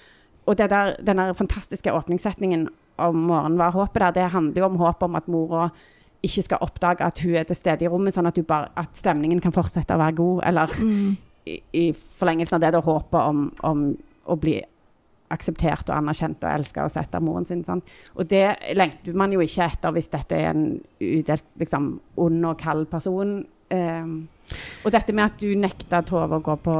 Og 0.47 0.59
det 0.59 0.71
der, 0.71 0.95
den 1.07 1.21
fantastiske 1.39 1.93
åpningssetningen 1.93 2.69
om 3.03 3.19
morgenen 3.29 3.59
var 3.59 3.75
håpet 3.75 4.03
der, 4.03 4.15
det 4.17 4.31
handler 4.35 4.63
jo 4.63 4.69
om 4.69 4.81
håpet 4.81 5.09
om 5.09 5.19
at 5.19 5.29
mora 5.31 5.69
ikke 6.23 6.45
skal 6.47 6.63
oppdage 6.63 7.03
at 7.03 7.19
hun 7.19 7.35
er 7.35 7.47
til 7.49 7.59
stede 7.59 7.85
i 7.85 7.91
rommet, 7.91 8.15
sånn 8.15 8.29
at, 8.31 8.39
bare, 8.47 8.71
at 8.79 8.95
stemningen 8.95 9.41
kan 9.43 9.55
fortsette 9.55 9.95
å 9.95 9.99
være 10.03 10.19
god. 10.21 10.43
Eller 10.47 10.75
mm 10.79 11.15
i, 11.45 11.93
forlengelsen 11.93 12.57
av 12.57 12.61
det, 12.61 12.71
da 12.75 12.83
håpet 12.85 13.19
om, 13.21 13.49
om, 13.67 13.89
å 14.31 14.37
bli 14.39 14.61
akseptert 15.33 15.89
og 15.89 15.97
anerkjent 15.97 16.43
og 16.45 16.51
elska 16.53 16.85
og 16.87 16.93
sett 16.93 17.15
av 17.17 17.25
moren 17.25 17.47
sin. 17.49 17.65
Sant? 17.67 17.89
Og 18.15 18.29
det 18.31 18.45
lengter 18.77 19.17
man 19.17 19.33
jo 19.33 19.41
ikke 19.43 19.67
etter 19.67 19.95
hvis 19.97 20.11
dette 20.13 20.37
er 20.37 20.53
en 20.53 20.67
udelt 21.01 21.47
liksom, 21.61 21.95
ond 22.21 22.49
og 22.51 22.61
kald 22.61 22.87
person. 22.93 23.41
Um, 23.73 24.17
og 24.85 24.93
dette 24.93 25.15
med 25.17 25.31
at 25.31 25.39
du 25.41 25.55
nekta 25.57 26.03
Tove 26.05 26.37
å 26.37 26.45
gå 26.45 26.57
på 26.61 26.75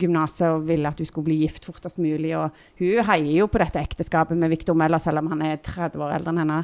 gymnaset 0.00 0.46
og 0.48 0.64
ville 0.70 0.88
at 0.88 1.00
du 1.00 1.04
skulle 1.04 1.28
bli 1.28 1.42
gift 1.42 1.66
fortest 1.68 2.00
mulig. 2.00 2.32
Og 2.38 2.48
hun 2.80 3.04
heier 3.10 3.42
jo 3.42 3.50
på 3.50 3.60
dette 3.60 3.82
ekteskapet 3.82 4.38
med 4.38 4.52
Victor 4.54 4.78
Mella, 4.78 5.00
selv 5.02 5.20
om 5.20 5.28
han 5.34 5.44
er 5.50 5.60
30 5.60 6.00
år 6.00 6.16
eldre 6.16 6.34
enn 6.34 6.42
henne 6.44 6.62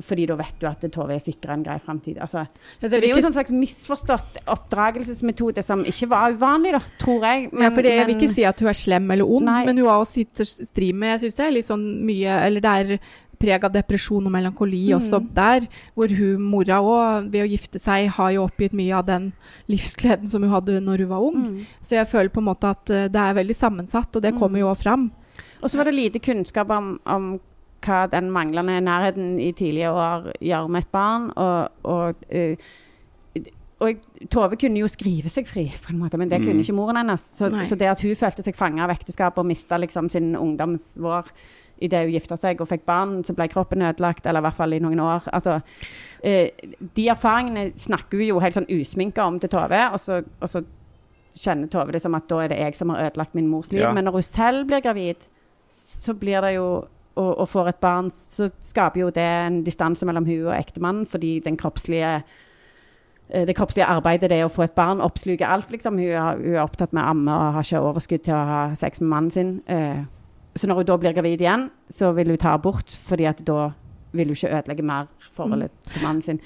fordi 0.00 0.26
da 0.28 0.36
vet 0.38 0.60
du 0.60 0.66
at 0.68 0.84
Tove 0.94 1.12
er 1.12 1.22
sikra 1.22 1.54
en 1.56 1.64
grei 1.64 1.76
framtid. 1.82 2.18
Altså, 2.22 2.44
så 2.80 2.88
det 2.88 3.02
er 3.02 3.10
jo 3.12 3.18
en 3.18 3.26
sånn 3.26 3.36
slags 3.36 3.52
misforstått 3.52 4.40
oppdragelsesmetode 4.50 5.64
som 5.66 5.82
ikke 5.88 6.10
var 6.12 6.36
uvanlig, 6.36 6.74
da, 6.76 6.82
tror 7.02 7.26
jeg. 7.26 7.50
Men, 7.52 7.66
ja, 7.66 7.72
for 7.74 7.86
det, 7.86 7.96
jeg 7.98 8.08
vil 8.08 8.16
ikke 8.16 8.36
si 8.38 8.46
at 8.48 8.62
hun 8.62 8.70
er 8.72 8.78
slem 8.78 9.10
eller 9.16 9.34
ond, 9.38 9.48
nei. 9.50 9.64
men 9.68 9.82
hun 9.82 9.90
har 9.90 10.04
også 10.04 10.22
sitt 10.22 10.44
stri 10.70 10.92
med 10.96 11.20
syns 11.20 11.36
det 11.36 11.46
er 11.46 11.56
litt 11.58 11.68
sånn 11.68 11.84
mye 12.06 12.38
Eller 12.46 12.64
det 12.64 12.76
er 12.80 12.94
preg 13.40 13.64
av 13.64 13.72
depresjon 13.72 14.26
og 14.28 14.32
melankoli 14.34 14.82
mm. 14.90 14.96
også 14.98 15.20
der, 15.36 15.66
hvor 15.96 16.12
hun, 16.12 16.42
mora 16.52 16.80
òg, 16.84 17.30
ved 17.32 17.46
å 17.46 17.50
gifte 17.50 17.80
seg, 17.80 18.10
har 18.16 18.34
jo 18.36 18.44
oppgitt 18.44 18.76
mye 18.76 18.96
av 18.98 19.06
den 19.08 19.30
livsgleden 19.70 20.28
som 20.30 20.44
hun 20.44 20.52
hadde 20.52 20.80
når 20.84 21.04
hun 21.04 21.12
var 21.12 21.28
ung. 21.30 21.38
Mm. 21.46 21.62
Så 21.82 21.96
jeg 21.96 22.10
føler 22.10 22.32
på 22.34 22.42
en 22.42 22.50
måte 22.50 22.72
at 22.74 22.92
uh, 22.92 23.06
det 23.12 23.22
er 23.22 23.38
veldig 23.40 23.56
sammensatt, 23.56 24.12
og 24.12 24.24
det 24.24 24.34
mm. 24.34 24.42
kommer 24.42 24.62
jo 24.62 24.68
òg 24.72 24.82
fram. 24.82 25.08
Og 25.60 25.70
så 25.70 25.80
var 25.80 25.88
det 25.88 25.96
lite 25.96 26.22
kunnskap 26.24 26.72
om, 26.72 26.94
om 27.08 27.32
hva 27.84 28.04
den 28.12 28.28
manglende 28.32 28.76
nærheten 28.84 29.38
i 29.40 29.50
tidlige 29.56 29.92
år 29.92 30.30
gjør 30.44 30.68
med 30.68 30.84
et 30.84 30.92
barn. 30.92 31.30
Og, 31.40 31.88
og, 31.88 32.26
uh, 32.36 33.48
og 33.80 34.04
Tove 34.28 34.58
kunne 34.60 34.82
jo 34.82 34.90
skrive 34.92 35.32
seg 35.32 35.48
fri, 35.48 35.64
på 35.80 35.94
en 35.94 36.02
måte, 36.02 36.20
men 36.20 36.28
det 36.28 36.42
mm. 36.42 36.44
kunne 36.50 36.66
ikke 36.66 36.76
moren 36.76 37.00
hennes. 37.00 37.24
Så, 37.24 37.48
så, 37.48 37.80
det 37.80 37.88
at 37.88 38.04
hun 38.04 38.20
følte 38.20 38.44
seg 38.44 38.58
fanga 38.58 38.84
av 38.84 38.92
ekteskapet 38.92 39.40
og 39.40 39.48
mista 39.48 39.80
liksom 39.80 40.12
sin 40.12 40.34
ungdomsvår 40.36 41.32
idet 41.80 42.04
hun 42.04 42.14
gifta 42.14 42.36
seg 42.40 42.60
og 42.60 42.68
fikk 42.70 42.84
barn, 42.88 43.20
så 43.24 43.34
ble 43.36 43.48
kroppen 43.52 43.82
ødelagt, 43.86 44.26
eller 44.26 44.42
i 44.42 44.48
hvert 44.48 44.58
fall 44.58 44.76
i 44.76 44.82
noen 44.82 45.00
år. 45.04 45.26
Altså, 45.32 45.60
eh, 46.22 46.50
de 46.96 47.08
erfaringene 47.08 47.72
snakker 47.80 48.20
hun 48.20 48.28
jo 48.28 48.44
helt 48.44 48.58
sånn 48.58 48.70
usminka 48.70 49.26
om 49.26 49.40
til 49.40 49.52
Tove, 49.52 49.82
og 49.90 50.00
så, 50.00 50.20
og 50.40 50.52
så 50.52 50.64
kjenner 51.36 51.70
Tove 51.72 51.94
det 51.94 52.02
som 52.02 52.16
at 52.18 52.28
da 52.30 52.44
er 52.44 52.52
det 52.52 52.60
jeg 52.60 52.78
som 52.78 52.92
har 52.94 53.10
ødelagt 53.10 53.36
min 53.38 53.50
mors 53.50 53.72
liv. 53.72 53.84
Ja. 53.84 53.92
Men 53.96 54.08
når 54.08 54.20
hun 54.20 54.26
selv 54.26 54.66
blir 54.68 54.84
gravid, 54.84 55.28
så 55.70 56.14
blir 56.14 56.42
det 56.44 56.56
jo 56.56 56.70
og, 57.14 57.38
og, 57.38 57.48
får 57.48 57.68
et 57.68 57.80
barn, 57.82 58.10
så 58.10 58.48
skaper 58.64 59.00
jo 59.00 59.10
det 59.14 59.24
en 59.24 59.64
distanse 59.66 60.06
mellom 60.06 60.26
hun 60.26 60.46
og 60.46 60.54
ektemannen, 60.56 61.06
fordi 61.06 61.40
den 61.44 61.56
kroppslige 61.58 62.22
eh, 63.28 63.46
det 63.46 63.56
kroppslige 63.58 63.88
arbeidet, 63.90 64.30
det 64.30 64.44
å 64.44 64.52
få 64.52 64.64
et 64.66 64.76
barn, 64.78 65.02
oppsluker 65.04 65.46
alt. 65.46 65.70
Liksom. 65.70 65.98
Hun, 65.98 66.08
er, 66.08 66.38
hun, 66.38 66.54
er, 66.54 66.62
opptatt 66.62 66.94
med 66.94 67.02
å 67.02 67.10
amme 67.12 67.34
og 67.34 67.58
har 67.58 67.66
ikke 67.66 67.82
overskudd 67.90 68.24
til 68.26 68.36
å 68.36 68.46
ha 68.52 68.62
sex 68.78 69.02
med 69.02 69.12
mannen 69.12 69.34
sin. 69.34 69.52
Uh, 69.68 70.06
så 70.56 70.66
når 70.66 70.80
hun 70.80 70.88
da 70.88 70.96
blir 70.98 71.14
gravid 71.14 71.42
igjen, 71.44 71.68
så 71.92 72.10
vil 72.16 72.32
hun 72.32 72.40
ta 72.40 72.56
abort, 72.56 72.90
fordi 73.08 73.28
at 73.30 73.42
da 73.46 73.70
vil 74.12 74.32
hun 74.32 74.36
ikke 74.36 74.50
ødelegge 74.50 74.86
mer 74.86 75.10
forholdet 75.32 75.70
mm. 75.70 75.90
til 75.92 76.02
mannen 76.02 76.22
sin. 76.22 76.40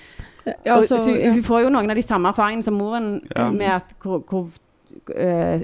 Ja, 0.44 0.76
altså, 0.76 0.98
og, 0.98 1.00
så, 1.00 1.32
hun 1.32 1.44
får 1.44 1.64
jo 1.64 1.72
noen 1.72 1.90
av 1.90 1.96
de 1.96 2.04
samme 2.04 2.28
erfaringene 2.34 2.66
som 2.66 2.76
moren, 2.76 3.14
ja. 3.32 3.48
med 3.50 3.70
at 3.78 3.94
hvor, 4.02 4.20
hvor 4.28 4.50
uh, 5.16 5.62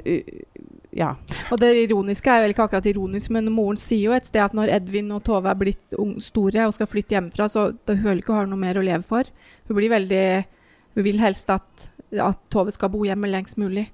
ja. 0.96 1.11
Og 1.53 1.61
det 1.61 1.70
ironiske 1.85 2.33
er 2.33 2.44
vel 2.44 2.55
ikke 2.55 2.64
akkurat 2.66 2.88
ironisk, 2.90 3.31
men 3.35 3.50
moren 3.53 3.79
sier 3.79 4.09
jo 4.09 4.16
et 4.16 4.26
sted 4.26 4.42
at 4.42 4.57
når 4.57 4.72
Edvin 4.81 5.12
og 5.14 5.22
Tove 5.26 5.53
er 5.53 5.59
blitt 5.59 5.98
store 6.24 6.66
og 6.66 6.74
skal 6.74 6.88
flytte 6.90 7.14
hjemmefra, 7.14 7.46
så 7.53 7.68
da 7.87 7.94
hun 7.94 8.03
føler 8.07 8.22
ikke 8.22 8.35
hun 8.35 8.40
har 8.40 8.50
noe 8.50 8.64
mer 8.64 8.81
å 8.81 8.87
leve 8.87 9.05
for. 9.07 9.29
Hun 9.68 9.79
blir 9.79 9.92
veldig 9.92 10.24
Hun 10.90 11.05
vil 11.07 11.20
helst 11.22 11.46
at, 11.55 11.85
at 12.18 12.38
Tove 12.50 12.72
skal 12.74 12.90
bo 12.90 13.05
hjemme 13.07 13.29
lengst 13.31 13.55
mulig. 13.62 13.85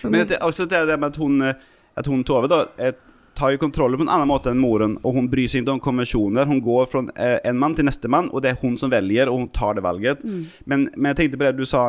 Men 0.00 0.24
det, 0.30 0.38
også 0.40 0.64
det, 0.64 0.86
det 0.88 0.94
med 0.96 1.10
at 1.10 1.18
hun, 1.20 1.42
at 1.44 2.06
hun 2.08 2.22
Tove 2.24 2.48
da, 2.48 2.62
et, 2.80 2.96
tar 3.38 3.54
jo 3.54 3.60
kontrollen 3.62 4.00
på 4.00 4.06
en 4.06 4.12
annen 4.12 4.30
måte 4.30 4.50
enn 4.52 4.60
moren, 4.60 4.96
og 5.06 5.14
hun 5.16 5.28
bryr 5.30 5.50
seg 5.50 5.62
ikke 5.62 5.76
om 5.76 5.82
konvensjoner. 5.82 6.48
Hun 6.50 6.62
går 6.64 6.88
fra 6.90 7.04
eh, 7.14 7.38
en 7.48 7.58
mann 7.60 7.76
til 7.78 7.86
neste 7.88 8.10
man 8.10 8.30
og 8.32 8.42
det 8.44 8.52
er 8.52 8.60
hun 8.62 8.76
som 8.80 8.92
velger, 8.92 9.30
og 9.30 9.42
hun 9.42 9.50
tar 9.54 9.78
det 9.78 9.84
valget. 9.86 10.24
Mm. 10.24 10.42
Men, 10.64 10.88
men, 10.96 11.10
jeg 11.12 11.20
tenkte 11.20 11.40
på 11.40 11.46
det 11.46 11.54
du 11.58 11.66
sa, 11.68 11.84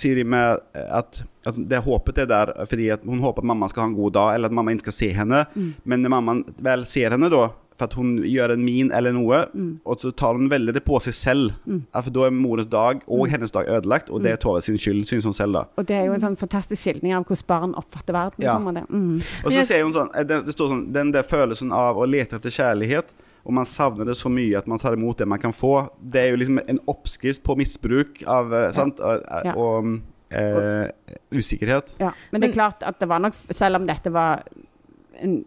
Siri, 0.00 0.24
med 0.24 0.62
at, 0.74 1.22
at 1.48 1.58
det 1.58 1.82
håpet 1.86 2.22
er 2.22 2.30
der 2.30 2.54
fordi 2.68 2.88
at 2.94 3.04
hun 3.06 3.22
håper 3.24 3.42
at 3.42 3.50
mamma 3.52 3.68
skal 3.70 3.86
ha 3.86 3.90
en 3.90 3.98
god 3.98 4.16
dag, 4.18 4.36
eller 4.36 4.52
at 4.52 4.56
mamma 4.58 4.74
ikke 4.74 4.88
skal 4.90 4.98
se 4.98 5.10
henne. 5.16 5.44
Mm. 5.54 5.72
Men 5.84 6.04
når 6.04 6.14
mamma 6.16 6.38
vel 6.70 6.86
ser 6.90 7.16
henne, 7.16 7.30
da 7.32 7.48
for 7.82 7.90
at 7.90 7.96
hun 7.98 8.14
gjør 8.26 8.54
en 8.54 8.64
min 8.64 8.92
eller 8.94 9.14
noe, 9.16 9.42
mm. 9.52 9.72
og 9.84 10.02
så 10.02 10.12
tar 10.14 10.38
hun 10.38 10.50
veldig 10.52 10.74
det 10.76 10.84
på 10.86 11.00
seg 11.02 11.16
selv. 11.18 11.56
Mm. 11.66 11.82
For 11.96 12.14
da 12.14 12.26
er 12.28 12.36
morens 12.36 12.70
dag 12.70 13.02
og 13.06 13.24
mm. 13.24 13.32
hennes 13.34 13.54
dag 13.54 13.68
ødelagt, 13.68 14.10
og 14.10 14.22
det 14.22 14.32
er 14.32 14.38
mm. 14.38 14.42
Tove 14.44 14.62
sin 14.64 14.78
skyld, 14.78 15.04
syns 15.10 15.26
hun 15.28 15.36
selv. 15.36 15.58
da. 15.58 15.64
Og 15.80 15.88
det 15.88 15.98
er 15.98 16.06
jo 16.08 16.14
en 16.16 16.22
sånn 16.22 16.38
fantastisk 16.40 16.82
skildring 16.82 17.16
av 17.16 17.26
hvordan 17.26 17.48
barn 17.50 17.74
oppfatter 17.78 18.16
verden. 18.16 18.46
Ja. 18.46 18.56
Mm. 18.58 19.18
Og 19.42 19.50
så 19.50 19.66
ser 19.66 19.84
hun 19.84 19.92
sånn, 19.94 20.12
det, 20.28 20.44
det 20.46 20.54
står 20.54 20.70
sånn 20.70 20.86
Den 20.94 21.12
der 21.14 21.26
følelsen 21.26 21.74
av 21.74 21.98
å 21.98 22.06
lete 22.08 22.38
etter 22.38 22.54
kjærlighet, 22.54 23.12
og 23.42 23.56
man 23.56 23.66
savner 23.66 24.06
det 24.06 24.14
så 24.14 24.30
mye 24.30 24.54
at 24.58 24.68
man 24.70 24.78
tar 24.78 24.94
imot 24.94 25.18
det 25.18 25.26
man 25.26 25.40
kan 25.42 25.54
få, 25.54 25.88
det 25.98 26.20
er 26.20 26.28
jo 26.30 26.40
liksom 26.44 26.60
en 26.62 26.78
oppskrift 26.90 27.42
på 27.42 27.56
misbruk 27.58 28.22
av 28.30 28.54
ja. 28.54 28.68
sant, 28.74 29.02
og, 29.02 29.24
ja. 29.48 29.54
og 29.58 29.96
eh, 30.30 30.92
usikkerhet. 31.34 31.96
Ja, 31.98 32.12
men 32.30 32.44
det 32.44 32.52
er 32.52 32.60
klart 32.60 32.86
at 32.86 33.00
det 33.02 33.10
var 33.10 33.22
nok, 33.24 33.34
selv 33.50 33.80
om 33.80 33.88
dette 33.90 34.14
var 34.14 34.46
en 35.22 35.40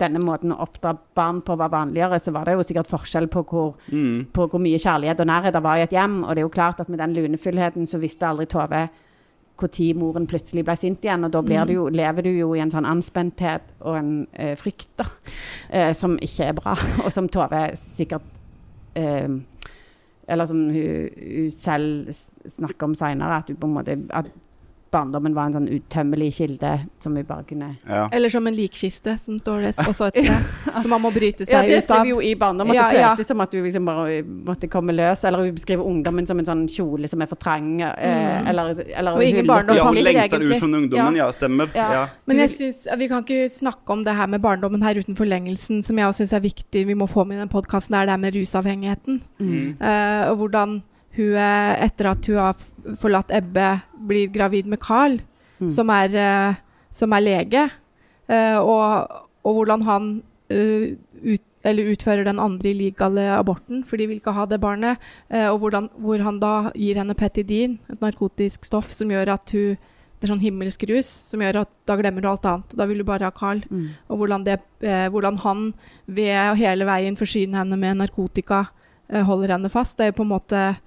denne 0.00 0.20
måten 0.22 0.52
å 0.54 0.60
oppdra 0.64 0.94
barn 1.16 1.40
på 1.44 1.56
var 1.58 1.72
vanligere, 1.72 2.18
så 2.22 2.34
var 2.34 2.46
det 2.46 2.56
jo 2.56 2.66
sikkert 2.66 2.90
forskjell 2.90 3.28
på 3.32 3.42
hvor, 3.48 3.74
mm. 3.88 4.28
på 4.36 4.46
hvor 4.50 4.62
mye 4.62 4.80
kjærlighet 4.82 5.20
og 5.22 5.28
nærhet 5.30 5.56
det 5.56 5.64
var 5.64 5.80
i 5.80 5.86
et 5.86 5.96
hjem. 5.96 6.22
Og 6.24 6.30
det 6.30 6.42
er 6.42 6.46
jo 6.46 6.54
klart 6.54 6.80
at 6.82 6.92
med 6.92 7.02
den 7.02 7.16
lunefullheten 7.16 7.88
så 7.90 8.00
visste 8.02 8.28
aldri 8.28 8.48
Tove 8.50 8.86
når 9.56 9.94
moren 9.96 10.26
plutselig 10.28 10.64
ble 10.64 10.76
sint 10.76 11.04
igjen. 11.04 11.24
Og 11.24 11.32
da 11.32 11.40
du 11.64 11.72
jo, 11.72 11.88
lever 11.88 12.22
du 12.22 12.30
jo 12.30 12.54
i 12.54 12.60
en 12.60 12.70
sånn 12.70 12.88
anspenthet 12.88 13.62
og 13.80 13.96
en 13.96 14.14
eh, 14.32 14.54
frykt 14.56 14.90
da, 15.00 15.08
eh, 15.70 15.92
som 15.96 16.18
ikke 16.20 16.50
er 16.50 16.56
bra, 16.58 16.76
og 17.04 17.12
som 17.12 17.28
Tove 17.28 17.70
sikkert 17.80 18.26
eh, 18.94 19.28
Eller 20.28 20.46
som 20.46 20.58
hun, 20.74 21.10
hun 21.16 21.50
selv 21.54 22.10
snakker 22.50 22.88
om 22.88 22.94
seinere, 22.98 23.36
at, 23.38 23.50
at 24.10 24.30
barndommen 24.94 25.34
var 25.34 25.48
en 25.48 25.56
sånn 25.56 25.66
utømmelig 25.68 26.28
kilde 26.36 26.72
som 27.02 27.14
vi 27.16 27.22
bare 27.26 27.44
kunne 27.48 27.72
ja. 27.88 28.06
Eller 28.14 28.30
som 28.32 28.46
en 28.46 28.54
likkiste, 28.54 29.16
som 29.20 29.38
står 29.40 29.66
det 29.66 29.72
også 29.82 30.08
et 30.10 30.20
sted. 30.20 30.46
som 30.82 30.92
man 30.94 31.02
må 31.02 31.10
bryte 31.14 31.46
seg 31.46 31.52
ut 31.52 31.58
av. 31.58 31.68
Ja, 31.68 31.74
det 31.74 31.82
skrev 31.86 32.10
jo 32.10 32.20
i 32.22 32.32
barndom, 32.38 32.70
at 32.72 32.78
ja, 32.78 32.86
det 32.86 33.02
føltes 33.02 33.26
ja. 33.26 33.28
som 33.32 33.42
at 33.44 33.52
du 33.52 33.58
liksom 33.64 33.88
bare 33.88 34.22
måtte 34.24 34.70
komme 34.72 34.94
løs. 34.96 35.24
Eller 35.26 35.44
hun 35.44 35.56
beskriver 35.56 35.86
ungdommen 35.86 36.28
som 36.28 36.40
en 36.42 36.48
sånn 36.48 36.64
kjole 36.70 37.10
som 37.10 37.22
er 37.24 37.30
for 37.30 37.40
trang. 37.42 37.68
Eh, 37.82 38.16
mm. 38.16 38.50
eller, 38.52 38.72
eller 38.86 39.18
Og 39.18 39.26
ingen 39.26 39.50
barndom 39.50 39.78
Ja, 39.78 39.86
hun 39.90 40.00
lengter 40.00 40.46
ut 40.46 40.54
fra 40.54 40.70
ungdommen, 40.70 41.20
ja, 41.20 41.28
stemmer. 41.34 41.70
Men 42.26 42.44
jeg 42.44 42.54
synes, 42.54 42.82
vi 42.98 43.10
kan 43.10 43.24
ikke 43.26 43.46
snakke 43.52 43.96
om 43.96 44.04
det 44.06 44.16
her 44.16 44.30
med 44.30 44.44
barndommen 44.44 44.84
her 44.86 44.98
uten 45.00 45.18
forlengelsen, 45.18 45.82
som 45.86 45.98
jeg 45.98 46.10
også 46.10 46.24
syns 46.24 46.36
er 46.38 46.44
viktig. 46.46 46.86
Vi 46.88 46.98
må 46.98 47.10
få 47.10 47.26
med 47.26 47.40
i 47.40 47.44
den 47.44 47.52
podkasten, 47.52 47.96
er 47.98 48.06
det 48.06 48.16
her 48.16 48.22
med 48.22 48.36
rusavhengigheten. 48.38 49.22
Mm. 49.38 49.76
Uh, 49.80 50.22
og 50.30 50.36
hvordan 50.42 50.78
hun, 51.16 51.34
etter 51.36 52.10
at 52.12 52.28
hun 52.30 52.38
har 52.40 52.60
forlatt 53.00 53.32
Ebbe, 53.34 53.72
blir 54.08 54.30
gravid 54.34 54.68
med 54.70 54.80
Carl, 54.82 55.18
mm. 55.58 55.70
som, 55.72 55.90
er, 55.90 56.14
uh, 56.14 56.60
som, 56.94 57.12
er, 57.16 57.24
lege. 57.24 57.66
Uh, 58.30 58.58
og, 58.60 59.20
og, 59.46 59.52
hvordan 59.60 59.86
han 59.86 60.08
øh, 60.50 60.96
ut, 61.22 61.44
eller 61.66 61.90
utfører 61.90 62.26
den 62.26 62.40
andre 62.42 62.70
illegale 62.70 63.26
aborten, 63.34 63.82
for 63.86 63.98
de 63.98 64.06
vil 64.06 64.20
ikke 64.20 64.34
ha 64.36 64.46
det 64.46 64.60
barnet. 64.62 65.02
eh, 65.30 65.48
og 65.50 65.58
hvordan, 65.58 65.90
hvor 65.98 66.22
han 66.22 66.38
da 66.40 66.70
gir 66.74 66.98
henne 67.00 67.14
petidin, 67.14 67.78
et 67.90 68.00
narkotisk 68.00 68.64
stoff 68.64 68.92
som 68.92 69.10
gjør 69.10 69.34
at 69.34 69.50
hun 69.56 69.76
Det 70.16 70.24
er 70.24 70.30
sånn 70.32 70.40
himmelsk 70.40 70.80
rus 70.88 71.08
som 71.28 71.42
gjør 71.44 71.58
at 71.60 71.70
da 71.84 71.92
glemmer 72.00 72.24
du 72.24 72.28
alt 72.30 72.46
annet. 72.48 72.72
Da 72.72 72.86
vil 72.88 73.02
du 73.02 73.04
bare 73.04 73.28
ha 73.28 73.30
Carl. 73.36 73.60
Mm. 73.68 73.90
Og 74.08 74.16
hvordan, 74.16 74.46
det, 74.46 74.54
eh, 74.80 75.10
hvordan 75.12 75.36
han 75.42 75.74
ved 76.06 76.56
hele 76.56 76.86
veien 76.88 77.18
forsyner 77.20 77.58
henne 77.60 77.76
med 77.76 77.98
narkotika 78.00 78.62
eh, 79.12 79.20
holder 79.20 79.52
henne 79.52 79.68
fast. 79.68 79.98
Det 79.98 80.06
er 80.06 80.10
jo 80.14 80.16
på 80.22 80.24
en 80.24 80.32
måte 80.32 80.56
eh, 80.56 80.80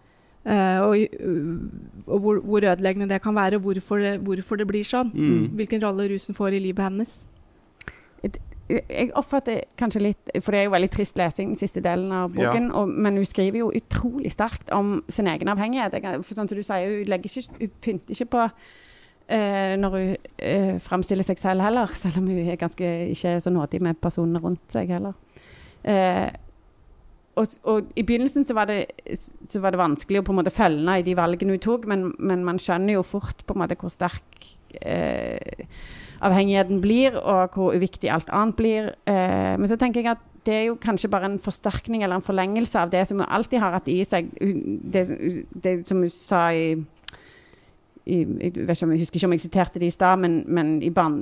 og, 0.49 0.95
uh, 0.97 2.09
og 2.09 2.19
hvor, 2.23 2.39
hvor 2.41 2.65
ødeleggende 2.65 3.09
det 3.09 3.21
kan 3.21 3.35
være, 3.35 3.59
og 3.59 3.67
hvorfor 3.67 4.01
det, 4.01 4.17
hvorfor 4.25 4.59
det 4.59 4.67
blir 4.67 4.87
sånn. 4.87 5.11
Mm. 5.13 5.49
Hvilken 5.59 5.83
rolle 5.83 6.09
rusen 6.13 6.37
får 6.37 6.57
i 6.57 6.63
livet 6.63 6.87
hennes. 6.87 7.19
Jeg 8.69 9.09
oppfatter 9.17 9.63
kanskje 9.81 10.01
litt 10.03 10.31
For 10.45 10.53
det 10.53 10.59
er 10.59 10.67
jo 10.67 10.73
veldig 10.75 10.89
trist 10.93 11.17
lesing, 11.17 11.55
den 11.55 11.57
siste 11.57 11.81
delen 11.81 12.11
av 12.13 12.35
boken. 12.35 12.69
Og, 12.77 12.89
men 12.89 13.17
hun 13.17 13.25
skriver 13.25 13.63
jo 13.63 13.71
utrolig 13.73 14.33
sterkt 14.33 14.69
om 14.75 14.99
sin 15.09 15.29
egen 15.31 15.49
avhengighet. 15.49 15.97
Jeg, 15.97 16.21
for 16.21 16.37
sånn 16.37 16.51
som 16.51 16.59
du 16.59 16.65
sier, 16.65 16.99
Hun, 16.99 17.17
ikke, 17.17 17.45
hun 17.57 17.71
pynter 17.81 18.13
ikke 18.13 18.29
på 18.35 18.43
eh, 19.29 19.73
når 19.79 19.95
hun 19.95 20.11
eh, 20.37 20.75
framstiller 20.85 21.25
seg 21.25 21.41
selv 21.41 21.65
heller, 21.65 21.95
selv 22.01 22.21
om 22.21 22.29
hun 22.29 22.43
er 22.43 22.59
ganske 22.61 22.91
ikke 23.15 23.37
er 23.37 23.41
så 23.43 23.53
nådig 23.53 23.81
med 23.85 24.01
personene 24.01 24.41
rundt 24.43 24.75
seg 24.75 24.93
heller. 24.93 25.17
Eh, 25.83 26.29
og, 27.39 27.55
og, 27.63 27.91
I 27.95 28.03
begynnelsen 28.03 28.43
så 28.47 28.55
var, 28.57 28.69
det, 28.69 29.17
så 29.47 29.61
var 29.63 29.73
det 29.73 29.81
vanskelig 29.81 30.21
å 30.21 30.25
på 30.27 30.33
en 30.33 30.39
måte 30.41 30.53
følge 30.53 30.99
i 30.99 31.05
de 31.05 31.15
valgene 31.17 31.55
hun 31.55 31.63
tok, 31.63 31.87
men, 31.89 32.09
men, 32.19 32.43
man 32.47 32.59
skjønner 32.61 32.97
jo 32.97 33.05
fort 33.07 33.45
på 33.45 33.55
en 33.55 33.63
måte 33.63 33.77
hvor 33.79 33.93
sterk 33.93 34.49
eh, 34.81 35.63
avhengigheten 36.25 36.81
blir, 36.83 37.15
og 37.19 37.55
hvor 37.55 37.77
uviktig 37.77 38.11
alt 38.11 38.31
annet 38.35 38.57
blir. 38.59 38.91
Eh, 39.07 39.55
men 39.55 39.71
så 39.71 39.79
tenker 39.79 40.03
jeg 40.03 40.17
at 40.17 40.25
det 40.47 40.55
er 40.55 40.65
jo 40.69 40.79
kanskje 40.81 41.11
bare 41.11 41.27
en 41.29 41.39
forsterkning 41.43 42.03
eller 42.03 42.19
en 42.19 42.25
forlengelse 42.25 42.79
av 42.79 42.91
det 42.91 43.05
som 43.07 43.19
hun 43.19 43.27
alltid 43.27 43.59
har 43.59 43.75
hatt 43.75 43.89
i 43.91 43.99
seg. 44.07 44.31
Det, 44.39 45.05
det 45.63 45.73
som 45.89 46.03
hun 46.03 46.13
sa 46.13 46.47
i, 46.55 46.75
i 48.09 48.19
jeg, 48.23 48.53
ikke 48.55 48.77
jeg 48.79 49.01
husker 49.03 49.19
ikke 49.19 49.29
om 49.29 49.35
jeg 49.35 49.45
siterte 49.45 49.81
det 49.81 49.91
i 49.91 49.95
stad, 49.95 50.19
men, 50.23 50.41
men 50.47 50.77
i, 50.83 50.91
barn, 50.91 51.21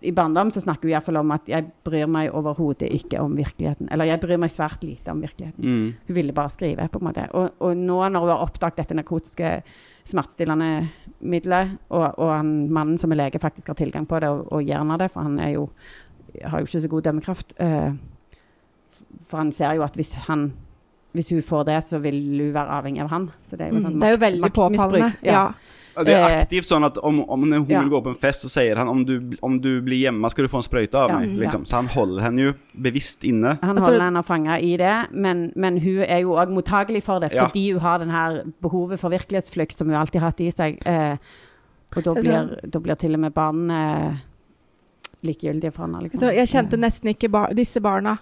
i, 0.00 0.12
barndom 0.12 0.50
så 0.52 0.60
snakker 0.60 0.88
hun 0.88 0.92
iallfall 0.94 1.16
om 1.20 1.30
at 1.34 1.48
'jeg 1.48 1.66
bryr 1.84 2.06
meg 2.06 2.30
overhodet 2.34 2.88
ikke 2.92 3.20
om 3.20 3.36
virkeligheten'. 3.36 3.88
Eller 3.90 4.04
'jeg 4.04 4.20
bryr 4.20 4.36
meg 4.36 4.50
svært 4.50 4.84
lite 4.84 5.10
om 5.10 5.22
virkeligheten'. 5.22 5.64
Mm. 5.64 5.94
Hun 6.06 6.14
ville 6.14 6.32
bare 6.32 6.50
skrive, 6.50 6.88
på 6.88 6.98
en 6.98 7.04
måte. 7.04 7.28
Og, 7.32 7.50
og 7.60 7.76
nå 7.76 8.08
når 8.08 8.20
hun 8.20 8.28
har 8.28 8.44
oppdaget 8.44 8.76
dette 8.76 8.94
narkotiske 8.94 9.62
smertestillende 10.04 10.88
middelet, 11.20 11.78
og, 11.88 12.18
og 12.18 12.36
han, 12.36 12.68
mannen 12.70 12.98
som 12.98 13.12
er 13.12 13.16
lege 13.16 13.38
faktisk 13.38 13.68
har 13.68 13.74
tilgang 13.74 14.06
på 14.06 14.20
det 14.20 14.28
og, 14.28 14.52
og 14.52 14.62
gjerne 14.62 14.98
det, 14.98 15.10
for 15.10 15.20
han 15.26 15.38
er 15.38 15.48
jo, 15.56 15.68
har 16.44 16.58
jo 16.58 16.64
ikke 16.68 16.80
så 16.80 16.88
god 16.88 17.02
dømmekraft. 17.02 17.54
Uh, 17.60 17.96
for 19.26 19.38
han 19.38 19.52
ser 19.52 19.72
jo 19.78 19.82
at 19.82 19.94
hvis, 19.94 20.12
han, 20.28 20.52
hvis 21.12 21.30
hun 21.30 21.42
får 21.42 21.64
det, 21.70 21.84
så 21.84 21.98
vil 21.98 22.20
hun 22.40 22.54
være 22.54 22.78
avhengig 22.78 23.02
av 23.02 23.08
han. 23.08 23.30
Så 23.42 23.56
det 23.56 23.66
er 23.66 23.74
jo, 23.74 23.80
sånn 23.80 23.96
mm, 23.96 24.00
det 24.00 24.08
er 24.08 24.14
jo 24.14 24.22
veldig 24.26 24.52
påfallende. 24.52 25.10
Ja. 25.22 25.32
Ja, 25.32 25.46
det 26.04 26.12
er 26.14 26.34
aktivt 26.42 26.66
sånn 26.68 26.84
at 26.84 26.98
om, 26.98 27.22
om 27.30 27.42
hun 27.46 27.64
ja. 27.68 27.80
vil 27.80 27.88
gå 27.88 28.00
på 28.04 28.08
en 28.12 28.18
fest, 28.20 28.42
så 28.44 28.48
sier 28.52 28.76
han 28.76 28.88
om 28.88 29.04
du, 29.06 29.14
om 29.42 29.60
du 29.60 29.80
blir 29.80 30.02
hjemme, 30.04 30.28
skal 30.30 30.44
du 30.44 30.48
få 30.52 30.60
en 30.60 30.66
sprøyte 30.66 30.94
av 31.00 31.10
Ja, 31.10 31.18
meg. 31.18 31.30
ja. 31.32 31.38
Liksom. 31.44 31.64
Så 31.64 31.76
han 31.76 31.86
holder 31.88 32.22
henne 32.26 32.42
jo 32.48 32.52
bevisst 32.74 33.24
inne. 33.24 33.58
Han 33.62 33.76
Altså- 33.78 33.90
holder 33.90 34.04
henne 34.04 34.22
fanga 34.22 34.58
i 34.60 34.76
det, 34.76 34.94
men, 35.12 35.52
men 35.56 35.78
hun 35.80 36.02
er 36.04 36.20
jo 36.20 36.36
òg 36.36 36.50
mottagelig 36.52 37.02
for 37.02 37.20
det, 37.20 37.32
Ja. 37.32 37.46
fordi 37.46 37.72
hun 37.72 37.80
har 37.80 37.98
den 37.98 38.10
her 38.10 38.42
behovet 38.62 38.98
for 39.00 39.10
virkelighetsflukt 39.10 39.72
som 39.76 39.88
hun 39.88 39.96
alltid 39.96 40.20
har 40.20 40.30
hatt 40.30 40.40
i 40.40 40.50
seg. 40.50 40.78
Eh, 40.86 41.16
og 41.96 42.02
da 42.04 42.10
Altså- 42.10 42.22
blir, 42.22 42.70
da 42.70 42.78
blir 42.78 42.94
til 42.96 43.14
og 43.14 43.20
med 43.20 43.32
barn 43.34 43.70
eh, 43.70 44.14
likegyldige 45.24 45.72
for 45.72 45.86
henne. 45.86 46.02
Liksom. 46.02 46.20
Så 46.20 46.34
jeg 46.34 46.48
kjente 46.48 46.78
nesten 46.80 47.08
ikke 47.14 47.30
bar 47.30 47.52
disse 47.54 47.80
barna, 47.80 48.18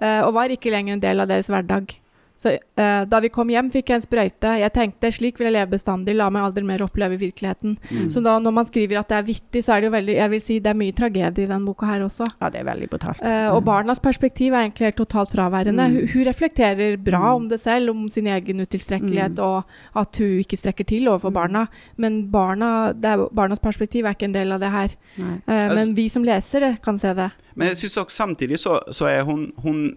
eh, 0.00 0.20
og 0.24 0.34
var 0.34 0.48
ikke 0.48 0.70
lenger 0.72 0.92
en 0.94 1.00
del 1.00 1.20
av 1.20 1.28
deres 1.28 1.48
hverdag. 1.48 1.94
Så 2.38 2.52
eh, 2.54 3.04
da 3.10 3.18
vi 3.20 3.28
kom 3.34 3.48
hjem, 3.50 3.66
fikk 3.74 3.88
jeg 3.90 3.96
en 3.98 4.02
sprøyte. 4.04 4.50
Jeg 4.60 4.70
tenkte 4.72 5.08
slik 5.10 5.38
vil 5.40 5.48
jeg 5.48 5.54
leve 5.56 5.72
bestandig, 5.72 6.14
la 6.14 6.28
meg 6.30 6.44
aldri 6.46 6.62
mer 6.62 6.84
oppleve 6.84 7.16
virkeligheten. 7.18 7.72
Mm. 7.90 8.04
Så 8.14 8.22
da 8.22 8.36
når 8.38 8.52
man 8.54 8.64
skriver 8.68 9.00
at 9.00 9.08
det 9.10 9.16
er 9.18 9.26
vittig, 9.26 9.62
så 9.66 9.72
er 9.74 9.80
det 9.80 9.88
jo 9.88 9.94
veldig 9.96 10.14
Jeg 10.14 10.30
vil 10.30 10.40
si 10.40 10.58
det 10.60 10.70
er 10.70 10.78
mye 10.78 10.92
tragedie 10.94 11.44
i 11.44 11.50
den 11.50 11.64
boka 11.66 11.86
her 11.86 12.04
også. 12.06 12.28
Ja, 12.40 12.48
det 12.54 12.60
er 12.60 12.68
veldig 12.70 12.88
brutalt. 12.92 13.22
Eh, 13.26 13.48
og 13.50 13.58
Mm. 13.62 13.66
barnas 13.66 13.98
perspektiv 14.00 14.52
er 14.54 14.62
egentlig 14.68 14.86
helt 14.86 14.96
totalt 15.02 15.30
fraværende. 15.34 15.88
Mm. 15.90 15.96
Hun, 15.98 16.08
hun 16.14 16.24
reflekterer 16.30 16.96
bra 17.02 17.18
Mm. 17.18 17.34
om 17.42 17.48
det 17.48 17.60
selv, 17.60 17.90
om 17.90 18.08
sin 18.08 18.26
egen 18.26 18.60
utilstrekkelighet, 18.60 19.34
Mm. 19.34 19.44
og 19.44 19.64
at 19.96 20.16
hun 20.16 20.38
ikke 20.38 20.56
strekker 20.56 20.86
til 20.86 21.08
overfor 21.08 21.30
Mm. 21.30 21.34
barna. 21.34 21.66
Men 21.96 22.30
barna, 22.30 22.92
det 22.92 23.04
er, 23.04 23.28
barnas 23.34 23.58
perspektiv 23.58 24.04
er 24.06 24.14
ikke 24.14 24.24
en 24.30 24.32
del 24.34 24.52
av 24.52 24.60
det 24.60 24.70
her. 24.70 24.88
Eh, 25.18 25.24
Altså- 25.48 25.74
men 25.74 25.94
vi 25.94 26.08
som 26.08 26.22
lesere 26.22 26.78
kan 26.82 26.96
se 26.98 27.12
det. 27.14 27.32
Men 27.56 27.68
jeg 27.68 27.76
syns 27.78 27.96
også 28.04 28.10
samtidig 28.16 28.58
så, 28.58 28.78
så 28.92 29.06
er 29.08 29.24
hun, 29.24 29.52
hun 29.58 29.96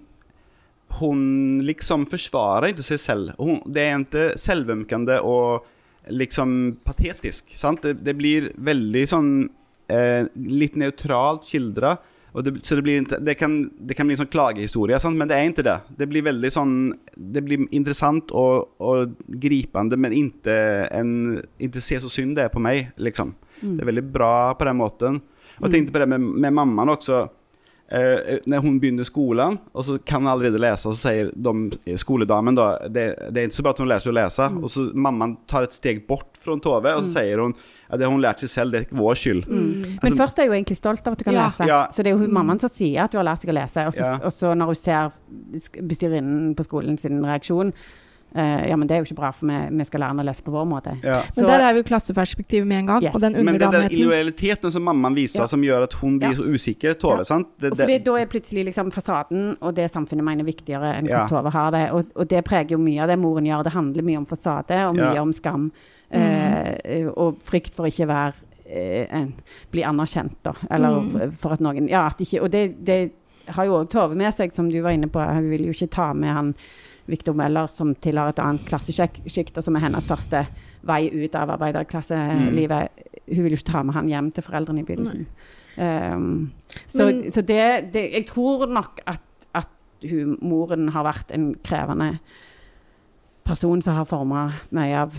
Hun 0.99 1.61
liksom 1.65 2.05
forsvarer 2.09 2.71
ikke 2.71 2.85
seg 2.85 3.01
selv. 3.01 3.33
Hun, 3.39 3.61
det 3.65 3.85
er 3.85 4.03
ikke 4.03 4.27
selvømkende 4.39 5.21
og 5.27 5.67
liksom 6.11 6.77
patetisk. 6.83 7.51
Sant? 7.55 7.83
Det, 7.85 7.99
det 8.05 8.15
blir 8.17 8.51
veldig 8.57 9.03
sånn 9.09 9.31
eh, 9.91 10.25
litt 10.35 10.77
nøytralt 10.79 11.47
skildra. 11.49 11.97
Det, 12.31 12.53
så 12.63 12.77
det, 12.79 12.81
blir, 12.81 13.03
det, 13.19 13.33
kan, 13.35 13.57
det 13.75 13.95
kan 13.97 14.07
bli 14.07 14.15
en 14.15 14.21
sånn 14.21 14.31
klagehistorie, 14.31 14.95
sant? 15.03 15.19
men 15.19 15.27
det 15.27 15.35
er 15.35 15.49
ikke 15.49 15.65
det. 15.67 15.77
Det 15.99 16.07
blir 16.07 16.23
veldig 16.23 16.51
sånn 16.53 16.75
Det 17.11 17.41
blir 17.43 17.65
interessant 17.75 18.31
og, 18.31 18.71
og 18.79 19.17
gripende, 19.27 19.99
men 19.99 20.15
ikke, 20.15 20.55
en, 20.95 21.41
ikke 21.59 21.83
se 21.83 21.99
så 21.99 22.11
synd 22.11 22.39
det 22.39 22.47
er 22.47 22.53
på 22.53 22.63
meg, 22.63 22.93
liksom. 22.95 23.35
Mm. 23.59 23.75
Det 23.75 23.83
er 23.83 23.91
veldig 23.91 24.07
bra 24.15 24.33
på 24.55 24.67
den 24.69 24.79
måten. 24.79 25.19
Og 25.59 25.67
jeg 25.67 25.75
tenkte 25.75 25.93
på 25.93 26.01
det 26.01 26.07
med, 26.13 26.23
med 26.45 26.55
mammaen 26.55 26.95
også. 26.95 27.25
Eh, 27.91 28.37
når 28.47 28.61
hun 28.63 28.79
begynner 28.79 29.03
skolen, 29.03 29.57
og 29.75 29.83
så 29.83 29.97
kan 30.05 30.21
hun 30.23 30.31
allerede 30.31 30.59
lese, 30.61 30.87
så 30.87 30.95
sier 30.95 31.31
de, 31.35 31.95
skoledamen 31.99 32.55
da 32.55 32.77
det, 32.87 33.09
det 33.33 33.41
er 33.41 33.47
ikke 33.49 33.57
så 33.59 33.63
bra 33.65 33.73
at 33.75 33.81
hun 33.83 33.89
lærer 33.91 34.05
seg 34.05 34.13
å 34.13 34.15
lese. 34.15 34.47
Mm. 34.47 34.61
Og 34.63 34.69
så 34.71 34.85
mammaen 34.95 35.33
tar 35.51 35.63
et 35.67 35.73
steg 35.75 36.07
bort 36.07 36.39
fra 36.39 36.55
Tove, 36.63 36.93
og 36.95 37.03
så 37.03 37.17
sier 37.19 37.41
hun 37.43 37.53
at 37.91 37.99
det 37.99 38.05
har 38.07 38.13
hun 38.13 38.21
lært 38.23 38.39
seg 38.39 38.47
selv, 38.53 38.71
det 38.71 38.79
er 38.79 38.85
ikke 38.87 39.01
vår 39.01 39.17
skyld. 39.19 39.43
Mm. 39.51 39.83
Altså- 39.83 40.03
Men 40.07 40.17
først 40.21 40.39
er 40.39 40.47
hun 40.47 40.55
egentlig 40.55 40.77
stolt 40.79 41.05
av 41.07 41.11
at 41.11 41.17
du 41.19 41.23
kan 41.25 41.33
Ja. 41.33 41.47
lese. 41.49 41.67
Ja. 41.67 41.87
Så 41.91 41.97
det 42.03 42.07
er 42.07 42.11
jo 42.15 42.19
hun 42.19 42.29
Mm. 42.31 42.33
mammaen 42.39 42.59
som 42.61 42.69
sier 42.69 43.03
at 43.03 43.11
du 43.11 43.17
har 43.17 43.25
lært 43.25 43.41
seg 43.41 43.49
å 43.51 43.59
lese. 43.59 43.85
Og 43.87 43.93
så, 43.93 43.99
Ja. 44.07 44.15
og 44.23 44.31
så 44.31 44.55
når 44.55 44.65
hun 44.65 44.75
ser 44.75 45.11
bestyrerinnen 45.81 46.55
på 46.55 46.63
skolen 46.63 46.97
sin 46.97 47.21
reaksjon 47.25 47.73
eh, 48.35 48.67
Ja, 48.69 48.75
men 48.75 48.87
det 48.87 48.95
er 48.95 48.99
jo 49.03 49.05
ikke 49.09 49.15
bra, 49.19 49.31
for 49.31 49.45
vi, 49.47 49.77
vi 49.77 49.83
skal 49.85 49.99
lære 50.01 50.09
henne 50.13 50.23
å 50.23 50.25
lese 50.29 50.41
på 50.43 50.51
vår 50.51 50.65
måte. 50.67 50.93
Ja. 51.03 51.21
Men 51.35 51.45
Så- 51.45 51.47
der 51.47 51.59
er 51.61 51.75
jo 51.75 51.83
klasseperspektivet 51.83 52.65
med 52.67 52.77
en 52.79 52.85
gang. 52.87 53.03
Yes. 53.03 53.15
Og 53.15 53.21
den 53.21 53.45
Men 53.45 53.57
det 53.57 53.61
er 53.67 53.71
den 53.71 53.91
illojaliteten 53.91 54.71
som 54.71 54.83
mammaen 54.83 55.15
viser, 55.15 55.39
Ja. 55.41 55.45
som 55.47 55.61
gjør 55.61 55.83
at 55.83 55.93
hun 55.93 56.19
blir 56.19 56.29
Ja. 56.29 56.35
så 56.35 56.43
usikker, 56.53 56.93
Tove. 56.95 57.17
Ja. 57.17 57.23
sant? 57.23 57.47
Det, 57.59 57.71
Og 57.71 57.77
fordi 57.77 58.03
da 58.03 58.15
er 58.15 58.25
plutselig 58.25 58.65
liksom 58.65 58.91
fasaden 58.91 59.57
og 59.61 59.75
det 59.75 59.91
samfunnet 59.91 60.23
mener 60.23 60.43
viktigere 60.43 60.95
enn 60.97 61.07
Ja. 61.07 61.25
hvordan 61.25 61.29
Tove 61.29 61.51
har 61.51 61.71
det. 61.71 61.91
Og, 61.91 62.05
og 62.15 62.27
det 62.27 62.43
preger 62.45 62.69
jo 62.71 62.77
mye 62.77 63.01
av 63.01 63.07
det 63.07 63.19
moren 63.19 63.45
gjør. 63.45 63.63
Det 63.63 63.73
handler 63.73 64.03
mye 64.03 64.17
om 64.17 64.25
fasade 64.25 64.87
og 64.89 64.95
mye 64.95 65.15
Ja. 65.15 65.21
om 65.21 65.33
skam. 65.33 65.71
Mm. 66.13 66.21
Uh, 67.05 67.11
og 67.15 67.39
frykt 67.43 67.73
for 67.73 67.85
ikke 67.87 68.05
være 68.07 68.33
uh, 68.71 69.27
bli 69.71 69.81
anerkjent, 69.83 70.35
da. 70.43 70.53
Eller 70.69 70.89
Mm. 71.01 71.33
for 71.39 71.53
at 71.53 71.59
noen 71.61 71.87
Ja, 71.89 72.05
at 72.07 72.17
ikke 72.19 72.41
Og 72.43 72.51
det, 72.51 72.83
det 72.85 73.11
har 73.47 73.65
jo 73.65 73.79
òg 73.81 73.89
Tove 73.89 74.15
med 74.15 74.33
seg, 74.33 74.53
som 74.55 74.69
du 74.69 74.79
var 74.81 74.91
inne 74.95 75.07
på. 75.11 75.19
Hun 75.19 75.49
vil 75.49 75.65
jo 75.65 75.71
ikke 75.75 75.89
ta 75.93 76.11
med 76.13 76.33
han 76.33 76.53
Victor 77.09 77.33
Meller, 77.33 77.67
som 77.73 77.95
tilhører 77.95 78.29
et 78.35 78.39
annet 78.39 78.65
klassesjikt, 78.67 79.57
og 79.57 79.63
som 79.65 79.75
er 79.75 79.79
hennes 79.87 80.07
første 80.07 80.45
vei 80.87 81.09
ut 81.11 81.35
av 81.35 81.49
arbeiderklasselivet. 81.57 82.89
Hun 83.27 83.43
vil 83.43 83.51
jo 83.55 83.57
ikke 83.59 83.71
ta 83.71 83.83
med 83.83 83.93
han 83.97 84.07
hjem 84.11 84.31
til 84.31 84.43
foreldrene 84.45 84.83
i 84.83 84.87
begynnelsen. 84.87 85.25
Um, 85.77 86.51
så 86.87 87.05
Men- 87.05 87.31
så 87.31 87.41
det, 87.41 87.93
det 87.93 88.11
Jeg 88.13 88.25
tror 88.27 88.65
nok 88.67 88.99
at, 89.07 89.21
at 89.55 89.69
hun, 90.09 90.37
moren 90.41 90.89
har 90.89 91.03
vært 91.03 91.31
en 91.33 91.55
krevende 91.63 92.19
person 93.45 93.81
som 93.81 93.95
har 93.95 94.05
forma 94.05 94.51
mye 94.71 94.95
av 95.07 95.15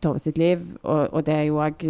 Tove 0.00 0.18
sitt 0.18 0.38
liv. 0.38 0.60
Og, 0.84 1.08
og 1.12 1.24
det 1.26 1.34
er 1.34 1.42
jo 1.48 1.56
òg 1.58 1.82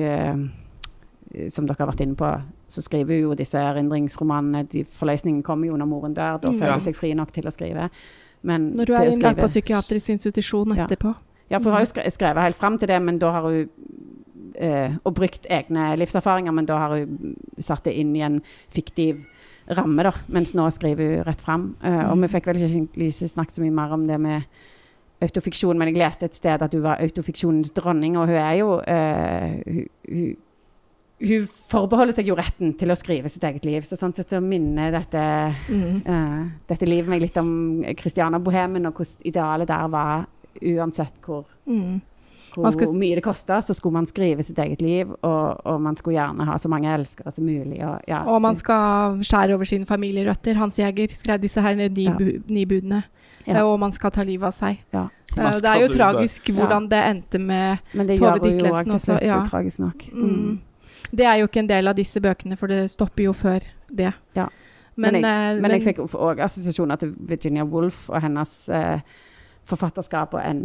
som 1.53 1.66
dere 1.68 1.76
har 1.78 1.90
vært 1.90 2.01
inne 2.01 2.16
på, 2.16 2.28
så 2.69 2.83
skriver 2.85 3.14
hun 3.14 3.23
jo 3.31 3.35
disse 3.35 3.59
erindringsromanene. 3.59 4.62
De, 4.73 4.85
forløsningen 4.85 5.43
kommer 5.43 5.66
jo 5.71 5.77
når 5.77 5.89
moren 5.89 6.14
dør. 6.14 6.37
Da 6.43 6.49
føler 6.49 6.59
føler 6.59 6.66
Ja. 6.66 6.75
hun 6.75 6.85
seg 6.85 6.97
fri 6.97 7.14
nok 7.14 7.33
til 7.33 7.49
å 7.49 7.51
skrive. 7.55 7.89
Men 8.43 8.73
Når 8.77 8.85
du 8.87 8.93
er 8.95 9.09
innlagt 9.11 9.41
på 9.41 9.47
psykiatrisk 9.49 10.11
institusjon 10.11 10.77
etterpå. 10.77 11.14
Ja, 11.51 11.59
for 11.59 11.71
hun 11.71 11.79
har 11.79 11.87
jo 11.87 12.11
skrevet 12.11 12.43
helt 12.43 12.57
fram 12.57 12.79
til 12.79 12.89
det, 12.89 13.03
men 13.03 13.19
da 13.19 13.31
har 13.33 13.43
hun 13.43 13.69
eh, 14.61 14.97
Og 15.05 15.14
brukt 15.14 15.47
egne 15.51 15.97
livserfaringer, 15.97 16.53
men 16.53 16.66
da 16.66 16.79
har 16.79 16.97
hun 16.97 17.37
satt 17.59 17.85
det 17.85 17.95
inn 17.95 18.14
i 18.16 18.21
en 18.21 18.43
fiktiv 18.71 19.25
ramme, 19.71 20.03
da. 20.03 20.12
Mens 20.29 20.55
nå 20.55 20.71
skriver 20.71 21.16
hun 21.16 21.25
rett 21.25 21.41
fram. 21.41 21.77
Eh, 21.83 22.11
og 22.11 22.19
vi 22.23 22.29
fikk 22.29 22.47
vel 22.47 22.57
ikke 22.57 23.29
snakket 23.29 23.55
så 23.55 23.62
mye 23.62 23.71
mer 23.75 23.93
om 23.93 24.07
det 24.07 24.21
med 24.21 24.43
autofiksjon, 25.21 25.79
men 25.79 25.89
jeg 25.89 25.99
leste 25.99 26.29
et 26.29 26.35
sted 26.35 26.62
at 26.62 26.75
hun 26.75 26.83
var 26.85 27.01
autofiksjonens 27.03 27.71
dronning, 27.75 28.16
og 28.19 28.29
hun 28.31 28.37
er 28.39 28.53
jo 28.61 28.81
eh, 28.81 29.62
hun, 29.66 29.87
hun, 30.09 30.37
hun 31.21 31.47
forbeholder 31.71 32.14
seg 32.14 32.27
jo 32.31 32.35
retten 32.39 32.75
til 32.79 32.89
å 32.91 32.97
skrive 32.97 33.29
sitt 33.29 33.43
eget 33.43 33.64
liv. 33.66 33.83
Så 33.83 33.97
sånn 33.99 34.14
sett 34.14 34.31
så 34.31 34.41
minner 34.43 34.93
dette 34.95 35.55
Mm. 35.69 36.03
uh, 36.07 36.49
dette 36.69 36.87
livet 36.87 37.09
meg 37.09 37.21
litt 37.23 37.37
om 37.37 37.85
Christiana 37.99 38.39
Bohemen, 38.39 38.87
og 38.87 38.95
hvordan 38.95 39.25
idealet 39.27 39.66
der 39.66 39.89
var 39.89 40.27
uansett 40.62 41.12
hvor 41.25 41.45
Mm. 41.66 42.01
hvor 42.55 42.71
skulle, 42.73 42.99
mye 42.99 43.14
det 43.14 43.23
kosta, 43.23 43.59
så 43.62 43.75
skulle 43.75 43.93
man 43.93 44.07
skrive 44.07 44.43
sitt 44.43 44.57
eget 44.59 44.81
liv, 44.81 45.11
og, 45.23 45.61
og 45.66 45.81
man 45.81 45.97
skulle 45.97 46.16
gjerne 46.16 46.45
ha 46.47 46.57
så 46.59 46.69
mange 46.69 46.89
elskere 46.89 47.31
som 47.33 47.45
mulig. 47.45 47.83
Og, 47.85 48.01
ja, 48.09 48.23
Og 48.25 48.41
man 48.43 48.55
skal 48.55 49.19
skjære 49.21 49.55
over 49.55 49.64
sine 49.64 49.87
familierøtter. 49.87 50.55
Hans 50.57 50.77
Jæger 50.79 51.09
skrev 51.12 51.41
disse 51.41 51.61
her 51.61 51.75
nibu 51.75 52.43
nibudene. 52.49 53.03
Ja. 53.47 53.59
Eh, 53.59 53.64
Og 53.66 53.79
man 53.81 53.93
skal 53.93 54.11
ta 54.11 54.23
livet 54.23 54.47
av 54.47 54.53
seg. 54.55 54.79
Ja. 54.93 55.09
Eh, 55.37 55.51
Det 55.61 55.64
er 55.64 55.81
jo 55.87 55.89
tragisk 55.93 56.45
hvordan 56.53 56.89
det 56.89 57.05
endte 57.05 57.39
med 57.39 57.79
Men 57.95 58.07
det 58.07 58.19
gjør 58.19 58.37
jo 58.39 58.45
Ditlevsen 58.51 58.73
òg 58.73 58.85
til 58.85 58.93
også, 58.93 59.19
slutt, 59.19 59.23
ja. 59.23 59.41
tragisk 59.45 59.79
nok. 59.79 60.09
mm. 60.12 60.59
Det 61.12 61.24
er 61.26 61.38
jo 61.40 61.46
ikke 61.49 61.61
en 61.64 61.70
del 61.70 61.88
av 61.88 61.96
disse 61.99 62.20
bøkene, 62.20 62.57
for 62.57 62.66
det 62.68 62.90
stopper 62.90 63.24
jo 63.28 63.32
før 63.32 63.64
det. 63.90 64.12
Ja. 64.36 64.49
Men, 64.99 65.20
Men 65.20 65.24
eh, 65.24 65.61
Men 65.62 65.70
jeg 65.76 65.84
fikk 65.86 65.99
òg 66.14 66.40
assosiasjoner 66.42 66.96
til 66.99 67.12
Virginia 67.18 67.64
Woolf 67.64 68.09
og 68.11 68.20
hennes 68.22 68.55
eh, 68.68 69.01
forfatterskap. 69.68 70.34
Og 70.34 70.42
en, 70.42 70.64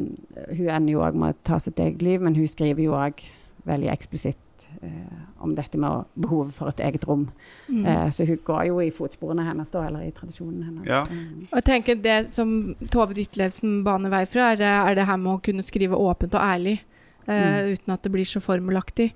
hun 0.58 0.70
ender 0.70 0.94
jo 0.96 1.04
òg 1.06 1.18
med 1.20 1.36
å 1.36 1.44
ta 1.46 1.60
sitt 1.62 1.80
eget 1.80 2.02
liv, 2.02 2.22
men 2.24 2.36
hun 2.36 2.48
skriver 2.50 2.84
jo 2.84 2.96
òg 2.98 3.22
veldig 3.68 3.92
eksplisitt 3.94 4.66
eh, 4.82 5.20
om 5.44 5.54
dette 5.56 5.78
med 5.80 6.10
behovet 6.20 6.54
for 6.56 6.72
et 6.74 6.82
eget 6.84 7.06
rom. 7.08 7.28
mm. 7.70 7.86
Eh, 7.86 8.10
så 8.12 8.26
hun 8.28 8.40
går 8.46 8.64
jo 8.72 8.80
i 8.84 8.90
fotsporene 8.92 9.46
hennes, 9.46 9.70
da, 9.70 9.86
eller 9.88 10.08
i 10.08 10.12
tradisjonen 10.18 10.64
hennes. 10.64 10.88
Ja. 10.90 11.04
Mm. 11.10 11.46
Og 11.52 11.56
jeg 11.62 11.68
tenker 11.70 12.02
Det 12.02 12.18
som 12.32 12.74
Tove 12.92 13.14
Ditlevsen 13.14 13.84
baner 13.86 14.10
vei 14.10 14.26
fra, 14.26 14.50
er, 14.56 14.66
er 14.90 14.96
det 14.98 15.06
her 15.08 15.18
med 15.22 15.36
å 15.38 15.44
kunne 15.46 15.64
skrive 15.64 15.96
åpent 16.00 16.34
og 16.36 16.42
ærlig. 16.44 16.80
eh, 17.28 17.72
Uten 17.78 17.94
at 17.94 18.04
det 18.04 18.12
blir 18.12 18.26
så 18.28 18.42
formelaktig. 18.44 19.12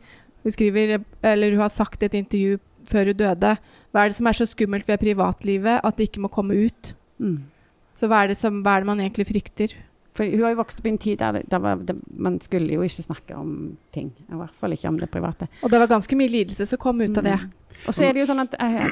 Hun 0.47 0.55
skriver, 0.55 1.01
eller 1.27 1.51
hun 1.51 1.59
har 1.65 1.73
sagt 1.73 2.03
i 2.03 2.07
et 2.07 2.15
intervju 2.15 2.61
før 2.87 3.11
hun 3.11 3.19
døde 3.19 3.49
Hva 3.91 4.03
er 4.05 4.13
det 4.13 4.15
som 4.15 4.29
er 4.29 4.37
så 4.37 4.47
skummelt 4.47 4.87
ved 4.87 5.01
privatlivet 5.01 5.81
at 5.83 5.97
det 5.97 6.07
ikke 6.07 6.23
må 6.23 6.31
komme 6.31 6.55
ut? 6.55 6.93
Mm. 7.19 7.41
Så 7.97 8.07
hva 8.07 8.23
er 8.23 8.31
det, 8.31 8.37
som, 8.39 8.61
hva 8.63 8.77
er 8.77 8.85
det 8.85 8.89
man 8.91 9.01
egentlig 9.03 9.27
frykter? 9.27 9.73
For 10.17 10.25
hun 10.25 10.45
har 10.45 10.53
jo 10.53 10.59
vokst 10.61 10.79
opp 10.79 10.87
i 10.87 10.93
en 10.93 11.01
tid 11.01 11.19
der, 11.19 11.41
der 11.49 11.61
var, 11.61 11.81
det, 11.83 11.97
man 12.09 12.39
skulle 12.41 12.73
jo 12.73 12.85
ikke 12.85 13.05
snakke 13.05 13.35
om 13.35 13.51
ting. 13.93 14.13
I 14.29 14.39
hvert 14.39 14.55
fall 14.57 14.73
ikke 14.73 14.89
om 14.89 15.01
det 15.01 15.09
private. 15.13 15.49
Og 15.61 15.73
det 15.73 15.81
var 15.81 15.91
ganske 15.91 16.17
mye 16.17 16.31
lidelse 16.31 16.65
som 16.69 16.81
kom 16.81 17.01
ut 17.01 17.17
av 17.17 17.27
det. 17.27 17.35
Mm. 17.43 17.83
Og 17.85 17.93
så 17.93 18.07
er 18.07 18.15
det 18.15 18.23
jo 18.23 18.29
sånn 18.31 18.45
at 18.45 18.57
eh, 18.63 18.87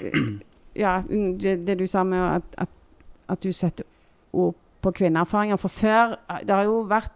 Ja, 0.76 1.00
det, 1.08 1.56
det 1.66 1.78
du 1.80 1.86
sa 1.88 2.04
med 2.04 2.20
at, 2.20 2.56
at, 2.66 2.72
at 3.32 3.42
du 3.42 3.54
setter 3.56 3.88
ord 4.36 4.58
på 4.84 4.92
kvinneerfaringer. 5.00 5.58
For 5.58 5.72
før 5.72 6.18
Det 6.44 6.52
har 6.52 6.68
jo 6.68 6.82
vært 6.90 7.14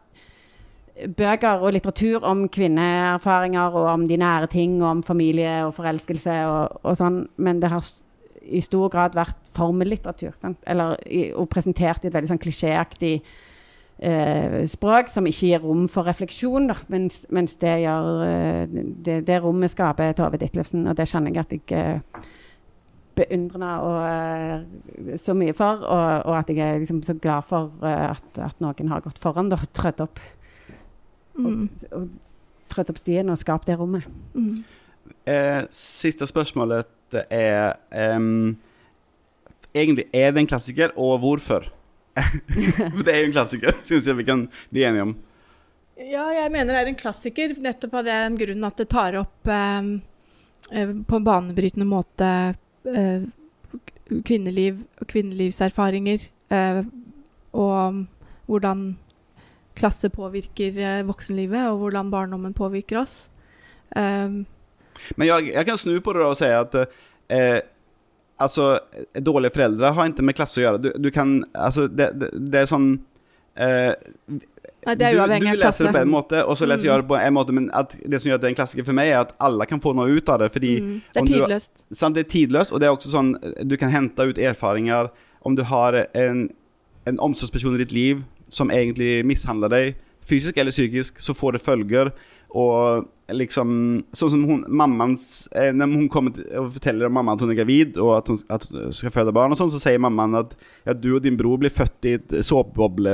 bøker 1.08 1.64
og 1.64 1.74
litteratur 1.74 2.26
om 2.28 2.48
kvinneerfaringer 2.52 3.76
og 3.76 3.90
om 3.94 4.08
de 4.10 4.18
nære 4.20 4.48
ting, 4.52 4.80
og 4.84 4.90
om 4.90 5.04
familie 5.04 5.66
og 5.66 5.74
forelskelse 5.78 6.40
og, 6.50 6.80
og 6.84 6.98
sånn, 7.00 7.24
men 7.38 7.62
det 7.62 7.72
har 7.74 7.84
i 8.50 8.62
stor 8.66 8.90
grad 8.90 9.18
vært 9.18 9.38
formellitteratur. 9.56 10.34
Eller, 10.68 10.98
og 11.38 11.50
presentert 11.52 12.04
i 12.04 12.10
et 12.10 12.16
veldig 12.16 12.32
sånn 12.32 12.42
klisjéaktig 12.42 13.14
eh, 14.00 14.64
språk 14.72 15.12
som 15.14 15.28
ikke 15.30 15.52
gir 15.52 15.64
rom 15.64 15.86
for 15.92 16.10
refleksjon, 16.10 16.70
da, 16.72 16.80
mens, 16.92 17.22
mens 17.36 17.56
det 17.62 17.78
gjør 17.84 18.26
eh, 18.26 18.82
det, 19.06 19.22
det 19.28 19.40
rommet 19.44 19.76
skaper 19.76 20.18
Tove 20.18 20.42
Ditlevsen, 20.42 20.88
og 20.90 20.98
det 20.98 21.08
kjenner 21.12 21.36
jeg 21.36 21.46
at 21.46 21.58
jeg 21.58 21.80
eh, 21.80 22.28
beundrende 23.20 23.70
og 23.84 23.98
uh, 24.00 25.18
så 25.20 25.34
mye 25.36 25.54
for, 25.58 25.84
og, 25.84 26.26
og 26.30 26.38
at 26.38 26.52
jeg 26.54 26.64
er 26.64 26.78
liksom 26.80 27.02
så 27.04 27.18
glad 27.20 27.48
for 27.50 27.72
uh, 27.84 28.14
at, 28.14 28.40
at 28.40 28.62
noen 28.64 28.92
har 28.94 29.04
gått 29.04 29.20
foran 29.20 29.52
og 29.52 29.66
trødd 29.76 30.06
opp, 30.06 30.22
Mm. 31.40 31.70
og, 31.92 31.96
og 31.96 32.70
trødd 32.70 32.92
opp 32.94 33.02
stien 33.02 33.32
og 33.32 33.40
skapt 33.42 33.70
det 33.70 33.78
rommet. 33.80 34.06
Mm. 34.36 34.64
Eh, 35.30 35.62
siste 35.74 36.28
spørsmålet 36.30 36.88
er 37.30 37.80
em, 37.92 38.58
Egentlig, 39.70 40.08
er 40.14 40.32
det 40.34 40.42
en 40.42 40.50
klassiker, 40.50 40.94
og 40.98 41.20
hvorfor? 41.22 41.68
For 42.18 43.04
det 43.06 43.14
er 43.14 43.20
jo 43.22 43.28
en 43.28 43.36
klassiker, 43.36 43.76
syns 43.86 44.08
jeg 44.10 44.18
vi 44.18 44.26
kan 44.26 44.48
bli 44.74 44.82
enige 44.88 45.06
om. 45.06 45.12
Ja, 46.00 46.24
jeg 46.34 46.50
mener 46.52 46.74
det 46.74 46.80
er 46.80 46.90
en 46.90 46.98
klassiker, 46.98 47.54
nettopp 47.62 48.00
av 48.00 48.08
den 48.08 48.38
grunnen 48.40 48.66
at 48.66 48.80
det 48.82 48.88
tar 48.90 49.20
opp 49.20 49.52
eh, 49.52 49.92
eh, 50.72 50.96
på 51.06 51.20
en 51.20 51.28
banebrytende 51.28 51.86
måte 51.86 52.30
eh, 52.90 53.28
kvinneliv 54.26 54.82
og 54.98 55.12
kvinnelivserfaringer. 55.12 56.26
Eh, 56.56 56.82
og 57.60 58.02
hvordan 58.50 58.88
klasse 59.80 60.10
påvirker 60.14 60.78
eh, 60.84 61.02
voksenlivet, 61.08 61.70
og 61.72 61.80
hvordan 61.86 62.12
barndommen 62.14 62.54
påvirker 62.58 63.00
oss. 63.02 63.30
Um, 63.96 64.44
Men 65.18 65.28
jeg, 65.32 65.54
jeg 65.56 65.66
kan 65.66 65.78
snu 65.80 65.96
på 66.04 66.14
det 66.14 66.22
da 66.26 66.30
og 66.34 66.38
si 66.38 66.50
at 66.52 66.76
eh, 67.32 67.62
altså, 68.40 68.80
dårlige 69.16 69.56
foreldre 69.56 69.94
har 69.96 70.12
ikke 70.12 70.26
med 70.28 70.36
klasse 70.38 70.60
å 70.60 70.66
gjøre. 70.66 70.82
Du, 70.84 70.90
du 71.00 71.10
kan 71.16 71.40
Altså, 71.56 71.88
det, 71.88 72.12
det, 72.20 72.30
det 72.52 72.62
er 72.66 72.70
sånn 72.70 72.90
eh, 73.56 73.94
ja, 74.86 74.94
det 74.96 75.10
er 75.10 75.18
du, 75.18 75.34
du 75.44 75.58
leser 75.60 75.90
det 75.90 75.94
på 75.96 76.02
en 76.06 76.12
måte, 76.14 76.42
og 76.48 76.56
så 76.60 76.68
leser 76.70 76.88
Mm. 76.88 76.92
jeg 76.94 77.02
det 77.02 77.08
på 77.10 77.18
en 77.20 77.34
måte, 77.36 77.52
men 77.56 77.66
det 78.08 78.20
som 78.22 78.30
gjør 78.30 78.38
at 78.38 78.42
det 78.44 78.48
er 78.48 78.54
en 78.54 78.60
klassiker 78.62 78.86
for 78.88 78.96
meg, 78.96 79.10
er 79.12 79.20
at 79.26 79.34
alle 79.44 79.66
kan 79.68 79.82
få 79.84 79.92
noe 79.98 80.08
ut 80.16 80.30
av 80.32 80.40
det. 80.40 80.52
fordi 80.56 80.70
mm, 80.80 80.94
det 81.14 81.20
er 81.20 81.22
er 81.22 81.26
du- 81.26 81.34
tidløst. 81.34 81.86
sant, 81.92 82.16
Det 82.16 82.26
er 82.26 82.30
tidløst, 82.32 82.72
og 82.72 82.80
det 82.80 82.88
er 82.88 82.96
også 82.96 83.12
sånn 83.12 83.34
du 83.68 83.76
kan 83.78 83.92
hente 83.92 84.24
ut 84.30 84.38
erfaringer 84.40 85.10
om 85.44 85.56
du 85.56 85.64
har 85.64 86.06
en, 86.16 86.50
en 87.06 87.20
omsorgsperson 87.20 87.76
i 87.76 87.84
ditt 87.84 87.92
liv 87.92 88.24
som 88.54 88.72
egentlig 88.74 89.24
mishandler 89.28 89.72
deg, 89.74 90.04
fysisk 90.30 90.58
eller 90.58 90.74
psykisk, 90.76 91.22
så 91.22 91.34
får 91.38 91.58
det 91.58 91.64
følger. 91.64 92.12
Og 92.50 93.08
liksom 93.30 93.74
Sånn 94.18 94.32
som 94.34 94.46
hun, 94.50 94.62
mammans 94.74 95.24
eh, 95.54 95.68
Når 95.70 95.92
hun 95.94 96.08
kommer 96.10 96.34
til, 96.34 96.48
og 96.58 96.72
forteller 96.74 97.12
mamma 97.14 97.36
at 97.36 97.44
hun 97.46 97.54
er 97.54 97.60
gravid, 97.60 98.00
og 98.02 98.16
at 98.16 98.32
hun, 98.32 98.40
at 98.50 98.66
hun 98.72 98.96
skal 98.96 99.14
føde 99.14 99.34
barn, 99.36 99.54
og 99.54 99.60
sånn, 99.60 99.70
så 99.74 99.82
sier 99.84 100.02
mammaen 100.02 100.40
at 100.40 100.56
ja, 100.88 100.96
du 100.98 101.12
og 101.16 101.22
din 101.26 101.38
bror 101.38 101.62
blir 101.62 101.74
født 101.74 102.10
i 102.10 102.16
et 102.18 102.40
såpeboble 102.46 103.14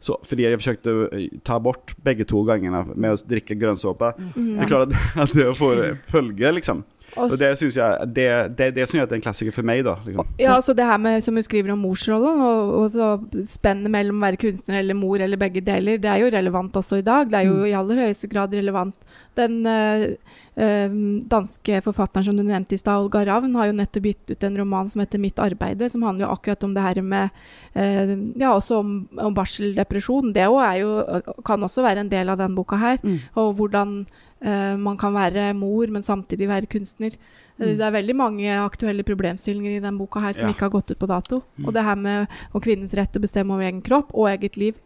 så, 0.00 0.14
fordi 0.22 0.44
jeg 0.44 0.58
forsøkte 0.60 0.92
å 0.94 1.06
ta 1.46 1.56
bort 1.62 1.96
begge 2.06 2.22
to 2.28 2.44
gangene 2.46 2.84
med 2.94 3.16
å 3.16 3.18
drikke 3.18 3.56
grønnsåpe. 3.58 4.12
Mm. 4.36 4.52
Det 4.52 4.62
er 4.62 4.70
klart 4.70 4.92
at, 4.92 5.08
at 5.24 5.34
det 5.34 5.48
får 5.58 5.82
følge, 6.06 6.52
liksom. 6.60 6.84
Og 7.16 7.38
det 7.38 7.50
synes 7.58 7.76
jeg 7.76 8.08
Det, 8.14 8.26
det 8.58 8.66
er 8.66 8.74
det 8.76 8.88
som 8.88 8.98
gjør 8.98 9.06
at 9.06 9.10
det 9.10 9.16
er 9.16 9.20
en 9.20 9.26
klassiker 9.26 9.54
for 9.54 9.66
meg, 9.66 9.84
da. 9.86 9.96
Liksom. 10.04 10.34
Ja, 10.40 10.54
altså 10.54 10.74
det 10.76 10.86
her 10.86 10.98
med, 11.02 11.22
som 11.24 11.38
hun 11.38 11.46
skriver 11.46 11.72
om 11.72 11.80
morsrollen, 11.82 12.42
og, 12.44 12.74
og 12.82 12.90
så 12.92 13.08
spennet 13.48 13.92
mellom 13.92 14.20
å 14.20 14.26
være 14.26 14.40
kunstner 14.44 14.82
eller 14.82 14.98
mor 14.98 15.22
eller 15.24 15.40
begge 15.40 15.64
deler, 15.64 16.00
det 16.02 16.10
er 16.10 16.22
jo 16.22 16.32
relevant 16.34 16.76
også 16.76 17.00
i 17.00 17.06
dag. 17.06 17.30
Det 17.30 17.40
er 17.40 17.48
jo 17.48 17.64
i 17.64 17.76
aller 17.76 18.04
høyeste 18.04 18.30
grad 18.30 18.54
relevant. 18.54 18.94
Den 19.38 19.60
øh, 19.66 20.94
danske 21.30 21.80
forfatteren 21.86 22.26
som 22.26 22.38
du 22.38 22.42
nevnte 22.42 22.74
i 22.74 22.80
stad, 22.80 23.04
Olga 23.04 23.22
Ravn, 23.28 23.54
har 23.54 23.70
jo 23.70 23.76
nettopp 23.78 24.08
gitt 24.10 24.32
ut 24.32 24.46
en 24.46 24.58
roman 24.58 24.88
som 24.90 25.02
heter 25.02 25.18
'Mitt 25.22 25.38
arbeide', 25.38 25.88
som 25.88 26.02
handler 26.02 26.26
jo 26.26 26.32
akkurat 26.32 26.64
om 26.64 26.74
det 26.74 26.82
her 26.82 27.02
med 27.02 27.28
øh, 27.76 28.16
Ja, 28.40 28.54
også 28.54 28.80
om, 28.82 29.08
om 29.18 29.34
barseldepresjon. 29.34 30.32
Det 30.34 30.42
er 30.42 30.74
jo, 30.82 31.04
kan 31.46 31.62
også 31.62 31.82
være 31.82 32.00
en 32.00 32.10
del 32.10 32.28
av 32.28 32.38
den 32.38 32.54
boka 32.54 32.76
her. 32.76 32.98
Mm. 33.02 33.18
Og 33.34 33.54
hvordan 33.54 34.06
man 34.40 34.96
kan 34.96 35.12
være 35.14 35.52
mor, 35.54 35.86
men 35.90 36.02
samtidig 36.02 36.48
være 36.48 36.66
kunstner. 36.70 37.12
Eh, 37.14 37.18
Mm. 37.58 37.76
Det 37.76 37.80
er 37.82 37.90
veldig 37.90 38.14
mange 38.14 38.46
aktuelle 38.62 39.02
problemstillinger 39.02 39.76
i 39.76 39.80
den 39.82 39.96
boka 39.98 40.20
her 40.22 40.32
som 40.32 40.46
Ja. 40.46 40.52
ikke 40.54 40.60
har 40.68 40.70
gått 40.70 40.90
ut 40.92 40.98
på 41.00 41.08
dato. 41.10 41.42
Mm. 41.58 41.66
Og 41.66 41.74
det 41.74 41.82
her 41.82 41.96
med 41.96 42.28
og 42.54 42.62
kvinnens 42.62 42.94
rett 42.94 43.10
til 43.10 43.18
å 43.20 43.26
bestemme 43.26 43.50
over 43.52 43.64
egen 43.66 43.82
kropp 43.82 44.12
og 44.14 44.28
eget 44.30 44.56
liv. 44.56 44.76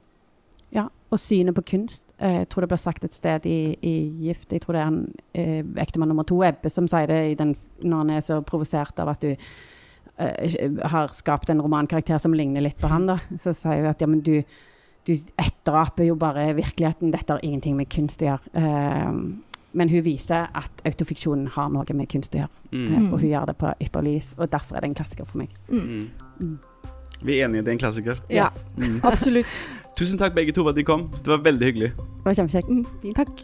Ja, 0.72 0.86
og 1.12 1.18
synet 1.20 1.53
på 1.55 1.61
kunst. 1.68 2.07
Eh, 2.18 2.38
Jeg 2.40 2.48
tror 2.48 2.62
det 2.62 2.68
ble 2.70 2.78
sagt 2.78 3.05
et 3.05 3.12
sted 3.12 3.44
i, 3.44 3.76
i 3.82 4.09
Gift. 4.24 4.48
Jeg 4.53 4.62
tror 4.62 4.72
det 4.72 4.80
er 4.80 4.86
en 4.86 5.14
eh, 5.34 5.62
ektemann 5.84 6.09
nummer 6.09 6.24
to, 6.24 6.40
Ebbe, 6.42 6.70
som 6.70 6.88
sier 6.88 7.07
det 7.07 7.32
i 7.32 7.34
den, 7.34 7.55
når 7.84 7.96
han 7.98 8.11
er 8.11 8.20
så 8.24 8.40
provosert 8.42 8.98
av 8.98 9.09
at 9.09 9.20
du 9.20 9.36
eh, 10.18 10.70
har 10.88 11.09
skapt 11.12 11.50
en 11.50 11.61
romankarakter 11.61 12.18
som 12.18 12.32
ligner 12.32 12.62
litt 12.62 12.78
på 12.80 12.88
han. 12.94 13.05
da. 13.07 13.18
Så 13.36 13.53
sier 13.55 13.82
hun 13.82 13.90
at 13.90 14.00
ja, 14.00 14.07
men 14.07 14.20
du, 14.24 14.42
du 15.07 15.12
etteraper 15.38 16.07
jo 16.07 16.14
bare 16.14 16.53
virkeligheten. 16.55 17.11
Dette 17.14 17.32
har 17.34 17.40
ingenting 17.42 17.76
med 17.76 17.88
kunst 17.90 18.22
å 18.22 18.28
gjøre. 18.32 18.53
Eh, 18.55 19.12
men 19.72 19.88
hun 19.88 20.05
viser 20.05 20.50
at 20.55 20.82
autofiksjonen 20.84 21.48
har 21.55 21.70
noe 21.72 21.96
med 21.96 22.09
kunst 22.12 22.34
å 22.36 22.42
gjøre. 22.42 22.53
Mm. 22.72 22.88
Eh, 22.92 23.07
og 23.12 23.18
hun 23.20 23.28
gjør 23.30 23.46
det 23.50 23.57
på 23.62 23.72
ypperlig 23.86 24.16
vis. 24.18 24.34
Og 24.38 24.50
derfor 24.53 24.76
er 24.76 24.84
det 24.84 24.90
en 24.92 24.98
klassiker 25.00 25.28
for 25.28 25.42
meg. 25.42 25.55
Mm. 25.68 26.11
Mm. 26.40 26.59
Vi 27.22 27.38
er 27.38 27.46
enige, 27.48 27.62
det 27.64 27.68
er 27.68 27.76
en 27.78 27.82
klassiker. 27.82 28.20
Ja, 28.30 28.48
Yes. 28.50 28.64
Mm. 28.76 29.00
absolutt. 29.05 29.46
Tusen 29.96 30.18
takk 30.18 30.34
begge 30.34 30.53
to 30.53 30.62
for 30.62 30.70
at 30.70 30.76
de 30.76 30.84
kom. 30.84 31.09
Det 31.22 31.26
var 31.26 31.42
veldig 31.44 31.66
hyggelig. 31.68 31.90
Det 31.96 32.24
var 32.24 32.34
kjempekjekt. 32.34 32.68
Mm. 32.68 33.14
Takk. 33.14 33.42